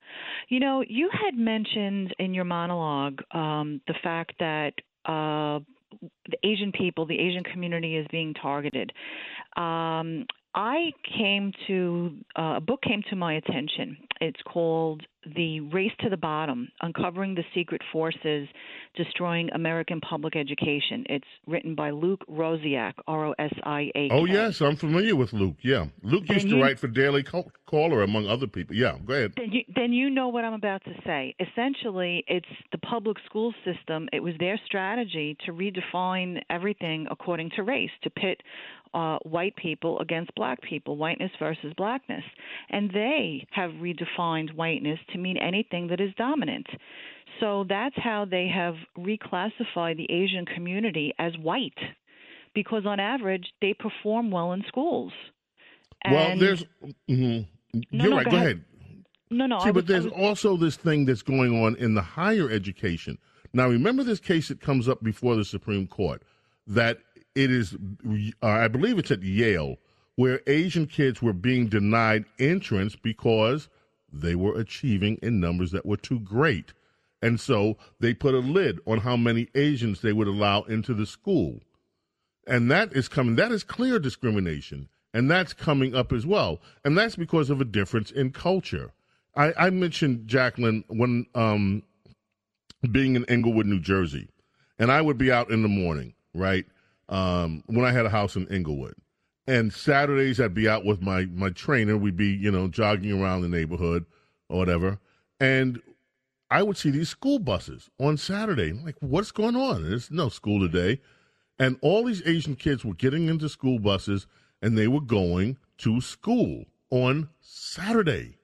You 0.48 0.58
know, 0.58 0.82
you 0.88 1.10
had 1.12 1.34
mentioned 1.34 2.14
in 2.18 2.32
your 2.32 2.44
monologue 2.44 3.20
um, 3.32 3.82
the 3.86 3.94
fact 4.02 4.32
that 4.38 4.72
uh, 5.04 5.60
the 6.30 6.38
Asian 6.42 6.72
people, 6.72 7.04
the 7.04 7.18
Asian 7.18 7.44
community 7.44 7.98
is 7.98 8.06
being 8.10 8.32
targeted. 8.32 8.90
Um, 9.54 10.24
I 10.54 10.92
came 11.16 11.52
to 11.68 12.10
uh, 12.36 12.54
a 12.56 12.60
book 12.60 12.80
came 12.82 13.02
to 13.10 13.16
my 13.16 13.34
attention. 13.34 13.96
It's 14.20 14.40
called 14.44 15.02
The 15.36 15.60
Race 15.60 15.92
to 16.00 16.10
the 16.10 16.16
Bottom: 16.16 16.68
Uncovering 16.82 17.34
the 17.36 17.44
Secret 17.54 17.80
Forces 17.92 18.48
Destroying 18.96 19.48
American 19.54 20.00
Public 20.00 20.34
Education. 20.36 21.04
It's 21.08 21.26
written 21.46 21.74
by 21.76 21.90
Luke 21.90 22.22
Rosiak, 22.28 22.94
R 23.06 23.26
O 23.28 23.34
S 23.38 23.52
I 23.62 23.90
A 23.94 24.08
K. 24.08 24.10
Oh 24.10 24.24
yes, 24.24 24.60
I'm 24.60 24.74
familiar 24.76 25.14
with 25.14 25.32
Luke. 25.32 25.56
Yeah, 25.62 25.86
Luke 26.02 26.24
Then 26.26 26.34
used 26.36 26.48
to 26.48 26.56
you- 26.56 26.62
write 26.62 26.78
for 26.80 26.88
Daily 26.88 27.22
Caller 27.22 28.02
among 28.02 28.26
other 28.26 28.48
people. 28.48 28.74
Yeah, 28.74 28.98
go 29.06 29.14
ahead. 29.14 29.34
Then 29.36 29.52
you, 29.52 29.62
then 29.74 29.92
you 29.92 30.10
know 30.10 30.28
what 30.28 30.44
I'm 30.44 30.54
about 30.54 30.82
to 30.84 30.94
say. 31.06 31.34
Essentially, 31.38 32.24
it's 32.26 32.48
the 32.72 32.78
public 32.78 33.18
school 33.24 33.54
system. 33.64 34.08
It 34.12 34.20
was 34.20 34.34
their 34.40 34.60
strategy 34.66 35.36
to 35.46 35.52
redefine 35.52 36.42
everything 36.50 37.06
according 37.10 37.50
to 37.56 37.62
race, 37.62 37.90
to 38.02 38.10
pit 38.10 38.40
uh, 38.94 39.18
white 39.22 39.54
people 39.56 39.98
against 40.00 40.34
black 40.34 40.60
people, 40.62 40.96
whiteness 40.96 41.30
versus 41.38 41.72
blackness. 41.76 42.24
And 42.70 42.90
they 42.90 43.46
have 43.52 43.70
redefined 43.72 44.54
whiteness 44.54 44.98
to 45.12 45.18
mean 45.18 45.36
anything 45.36 45.88
that 45.88 46.00
is 46.00 46.10
dominant. 46.16 46.66
So 47.38 47.64
that's 47.68 47.94
how 47.96 48.26
they 48.30 48.48
have 48.54 48.74
reclassified 48.98 49.96
the 49.96 50.10
Asian 50.10 50.44
community 50.44 51.12
as 51.18 51.32
white, 51.38 51.78
because 52.54 52.84
on 52.86 52.98
average, 53.00 53.46
they 53.60 53.74
perform 53.74 54.30
well 54.30 54.52
in 54.52 54.62
schools. 54.68 55.12
well, 56.10 56.30
And- 56.32 56.40
there's. 56.40 56.64
mhm. 57.08 57.46
No, 57.72 57.82
You're 57.92 58.10
no, 58.10 58.16
right. 58.16 58.24
go 58.24 58.30
Go 58.32 58.36
ahead. 58.38 58.46
ahead. 58.48 58.64
no, 59.30 59.46
no. 59.46 59.60
See, 59.60 59.70
but 59.70 59.86
there's 59.86 60.04
was- 60.04 60.12
also 60.14 60.56
this 60.56 60.76
thing 60.76 61.04
that's 61.04 61.22
going 61.22 61.62
on 61.64 61.76
in 61.76 61.94
the 61.94 62.02
higher 62.02 62.50
education. 62.50 63.16
Now, 63.52 63.68
remember 63.68 64.02
this 64.02 64.18
case 64.18 64.48
that 64.48 64.60
comes 64.60 64.88
up 64.88 65.02
before 65.04 65.36
the 65.36 65.44
Supreme 65.44 65.86
Court 65.86 66.22
that 66.66 66.98
it 67.34 67.50
is, 67.50 67.76
uh, 68.42 68.46
I 68.46 68.68
believe 68.68 68.98
it's 68.98 69.10
at 69.10 69.22
Yale, 69.22 69.76
where 70.16 70.40
Asian 70.46 70.86
kids 70.86 71.22
were 71.22 71.32
being 71.32 71.68
denied 71.68 72.24
entrance 72.38 72.96
because 72.96 73.68
they 74.12 74.34
were 74.34 74.58
achieving 74.58 75.18
in 75.22 75.40
numbers 75.40 75.70
that 75.70 75.86
were 75.86 75.96
too 75.96 76.20
great. 76.20 76.72
And 77.22 77.38
so 77.38 77.76
they 78.00 78.14
put 78.14 78.34
a 78.34 78.38
lid 78.38 78.80
on 78.86 78.98
how 78.98 79.16
many 79.16 79.48
Asians 79.54 80.00
they 80.00 80.12
would 80.12 80.28
allow 80.28 80.62
into 80.62 80.94
the 80.94 81.06
school. 81.06 81.60
And 82.46 82.70
that 82.70 82.92
is 82.92 83.08
coming, 83.08 83.36
that 83.36 83.52
is 83.52 83.62
clear 83.62 83.98
discrimination. 83.98 84.88
And 85.12 85.30
that's 85.30 85.52
coming 85.52 85.94
up 85.94 86.12
as 86.12 86.24
well. 86.24 86.60
And 86.84 86.96
that's 86.96 87.16
because 87.16 87.50
of 87.50 87.60
a 87.60 87.64
difference 87.64 88.10
in 88.10 88.30
culture. 88.30 88.92
I, 89.36 89.52
I 89.56 89.70
mentioned 89.70 90.26
Jacqueline 90.28 90.84
when 90.88 91.26
um, 91.34 91.82
being 92.90 93.16
in 93.16 93.24
Englewood, 93.26 93.66
New 93.66 93.80
Jersey, 93.80 94.28
and 94.78 94.90
I 94.90 95.00
would 95.00 95.18
be 95.18 95.30
out 95.30 95.50
in 95.50 95.62
the 95.62 95.68
morning, 95.68 96.14
right? 96.34 96.64
Um, 97.10 97.62
when 97.66 97.84
I 97.84 97.92
had 97.92 98.06
a 98.06 98.10
house 98.10 98.36
in 98.36 98.50
Englewood, 98.50 98.94
and 99.46 99.72
Saturdays 99.72 100.40
I'd 100.40 100.54
be 100.54 100.68
out 100.68 100.84
with 100.84 101.02
my 101.02 101.26
my 101.26 101.50
trainer. 101.50 101.96
We'd 101.96 102.16
be 102.16 102.28
you 102.28 102.50
know 102.50 102.68
jogging 102.68 103.20
around 103.20 103.42
the 103.42 103.48
neighborhood 103.48 104.06
or 104.48 104.58
whatever, 104.58 104.98
and 105.38 105.82
I 106.50 106.62
would 106.62 106.76
see 106.76 106.90
these 106.90 107.08
school 107.08 107.38
buses 107.38 107.90
on 107.98 108.16
Saturday. 108.16 108.70
I'm 108.70 108.84
like, 108.84 108.96
what's 109.00 109.32
going 109.32 109.56
on? 109.56 109.88
There's 109.88 110.10
no 110.10 110.28
school 110.28 110.60
today, 110.60 111.00
and 111.58 111.78
all 111.82 112.04
these 112.04 112.26
Asian 112.26 112.56
kids 112.56 112.84
were 112.84 112.94
getting 112.94 113.28
into 113.28 113.48
school 113.48 113.78
buses, 113.78 114.26
and 114.62 114.78
they 114.78 114.88
were 114.88 115.00
going 115.00 115.58
to 115.78 116.00
school 116.00 116.64
on 116.90 117.28
Saturday 117.40 118.40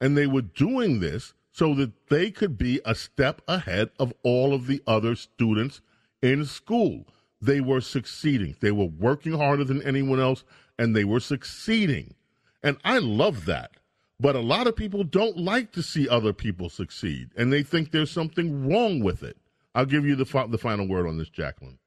and 0.00 0.16
they 0.16 0.26
were 0.26 0.42
doing 0.42 1.00
this 1.00 1.34
so 1.52 1.74
that 1.74 1.92
they 2.08 2.30
could 2.30 2.56
be 2.56 2.80
a 2.84 2.94
step 2.94 3.42
ahead 3.48 3.90
of 3.98 4.12
all 4.22 4.54
of 4.54 4.66
the 4.66 4.82
other 4.86 5.16
students 5.16 5.80
in 6.22 6.44
school. 6.44 7.06
They 7.40 7.60
were 7.60 7.80
succeeding. 7.80 8.56
They 8.60 8.72
were 8.72 8.86
working 8.86 9.32
harder 9.32 9.64
than 9.64 9.82
anyone 9.82 10.20
else, 10.20 10.44
and 10.78 10.94
they 10.94 11.04
were 11.04 11.20
succeeding. 11.20 12.14
And 12.62 12.78
I 12.84 12.98
love 12.98 13.44
that. 13.44 13.72
But 14.20 14.34
a 14.34 14.40
lot 14.40 14.66
of 14.66 14.74
people 14.74 15.04
don't 15.04 15.36
like 15.38 15.70
to 15.72 15.82
see 15.82 16.08
other 16.08 16.32
people 16.32 16.68
succeed, 16.68 17.30
and 17.36 17.52
they 17.52 17.62
think 17.62 17.92
there's 17.92 18.10
something 18.10 18.68
wrong 18.68 19.00
with 19.00 19.22
it. 19.22 19.36
I'll 19.74 19.86
give 19.86 20.04
you 20.04 20.16
the, 20.16 20.24
fi- 20.24 20.48
the 20.48 20.58
final 20.58 20.88
word 20.88 21.06
on 21.06 21.18
this, 21.18 21.28
Jacqueline. 21.28 21.78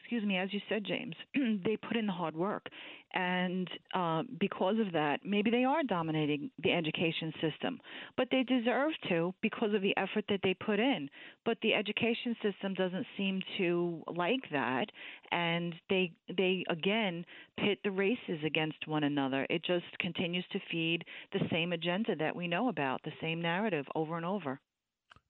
excuse 0.00 0.24
me, 0.24 0.38
as 0.38 0.52
you 0.52 0.60
said, 0.68 0.84
James, 0.84 1.14
they 1.64 1.76
put 1.76 1.96
in 1.96 2.06
the 2.06 2.12
hard 2.12 2.34
work. 2.34 2.68
And 3.12 3.68
uh, 3.94 4.22
because 4.38 4.76
of 4.78 4.92
that, 4.92 5.20
maybe 5.24 5.50
they 5.50 5.64
are 5.64 5.82
dominating 5.82 6.50
the 6.62 6.72
education 6.72 7.32
system. 7.40 7.80
But 8.16 8.28
they 8.30 8.42
deserve 8.42 8.92
to 9.08 9.34
because 9.42 9.74
of 9.74 9.82
the 9.82 9.96
effort 9.96 10.24
that 10.28 10.40
they 10.42 10.54
put 10.54 10.78
in. 10.78 11.08
But 11.44 11.58
the 11.62 11.74
education 11.74 12.36
system 12.42 12.74
doesn't 12.74 13.06
seem 13.16 13.40
to 13.58 14.02
like 14.14 14.48
that. 14.52 14.86
And 15.32 15.74
they, 15.88 16.12
they 16.36 16.64
again, 16.68 17.24
pit 17.58 17.78
the 17.82 17.90
races 17.90 18.44
against 18.44 18.86
one 18.86 19.04
another. 19.04 19.46
It 19.50 19.64
just 19.64 19.86
continues 19.98 20.44
to 20.52 20.60
feed 20.70 21.04
the 21.32 21.40
same 21.50 21.72
agenda 21.72 22.14
that 22.16 22.36
we 22.36 22.46
know 22.46 22.68
about, 22.68 23.02
the 23.02 23.12
same 23.20 23.42
narrative 23.42 23.86
over 23.94 24.16
and 24.16 24.26
over. 24.26 24.60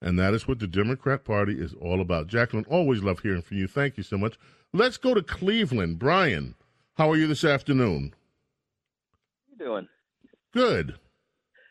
And 0.01 0.17
that 0.17 0.33
is 0.33 0.47
what 0.47 0.59
the 0.59 0.67
Democrat 0.67 1.23
Party 1.23 1.53
is 1.53 1.75
all 1.75 2.01
about. 2.01 2.27
Jacqueline, 2.27 2.65
always 2.67 3.03
love 3.03 3.19
hearing 3.19 3.43
from 3.43 3.57
you. 3.57 3.67
Thank 3.67 3.97
you 3.97 4.03
so 4.03 4.17
much. 4.17 4.35
Let's 4.73 4.97
go 4.97 5.13
to 5.13 5.21
Cleveland. 5.21 5.99
Brian, 5.99 6.55
how 6.95 7.09
are 7.09 7.15
you 7.15 7.27
this 7.27 7.43
afternoon? 7.43 8.13
How 9.13 9.51
you 9.51 9.65
doing? 9.65 9.87
Good. 10.53 10.95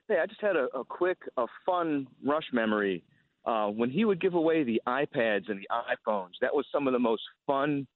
Hey, 0.09 0.19
I 0.23 0.27
just 0.27 0.41
had 0.41 0.57
a, 0.57 0.67
a 0.75 0.85
quick, 0.85 1.19
a 1.37 1.47
fun 1.65 2.07
Rush 2.25 2.47
memory. 2.53 3.05
Uh, 3.45 3.69
when 3.69 3.91
he 3.91 4.05
would 4.05 4.21
give 4.21 4.35
away 4.35 4.65
the 4.65 4.81
iPads 4.87 5.49
and 5.49 5.61
the 5.61 5.69
iPhones, 5.71 6.33
that 6.41 6.55
was 6.55 6.67
some 6.73 6.87
of 6.87 6.93
the 6.93 6.99
most 6.99 7.23
fun 7.47 7.87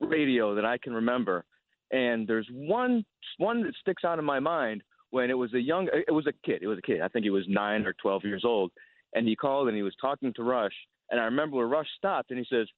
radio 0.00 0.54
that 0.54 0.64
I 0.64 0.78
can 0.78 0.92
remember. 0.92 1.44
And 1.92 2.26
there's 2.26 2.48
one 2.52 3.04
one 3.38 3.62
that 3.64 3.74
sticks 3.80 4.04
out 4.04 4.18
in 4.18 4.24
my 4.24 4.40
mind 4.40 4.82
when 5.10 5.30
it 5.30 5.34
was 5.34 5.52
a 5.54 5.60
young, 5.60 5.88
it 5.92 6.12
was 6.12 6.26
a 6.26 6.32
kid. 6.46 6.62
It 6.62 6.66
was 6.66 6.78
a 6.78 6.82
kid. 6.82 7.00
I 7.00 7.08
think 7.08 7.24
he 7.24 7.30
was 7.30 7.44
nine 7.48 7.84
or 7.86 7.94
twelve 8.00 8.24
years 8.24 8.42
old, 8.44 8.70
and 9.14 9.26
he 9.26 9.36
called 9.36 9.68
and 9.68 9.76
he 9.76 9.82
was 9.82 9.94
talking 10.00 10.32
to 10.34 10.42
Rush. 10.42 10.74
And 11.10 11.20
I 11.20 11.24
remember 11.24 11.56
where 11.56 11.66
Rush 11.66 11.88
stopped 11.98 12.30
and 12.30 12.38
he 12.38 12.46
says, 12.48 12.68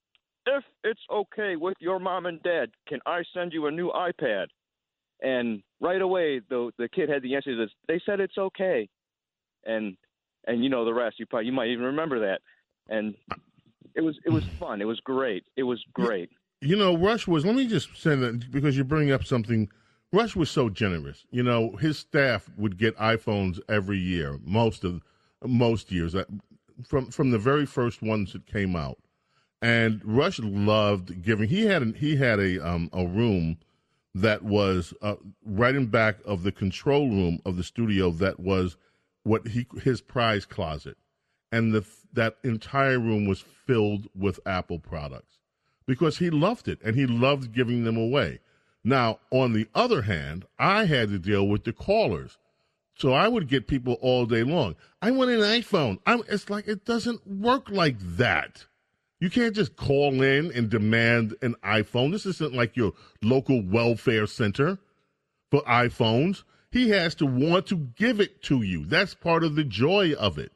"If 0.45 0.63
it's 0.83 1.01
okay 1.09 1.55
with 1.55 1.75
your 1.79 1.99
mom 1.99 2.25
and 2.25 2.41
dad, 2.43 2.71
can 2.87 2.99
I 3.05 3.23
send 3.33 3.53
you 3.53 3.67
a 3.67 3.71
new 3.71 3.89
iPad?" 3.91 4.47
And 5.21 5.63
right 5.79 6.01
away, 6.01 6.39
the 6.49 6.71
the 6.77 6.89
kid 6.89 7.09
had 7.09 7.21
the 7.21 7.35
answer. 7.35 7.55
Says, 7.57 7.71
"They 7.87 8.01
said 8.05 8.19
it's 8.19 8.37
okay," 8.37 8.89
and 9.65 9.97
and 10.45 10.63
you 10.63 10.69
know 10.69 10.85
the 10.85 10.93
rest. 10.93 11.19
You 11.19 11.25
probably 11.25 11.47
you 11.47 11.53
might 11.53 11.69
even 11.69 11.85
remember 11.85 12.19
that. 12.21 12.41
And 12.89 13.15
it 13.95 14.01
was 14.01 14.19
it 14.25 14.31
was 14.31 14.43
fun. 14.59 14.81
It 14.81 14.85
was 14.85 14.99
great. 14.99 15.45
It 15.55 15.63
was 15.63 15.83
great. 15.93 16.29
You 16.61 16.77
know, 16.77 16.95
Rush 16.95 17.27
was, 17.27 17.45
let 17.45 17.55
me 17.55 17.67
just 17.67 17.95
say 17.97 18.15
that 18.15 18.49
because 18.49 18.77
you're 18.77 18.85
bringing 18.85 19.11
up 19.11 19.25
something. 19.25 19.69
Rush 20.13 20.35
was 20.35 20.49
so 20.49 20.69
generous. 20.69 21.25
You 21.29 21.43
know, 21.43 21.75
his 21.75 21.97
staff 21.97 22.49
would 22.57 22.77
get 22.77 22.95
iPhones 22.97 23.59
every 23.67 23.97
year, 23.97 24.39
most 24.43 24.83
of 24.83 25.01
most 25.43 25.91
years, 25.91 26.15
from 26.87 27.07
from 27.07 27.31
the 27.31 27.39
very 27.39 27.65
first 27.65 28.01
ones 28.01 28.33
that 28.33 28.45
came 28.45 28.75
out. 28.75 28.97
And 29.63 30.01
Rush 30.03 30.39
loved 30.39 31.23
giving. 31.23 31.47
He 31.47 31.65
had 31.67 31.81
an, 31.81 31.93
he 31.93 32.17
had 32.17 32.37
a 32.37 32.59
um, 32.59 32.89
a 32.91 33.05
room 33.05 33.57
that 34.13 34.43
was 34.43 34.93
uh, 35.01 35.15
right 35.45 35.73
in 35.73 35.85
back 35.85 36.17
of 36.25 36.43
the 36.43 36.51
control 36.51 37.09
room 37.09 37.39
of 37.45 37.55
the 37.55 37.63
studio 37.63 38.11
that 38.11 38.41
was 38.41 38.75
what 39.23 39.47
he 39.47 39.65
his 39.81 40.01
prize 40.01 40.45
closet, 40.45 40.97
and 41.49 41.71
the 41.73 41.85
that 42.11 42.39
entire 42.43 42.99
room 42.99 43.25
was 43.25 43.39
filled 43.39 44.09
with 44.13 44.37
Apple 44.45 44.79
products 44.79 45.39
because 45.85 46.17
he 46.17 46.29
loved 46.29 46.67
it 46.67 46.81
and 46.83 46.97
he 46.97 47.05
loved 47.05 47.53
giving 47.53 47.85
them 47.85 47.95
away. 47.95 48.39
Now, 48.83 49.19
on 49.31 49.53
the 49.53 49.69
other 49.73 50.01
hand, 50.01 50.45
I 50.59 50.85
had 50.85 51.07
to 51.07 51.19
deal 51.19 51.47
with 51.47 51.63
the 51.63 51.71
callers. 51.71 52.37
So 52.95 53.13
I 53.13 53.29
would 53.29 53.47
get 53.47 53.67
people 53.67 53.93
all 54.01 54.25
day 54.25 54.43
long. 54.43 54.75
I 55.01 55.11
want 55.11 55.31
an 55.31 55.39
iPhone. 55.39 55.99
I'm, 56.05 56.21
it's 56.27 56.49
like 56.49 56.67
it 56.67 56.83
doesn't 56.83 57.25
work 57.25 57.69
like 57.69 57.95
that. 57.99 58.65
You 59.23 59.29
can't 59.29 59.55
just 59.55 59.77
call 59.77 60.21
in 60.21 60.51
and 60.51 60.69
demand 60.69 61.37
an 61.41 61.55
iPhone. 61.63 62.11
This 62.11 62.25
isn't 62.25 62.53
like 62.53 62.75
your 62.75 62.91
local 63.21 63.63
welfare 63.63 64.27
center 64.27 64.79
for 65.49 65.61
iPhones. 65.61 66.43
He 66.71 66.89
has 66.89 67.15
to 67.15 67.25
want 67.25 67.65
to 67.67 67.77
give 67.77 68.19
it 68.19 68.41
to 68.43 68.63
you. 68.63 68.83
That's 68.83 69.13
part 69.13 69.45
of 69.45 69.55
the 69.55 69.63
joy 69.63 70.11
of 70.19 70.37
it. 70.37 70.51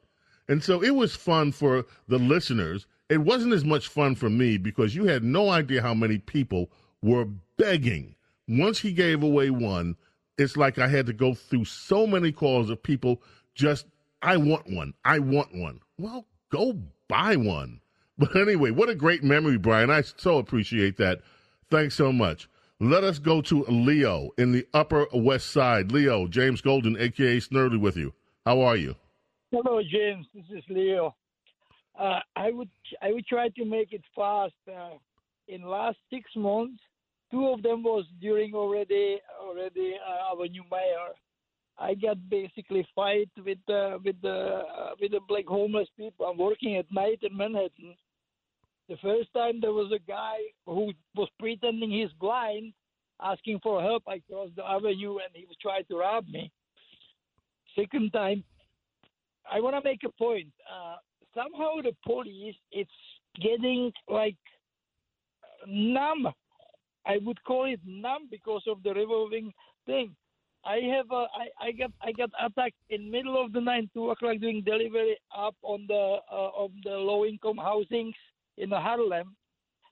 And 0.50 0.62
so 0.62 0.84
it 0.84 0.90
was 0.90 1.16
fun 1.16 1.54
for 1.54 1.86
the 2.10 2.18
listeners. 2.18 2.88
It 3.08 3.20
wasn't 3.20 3.54
as 3.54 3.64
much 3.64 3.88
fun 3.88 4.16
for 4.16 4.30
me 4.30 4.58
because 4.58 4.94
you 4.94 5.06
had 5.06 5.24
no 5.24 5.50
idea 5.50 5.82
how 5.82 5.94
many 5.94 6.18
people 6.18 6.70
were 7.02 7.30
begging. 7.56 8.16
Once 8.50 8.80
he 8.80 8.92
gave 8.92 9.24
away 9.24 9.50
one, 9.50 9.96
it's 10.38 10.58
like 10.58 10.78
I 10.78 10.90
had 10.90 11.06
to 11.06 11.14
go 11.14 11.34
through 11.34 11.64
so 11.64 12.06
many 12.06 12.34
calls 12.34 12.70
of 12.70 12.84
people 12.84 13.22
just, 13.56 13.86
I 14.22 14.36
want 14.36 14.70
one. 14.70 14.94
I 15.06 15.20
want 15.20 15.56
one. 15.56 15.80
Well, 15.98 16.26
go 16.52 16.78
buy 17.08 17.38
one. 17.38 17.80
But 18.18 18.36
anyway, 18.36 18.72
what 18.72 18.90
a 18.90 18.96
great 18.96 19.24
memory, 19.24 19.58
Brian. 19.58 19.92
I 19.92 20.02
so 20.02 20.38
appreciate 20.38 20.98
that. 20.98 21.22
Thanks 21.70 21.96
so 21.96 22.12
much. 22.12 22.50
Let 22.80 23.04
us 23.04 23.20
go 23.20 23.42
to 23.42 23.64
Leo 23.64 24.30
in 24.38 24.52
the 24.52 24.68
Upper 24.74 25.08
West 25.14 25.52
Side. 25.52 25.92
Leo, 25.92 26.28
James 26.28 26.62
Golden, 26.62 26.96
aka 27.00 27.38
Snerdly, 27.38 27.80
with 27.80 27.98
you. 27.98 28.14
How 28.46 28.62
are 28.62 28.76
you? 28.76 28.96
Hello, 29.52 29.82
James. 29.82 30.26
This 30.34 30.46
is 30.50 30.64
Leo. 30.70 31.16
Uh, 32.00 32.20
I 32.36 32.52
would 32.52 32.70
I 33.02 33.12
would 33.12 33.26
try 33.26 33.50
to 33.50 33.66
make 33.66 33.94
it 33.94 34.04
fast. 34.16 34.54
Uh, 34.68 34.98
in 35.48 35.64
last 35.64 35.98
six 36.12 36.30
months, 36.36 36.82
two 37.32 37.48
of 37.48 37.64
them 37.64 37.82
was 37.82 38.06
during 38.22 38.54
already 38.54 39.20
already 39.42 39.96
uh, 40.08 40.36
our 40.36 40.48
new 40.48 40.64
mayor. 40.70 41.14
I 41.80 41.94
got 41.94 42.18
basically 42.30 42.88
fight 42.96 43.30
with 43.38 43.58
uh, 43.70 43.98
with 44.04 44.22
the 44.22 44.64
uh, 44.78 44.92
with 45.00 45.12
the 45.12 45.22
black 45.28 45.46
homeless 45.48 45.88
people. 45.98 46.26
I'm 46.26 46.38
working 46.38 46.76
at 46.78 46.86
night 46.92 47.20
in 47.22 47.36
Manhattan. 47.36 47.96
The 48.90 48.98
first 48.98 49.34
time 49.34 49.60
there 49.60 49.74
was 49.74 49.92
a 49.92 50.00
guy 50.10 50.38
who 50.66 50.94
was 51.16 51.28
pretending 51.40 51.92
he's 51.92 52.12
blind, 52.20 52.74
asking 53.22 53.60
for 53.62 53.82
help. 53.82 54.04
I 54.08 54.22
crossed 54.30 54.56
the 54.56 54.66
avenue 54.66 55.18
and 55.18 55.30
he 55.34 55.46
was 55.46 55.58
trying 55.62 55.84
to 55.90 55.98
rob 55.98 56.26
me. 56.28 56.52
Second 57.76 58.12
time, 58.14 58.44
I 59.52 59.60
want 59.60 59.76
to 59.76 59.88
make 59.88 60.04
a 60.06 60.12
point. 60.12 60.48
Uh, 60.72 60.96
somehow 61.36 61.82
the 61.84 61.96
police, 62.06 62.56
it's 62.72 62.90
getting 63.42 63.92
like 64.08 64.38
numb. 65.68 66.28
I 67.06 67.18
would 67.24 67.44
call 67.44 67.66
it 67.66 67.82
numb 67.86 68.28
because 68.32 68.64
of 68.68 68.84
the 68.84 68.94
revolving 68.94 69.54
thing. 69.86 70.16
I 70.66 70.80
have 70.96 71.12
a, 71.12 71.28
I, 71.36 71.68
I 71.68 71.72
got 71.72 71.92
I 72.02 72.12
got 72.12 72.30
attacked 72.44 72.76
in 72.90 73.12
middle 73.12 73.42
of 73.42 73.54
the 73.54 73.62
night, 73.62 73.90
two 73.94 74.10
o'clock 74.10 74.40
doing 74.40 74.64
delivery 74.66 75.18
up 75.38 75.56
on 75.62 75.86
the 75.88 76.18
uh, 76.32 76.52
on 76.56 76.72
the 76.84 76.92
low 76.92 77.26
income 77.26 77.58
housings 77.58 78.16
in 78.58 78.70
the 78.70 78.80
Harlem. 78.80 79.36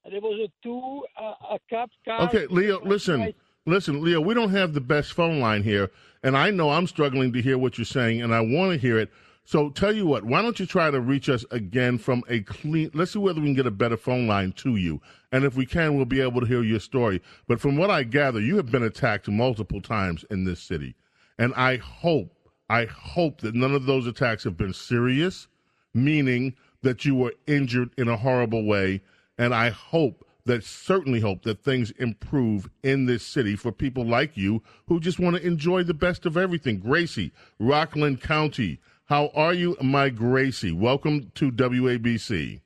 And 0.03 0.13
there 0.13 0.21
was 0.21 0.39
a 0.39 0.51
two 0.61 1.03
uh, 1.19 1.55
a 1.55 1.59
cop 1.69 1.89
car. 2.03 2.21
Okay, 2.23 2.45
Leo, 2.47 2.79
listen, 2.83 3.33
listen, 3.65 4.03
Leo. 4.03 4.21
We 4.21 4.33
don't 4.33 4.51
have 4.51 4.73
the 4.73 4.81
best 4.81 5.13
phone 5.13 5.39
line 5.39 5.63
here, 5.63 5.89
and 6.23 6.37
I 6.37 6.51
know 6.51 6.69
I'm 6.69 6.87
struggling 6.87 7.33
to 7.33 7.41
hear 7.41 7.57
what 7.57 7.77
you're 7.77 7.85
saying, 7.85 8.21
and 8.21 8.33
I 8.33 8.41
want 8.41 8.71
to 8.71 8.77
hear 8.77 8.99
it. 8.99 9.09
So, 9.47 9.69
tell 9.69 9.93
you 9.93 10.07
what, 10.07 10.23
why 10.23 10.41
don't 10.41 10.59
you 10.59 10.65
try 10.65 10.89
to 10.89 10.99
reach 10.99 11.29
us 11.29 11.45
again 11.51 11.99
from 11.99 12.23
a 12.27 12.41
clean? 12.41 12.91
Let's 12.93 13.11
see 13.11 13.19
whether 13.19 13.39
we 13.39 13.47
can 13.47 13.55
get 13.55 13.67
a 13.67 13.71
better 13.71 13.97
phone 13.97 14.27
line 14.27 14.51
to 14.53 14.75
you, 14.75 15.01
and 15.31 15.43
if 15.43 15.55
we 15.55 15.65
can, 15.65 15.95
we'll 15.95 16.05
be 16.05 16.21
able 16.21 16.41
to 16.41 16.47
hear 16.47 16.63
your 16.63 16.79
story. 16.79 17.21
But 17.47 17.59
from 17.59 17.77
what 17.77 17.89
I 17.89 18.03
gather, 18.03 18.39
you 18.39 18.57
have 18.57 18.71
been 18.71 18.83
attacked 18.83 19.27
multiple 19.27 19.81
times 19.81 20.23
in 20.29 20.45
this 20.45 20.59
city, 20.59 20.95
and 21.39 21.53
I 21.55 21.77
hope, 21.77 22.31
I 22.69 22.85
hope 22.85 23.41
that 23.41 23.55
none 23.55 23.73
of 23.73 23.85
those 23.85 24.05
attacks 24.05 24.43
have 24.43 24.57
been 24.57 24.73
serious, 24.73 25.47
meaning 25.95 26.55
that 26.85 27.03
you 27.03 27.15
were 27.15 27.33
injured 27.47 27.89
in 27.97 28.07
a 28.07 28.15
horrible 28.15 28.63
way, 28.63 29.01
and 29.39 29.55
I 29.55 29.71
hope 29.71 30.23
that 30.45 30.63
certainly 30.63 31.19
hope 31.19 31.41
that 31.41 31.63
things 31.63 31.89
improve 31.97 32.69
in 32.83 33.07
this 33.07 33.25
city 33.25 33.55
for 33.55 33.71
people 33.71 34.05
like 34.05 34.37
you 34.37 34.61
who 34.87 34.99
just 34.99 35.19
want 35.19 35.35
to 35.35 35.45
enjoy 35.45 35.81
the 35.81 35.95
best 35.95 36.27
of 36.27 36.37
everything. 36.37 36.77
Gracie, 36.77 37.31
Rockland 37.57 38.21
County, 38.21 38.79
how 39.05 39.31
are 39.33 39.53
you, 39.53 39.75
my 39.81 40.09
Gracie? 40.09 40.71
Welcome 40.71 41.31
to 41.33 41.51
WABC. 41.51 42.61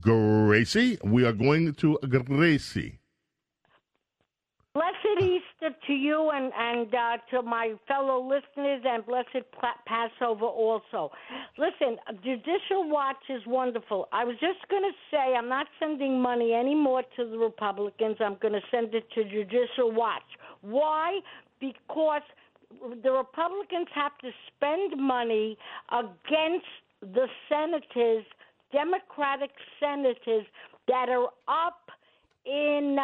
Gracie, 0.00 0.98
we 1.04 1.26
are 1.26 1.32
going 1.34 1.74
to 1.74 1.98
Gracie. 2.08 3.00
Easter 5.68 5.86
to 5.86 5.92
you 5.92 6.30
and 6.32 6.52
and 6.56 6.94
uh, 6.94 7.16
to 7.30 7.42
my 7.42 7.74
fellow 7.86 8.22
listeners, 8.22 8.82
and 8.84 9.04
blessed 9.06 9.44
Passover 9.86 10.44
also. 10.44 11.10
Listen, 11.56 11.96
Judicial 12.22 12.88
Watch 12.88 13.16
is 13.28 13.42
wonderful. 13.46 14.08
I 14.12 14.24
was 14.24 14.36
just 14.40 14.68
going 14.70 14.82
to 14.82 14.92
say 15.10 15.34
I'm 15.36 15.48
not 15.48 15.66
sending 15.78 16.20
money 16.20 16.52
anymore 16.52 17.02
to 17.16 17.24
the 17.28 17.38
Republicans. 17.38 18.16
I'm 18.20 18.36
going 18.40 18.54
to 18.54 18.62
send 18.70 18.94
it 18.94 19.04
to 19.14 19.24
Judicial 19.24 19.92
Watch. 19.92 20.22
Why? 20.62 21.20
Because 21.60 22.22
the 23.02 23.10
Republicans 23.10 23.88
have 23.94 24.16
to 24.18 24.30
spend 24.54 25.00
money 25.00 25.56
against 25.90 26.66
the 27.00 27.26
senators, 27.48 28.24
Democratic 28.72 29.50
senators 29.80 30.44
that 30.88 31.08
are 31.08 31.28
up 31.48 31.90
in 32.44 32.98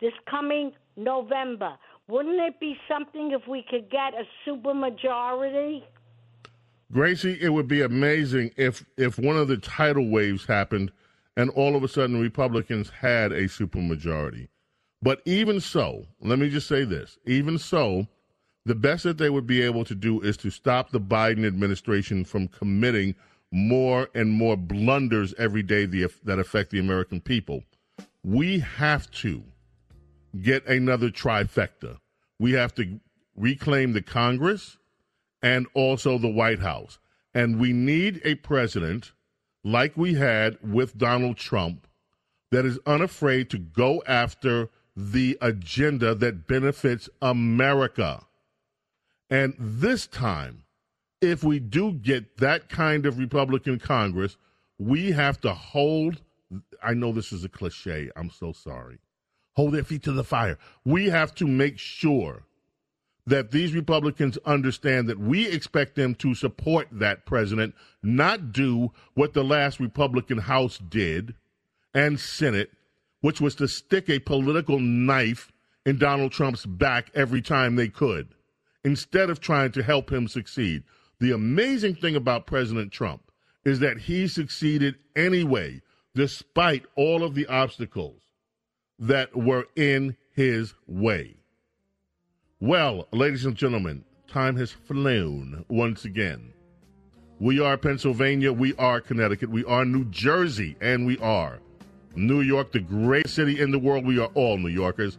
this 0.00 0.12
coming 0.30 0.72
November. 0.96 1.74
Wouldn't 2.08 2.40
it 2.40 2.58
be 2.58 2.76
something 2.88 3.32
if 3.32 3.46
we 3.46 3.62
could 3.68 3.90
get 3.90 4.14
a 4.14 4.24
supermajority? 4.48 5.82
Gracie, 6.90 7.38
it 7.38 7.50
would 7.50 7.68
be 7.68 7.82
amazing 7.82 8.50
if 8.56 8.86
if 8.96 9.18
one 9.18 9.36
of 9.36 9.48
the 9.48 9.58
tidal 9.58 10.08
waves 10.08 10.46
happened 10.46 10.90
and 11.36 11.50
all 11.50 11.76
of 11.76 11.84
a 11.84 11.88
sudden 11.88 12.18
Republicans 12.18 12.88
had 12.88 13.30
a 13.30 13.42
supermajority. 13.42 14.48
But 15.02 15.20
even 15.26 15.60
so, 15.60 16.06
let 16.20 16.38
me 16.38 16.48
just 16.48 16.66
say 16.66 16.84
this, 16.84 17.18
even 17.26 17.58
so, 17.58 18.08
the 18.64 18.74
best 18.74 19.04
that 19.04 19.18
they 19.18 19.30
would 19.30 19.46
be 19.46 19.62
able 19.62 19.84
to 19.84 19.94
do 19.94 20.20
is 20.22 20.36
to 20.38 20.50
stop 20.50 20.90
the 20.90 21.00
Biden 21.00 21.46
administration 21.46 22.24
from 22.24 22.48
committing 22.48 23.14
more 23.52 24.08
and 24.14 24.30
more 24.30 24.56
blunders 24.56 25.34
every 25.38 25.62
day 25.62 25.84
that 25.86 26.38
affect 26.38 26.70
the 26.70 26.78
American 26.78 27.20
people. 27.20 27.62
We 28.24 28.60
have 28.60 29.10
to 29.12 29.44
get 30.42 30.66
another 30.66 31.10
trifecta. 31.10 31.98
We 32.38 32.52
have 32.52 32.74
to 32.76 33.00
reclaim 33.36 33.92
the 33.92 34.02
Congress 34.02 34.78
and 35.42 35.66
also 35.74 36.18
the 36.18 36.30
White 36.30 36.60
House. 36.60 36.98
And 37.34 37.60
we 37.60 37.72
need 37.72 38.20
a 38.24 38.36
president 38.36 39.12
like 39.64 39.96
we 39.96 40.14
had 40.14 40.58
with 40.62 40.98
Donald 40.98 41.36
Trump 41.36 41.86
that 42.50 42.64
is 42.64 42.78
unafraid 42.86 43.50
to 43.50 43.58
go 43.58 44.02
after 44.06 44.70
the 44.96 45.38
agenda 45.40 46.14
that 46.14 46.46
benefits 46.46 47.08
America. 47.22 48.24
And 49.30 49.54
this 49.58 50.06
time, 50.06 50.64
if 51.20 51.44
we 51.44 51.58
do 51.58 51.92
get 51.92 52.38
that 52.38 52.68
kind 52.68 53.06
of 53.06 53.18
Republican 53.18 53.78
Congress, 53.78 54.36
we 54.78 55.12
have 55.12 55.40
to 55.42 55.52
hold. 55.52 56.22
I 56.82 56.94
know 56.94 57.12
this 57.12 57.32
is 57.32 57.44
a 57.44 57.48
cliche. 57.48 58.10
I'm 58.16 58.30
so 58.30 58.52
sorry. 58.52 58.98
Hold 59.58 59.74
their 59.74 59.82
feet 59.82 60.04
to 60.04 60.12
the 60.12 60.22
fire. 60.22 60.56
We 60.84 61.08
have 61.08 61.34
to 61.34 61.44
make 61.44 61.80
sure 61.80 62.44
that 63.26 63.50
these 63.50 63.74
Republicans 63.74 64.38
understand 64.46 65.08
that 65.08 65.18
we 65.18 65.48
expect 65.48 65.96
them 65.96 66.14
to 66.14 66.36
support 66.36 66.86
that 66.92 67.26
president, 67.26 67.74
not 68.00 68.52
do 68.52 68.92
what 69.14 69.32
the 69.32 69.42
last 69.42 69.80
Republican 69.80 70.38
House 70.38 70.78
did 70.78 71.34
and 71.92 72.20
Senate, 72.20 72.70
which 73.20 73.40
was 73.40 73.56
to 73.56 73.66
stick 73.66 74.08
a 74.08 74.20
political 74.20 74.78
knife 74.78 75.50
in 75.84 75.98
Donald 75.98 76.30
Trump's 76.30 76.64
back 76.64 77.10
every 77.12 77.42
time 77.42 77.74
they 77.74 77.88
could 77.88 78.28
instead 78.84 79.28
of 79.28 79.40
trying 79.40 79.72
to 79.72 79.82
help 79.82 80.12
him 80.12 80.28
succeed. 80.28 80.84
The 81.18 81.32
amazing 81.32 81.96
thing 81.96 82.14
about 82.14 82.46
President 82.46 82.92
Trump 82.92 83.32
is 83.64 83.80
that 83.80 83.98
he 83.98 84.28
succeeded 84.28 84.94
anyway, 85.16 85.82
despite 86.14 86.84
all 86.94 87.24
of 87.24 87.34
the 87.34 87.48
obstacles 87.48 88.27
that 88.98 89.36
were 89.36 89.66
in 89.76 90.16
his 90.34 90.74
way. 90.86 91.36
Well, 92.60 93.06
ladies 93.12 93.44
and 93.44 93.56
gentlemen, 93.56 94.04
time 94.26 94.56
has 94.56 94.72
flown 94.72 95.64
once 95.68 96.04
again. 96.04 96.52
We 97.40 97.60
are 97.60 97.76
Pennsylvania, 97.76 98.52
we 98.52 98.74
are 98.74 99.00
Connecticut, 99.00 99.48
we 99.48 99.64
are 99.64 99.84
New 99.84 100.04
Jersey, 100.06 100.76
and 100.80 101.06
we 101.06 101.18
are 101.18 101.60
New 102.16 102.40
York, 102.40 102.72
the 102.72 102.80
greatest 102.80 103.36
city 103.36 103.60
in 103.60 103.70
the 103.70 103.78
world. 103.78 104.04
We 104.04 104.18
are 104.18 104.30
all 104.34 104.58
New 104.58 104.68
Yorkers. 104.68 105.18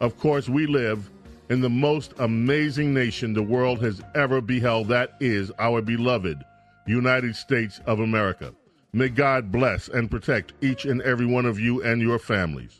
Of 0.00 0.18
course, 0.18 0.48
we 0.48 0.66
live 0.66 1.10
in 1.48 1.60
the 1.60 1.70
most 1.70 2.14
amazing 2.18 2.92
nation 2.92 3.32
the 3.32 3.42
world 3.42 3.80
has 3.82 4.02
ever 4.14 4.40
beheld. 4.40 4.88
That 4.88 5.16
is 5.20 5.52
our 5.58 5.80
beloved 5.80 6.42
United 6.86 7.36
States 7.36 7.80
of 7.86 8.00
America. 8.00 8.52
May 8.92 9.08
God 9.08 9.52
bless 9.52 9.88
and 9.88 10.10
protect 10.10 10.54
each 10.60 10.84
and 10.84 11.00
every 11.02 11.26
one 11.26 11.46
of 11.46 11.60
you 11.60 11.82
and 11.84 12.02
your 12.02 12.18
families. 12.18 12.79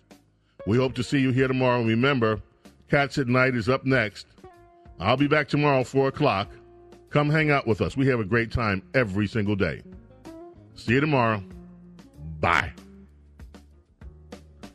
We 0.67 0.77
hope 0.77 0.95
to 0.95 1.03
see 1.03 1.19
you 1.19 1.31
here 1.31 1.49
tomorrow. 1.49 1.83
Remember, 1.83 2.41
Cats 2.89 3.19
at 3.19 3.29
Night 3.29 3.55
is 3.55 3.69
up 3.69 3.85
next. 3.85 4.27
I'll 4.99 5.17
be 5.17 5.29
back 5.29 5.49
tomorrow, 5.49 5.85
4 5.85 6.09
o'clock. 6.09 6.51
Come 7.09 7.31
hang 7.31 7.51
out 7.51 7.67
with 7.67 7.81
us. 7.81 7.97
We 7.97 8.07
have 8.09 8.21
a 8.21 8.25
great 8.25 8.53
time 8.53 8.83
every 8.95 9.27
single 9.27 9.57
day. 9.57 9.83
See 10.75 10.93
you 10.93 11.01
tomorrow. 11.01 11.43
Bye. 12.41 12.73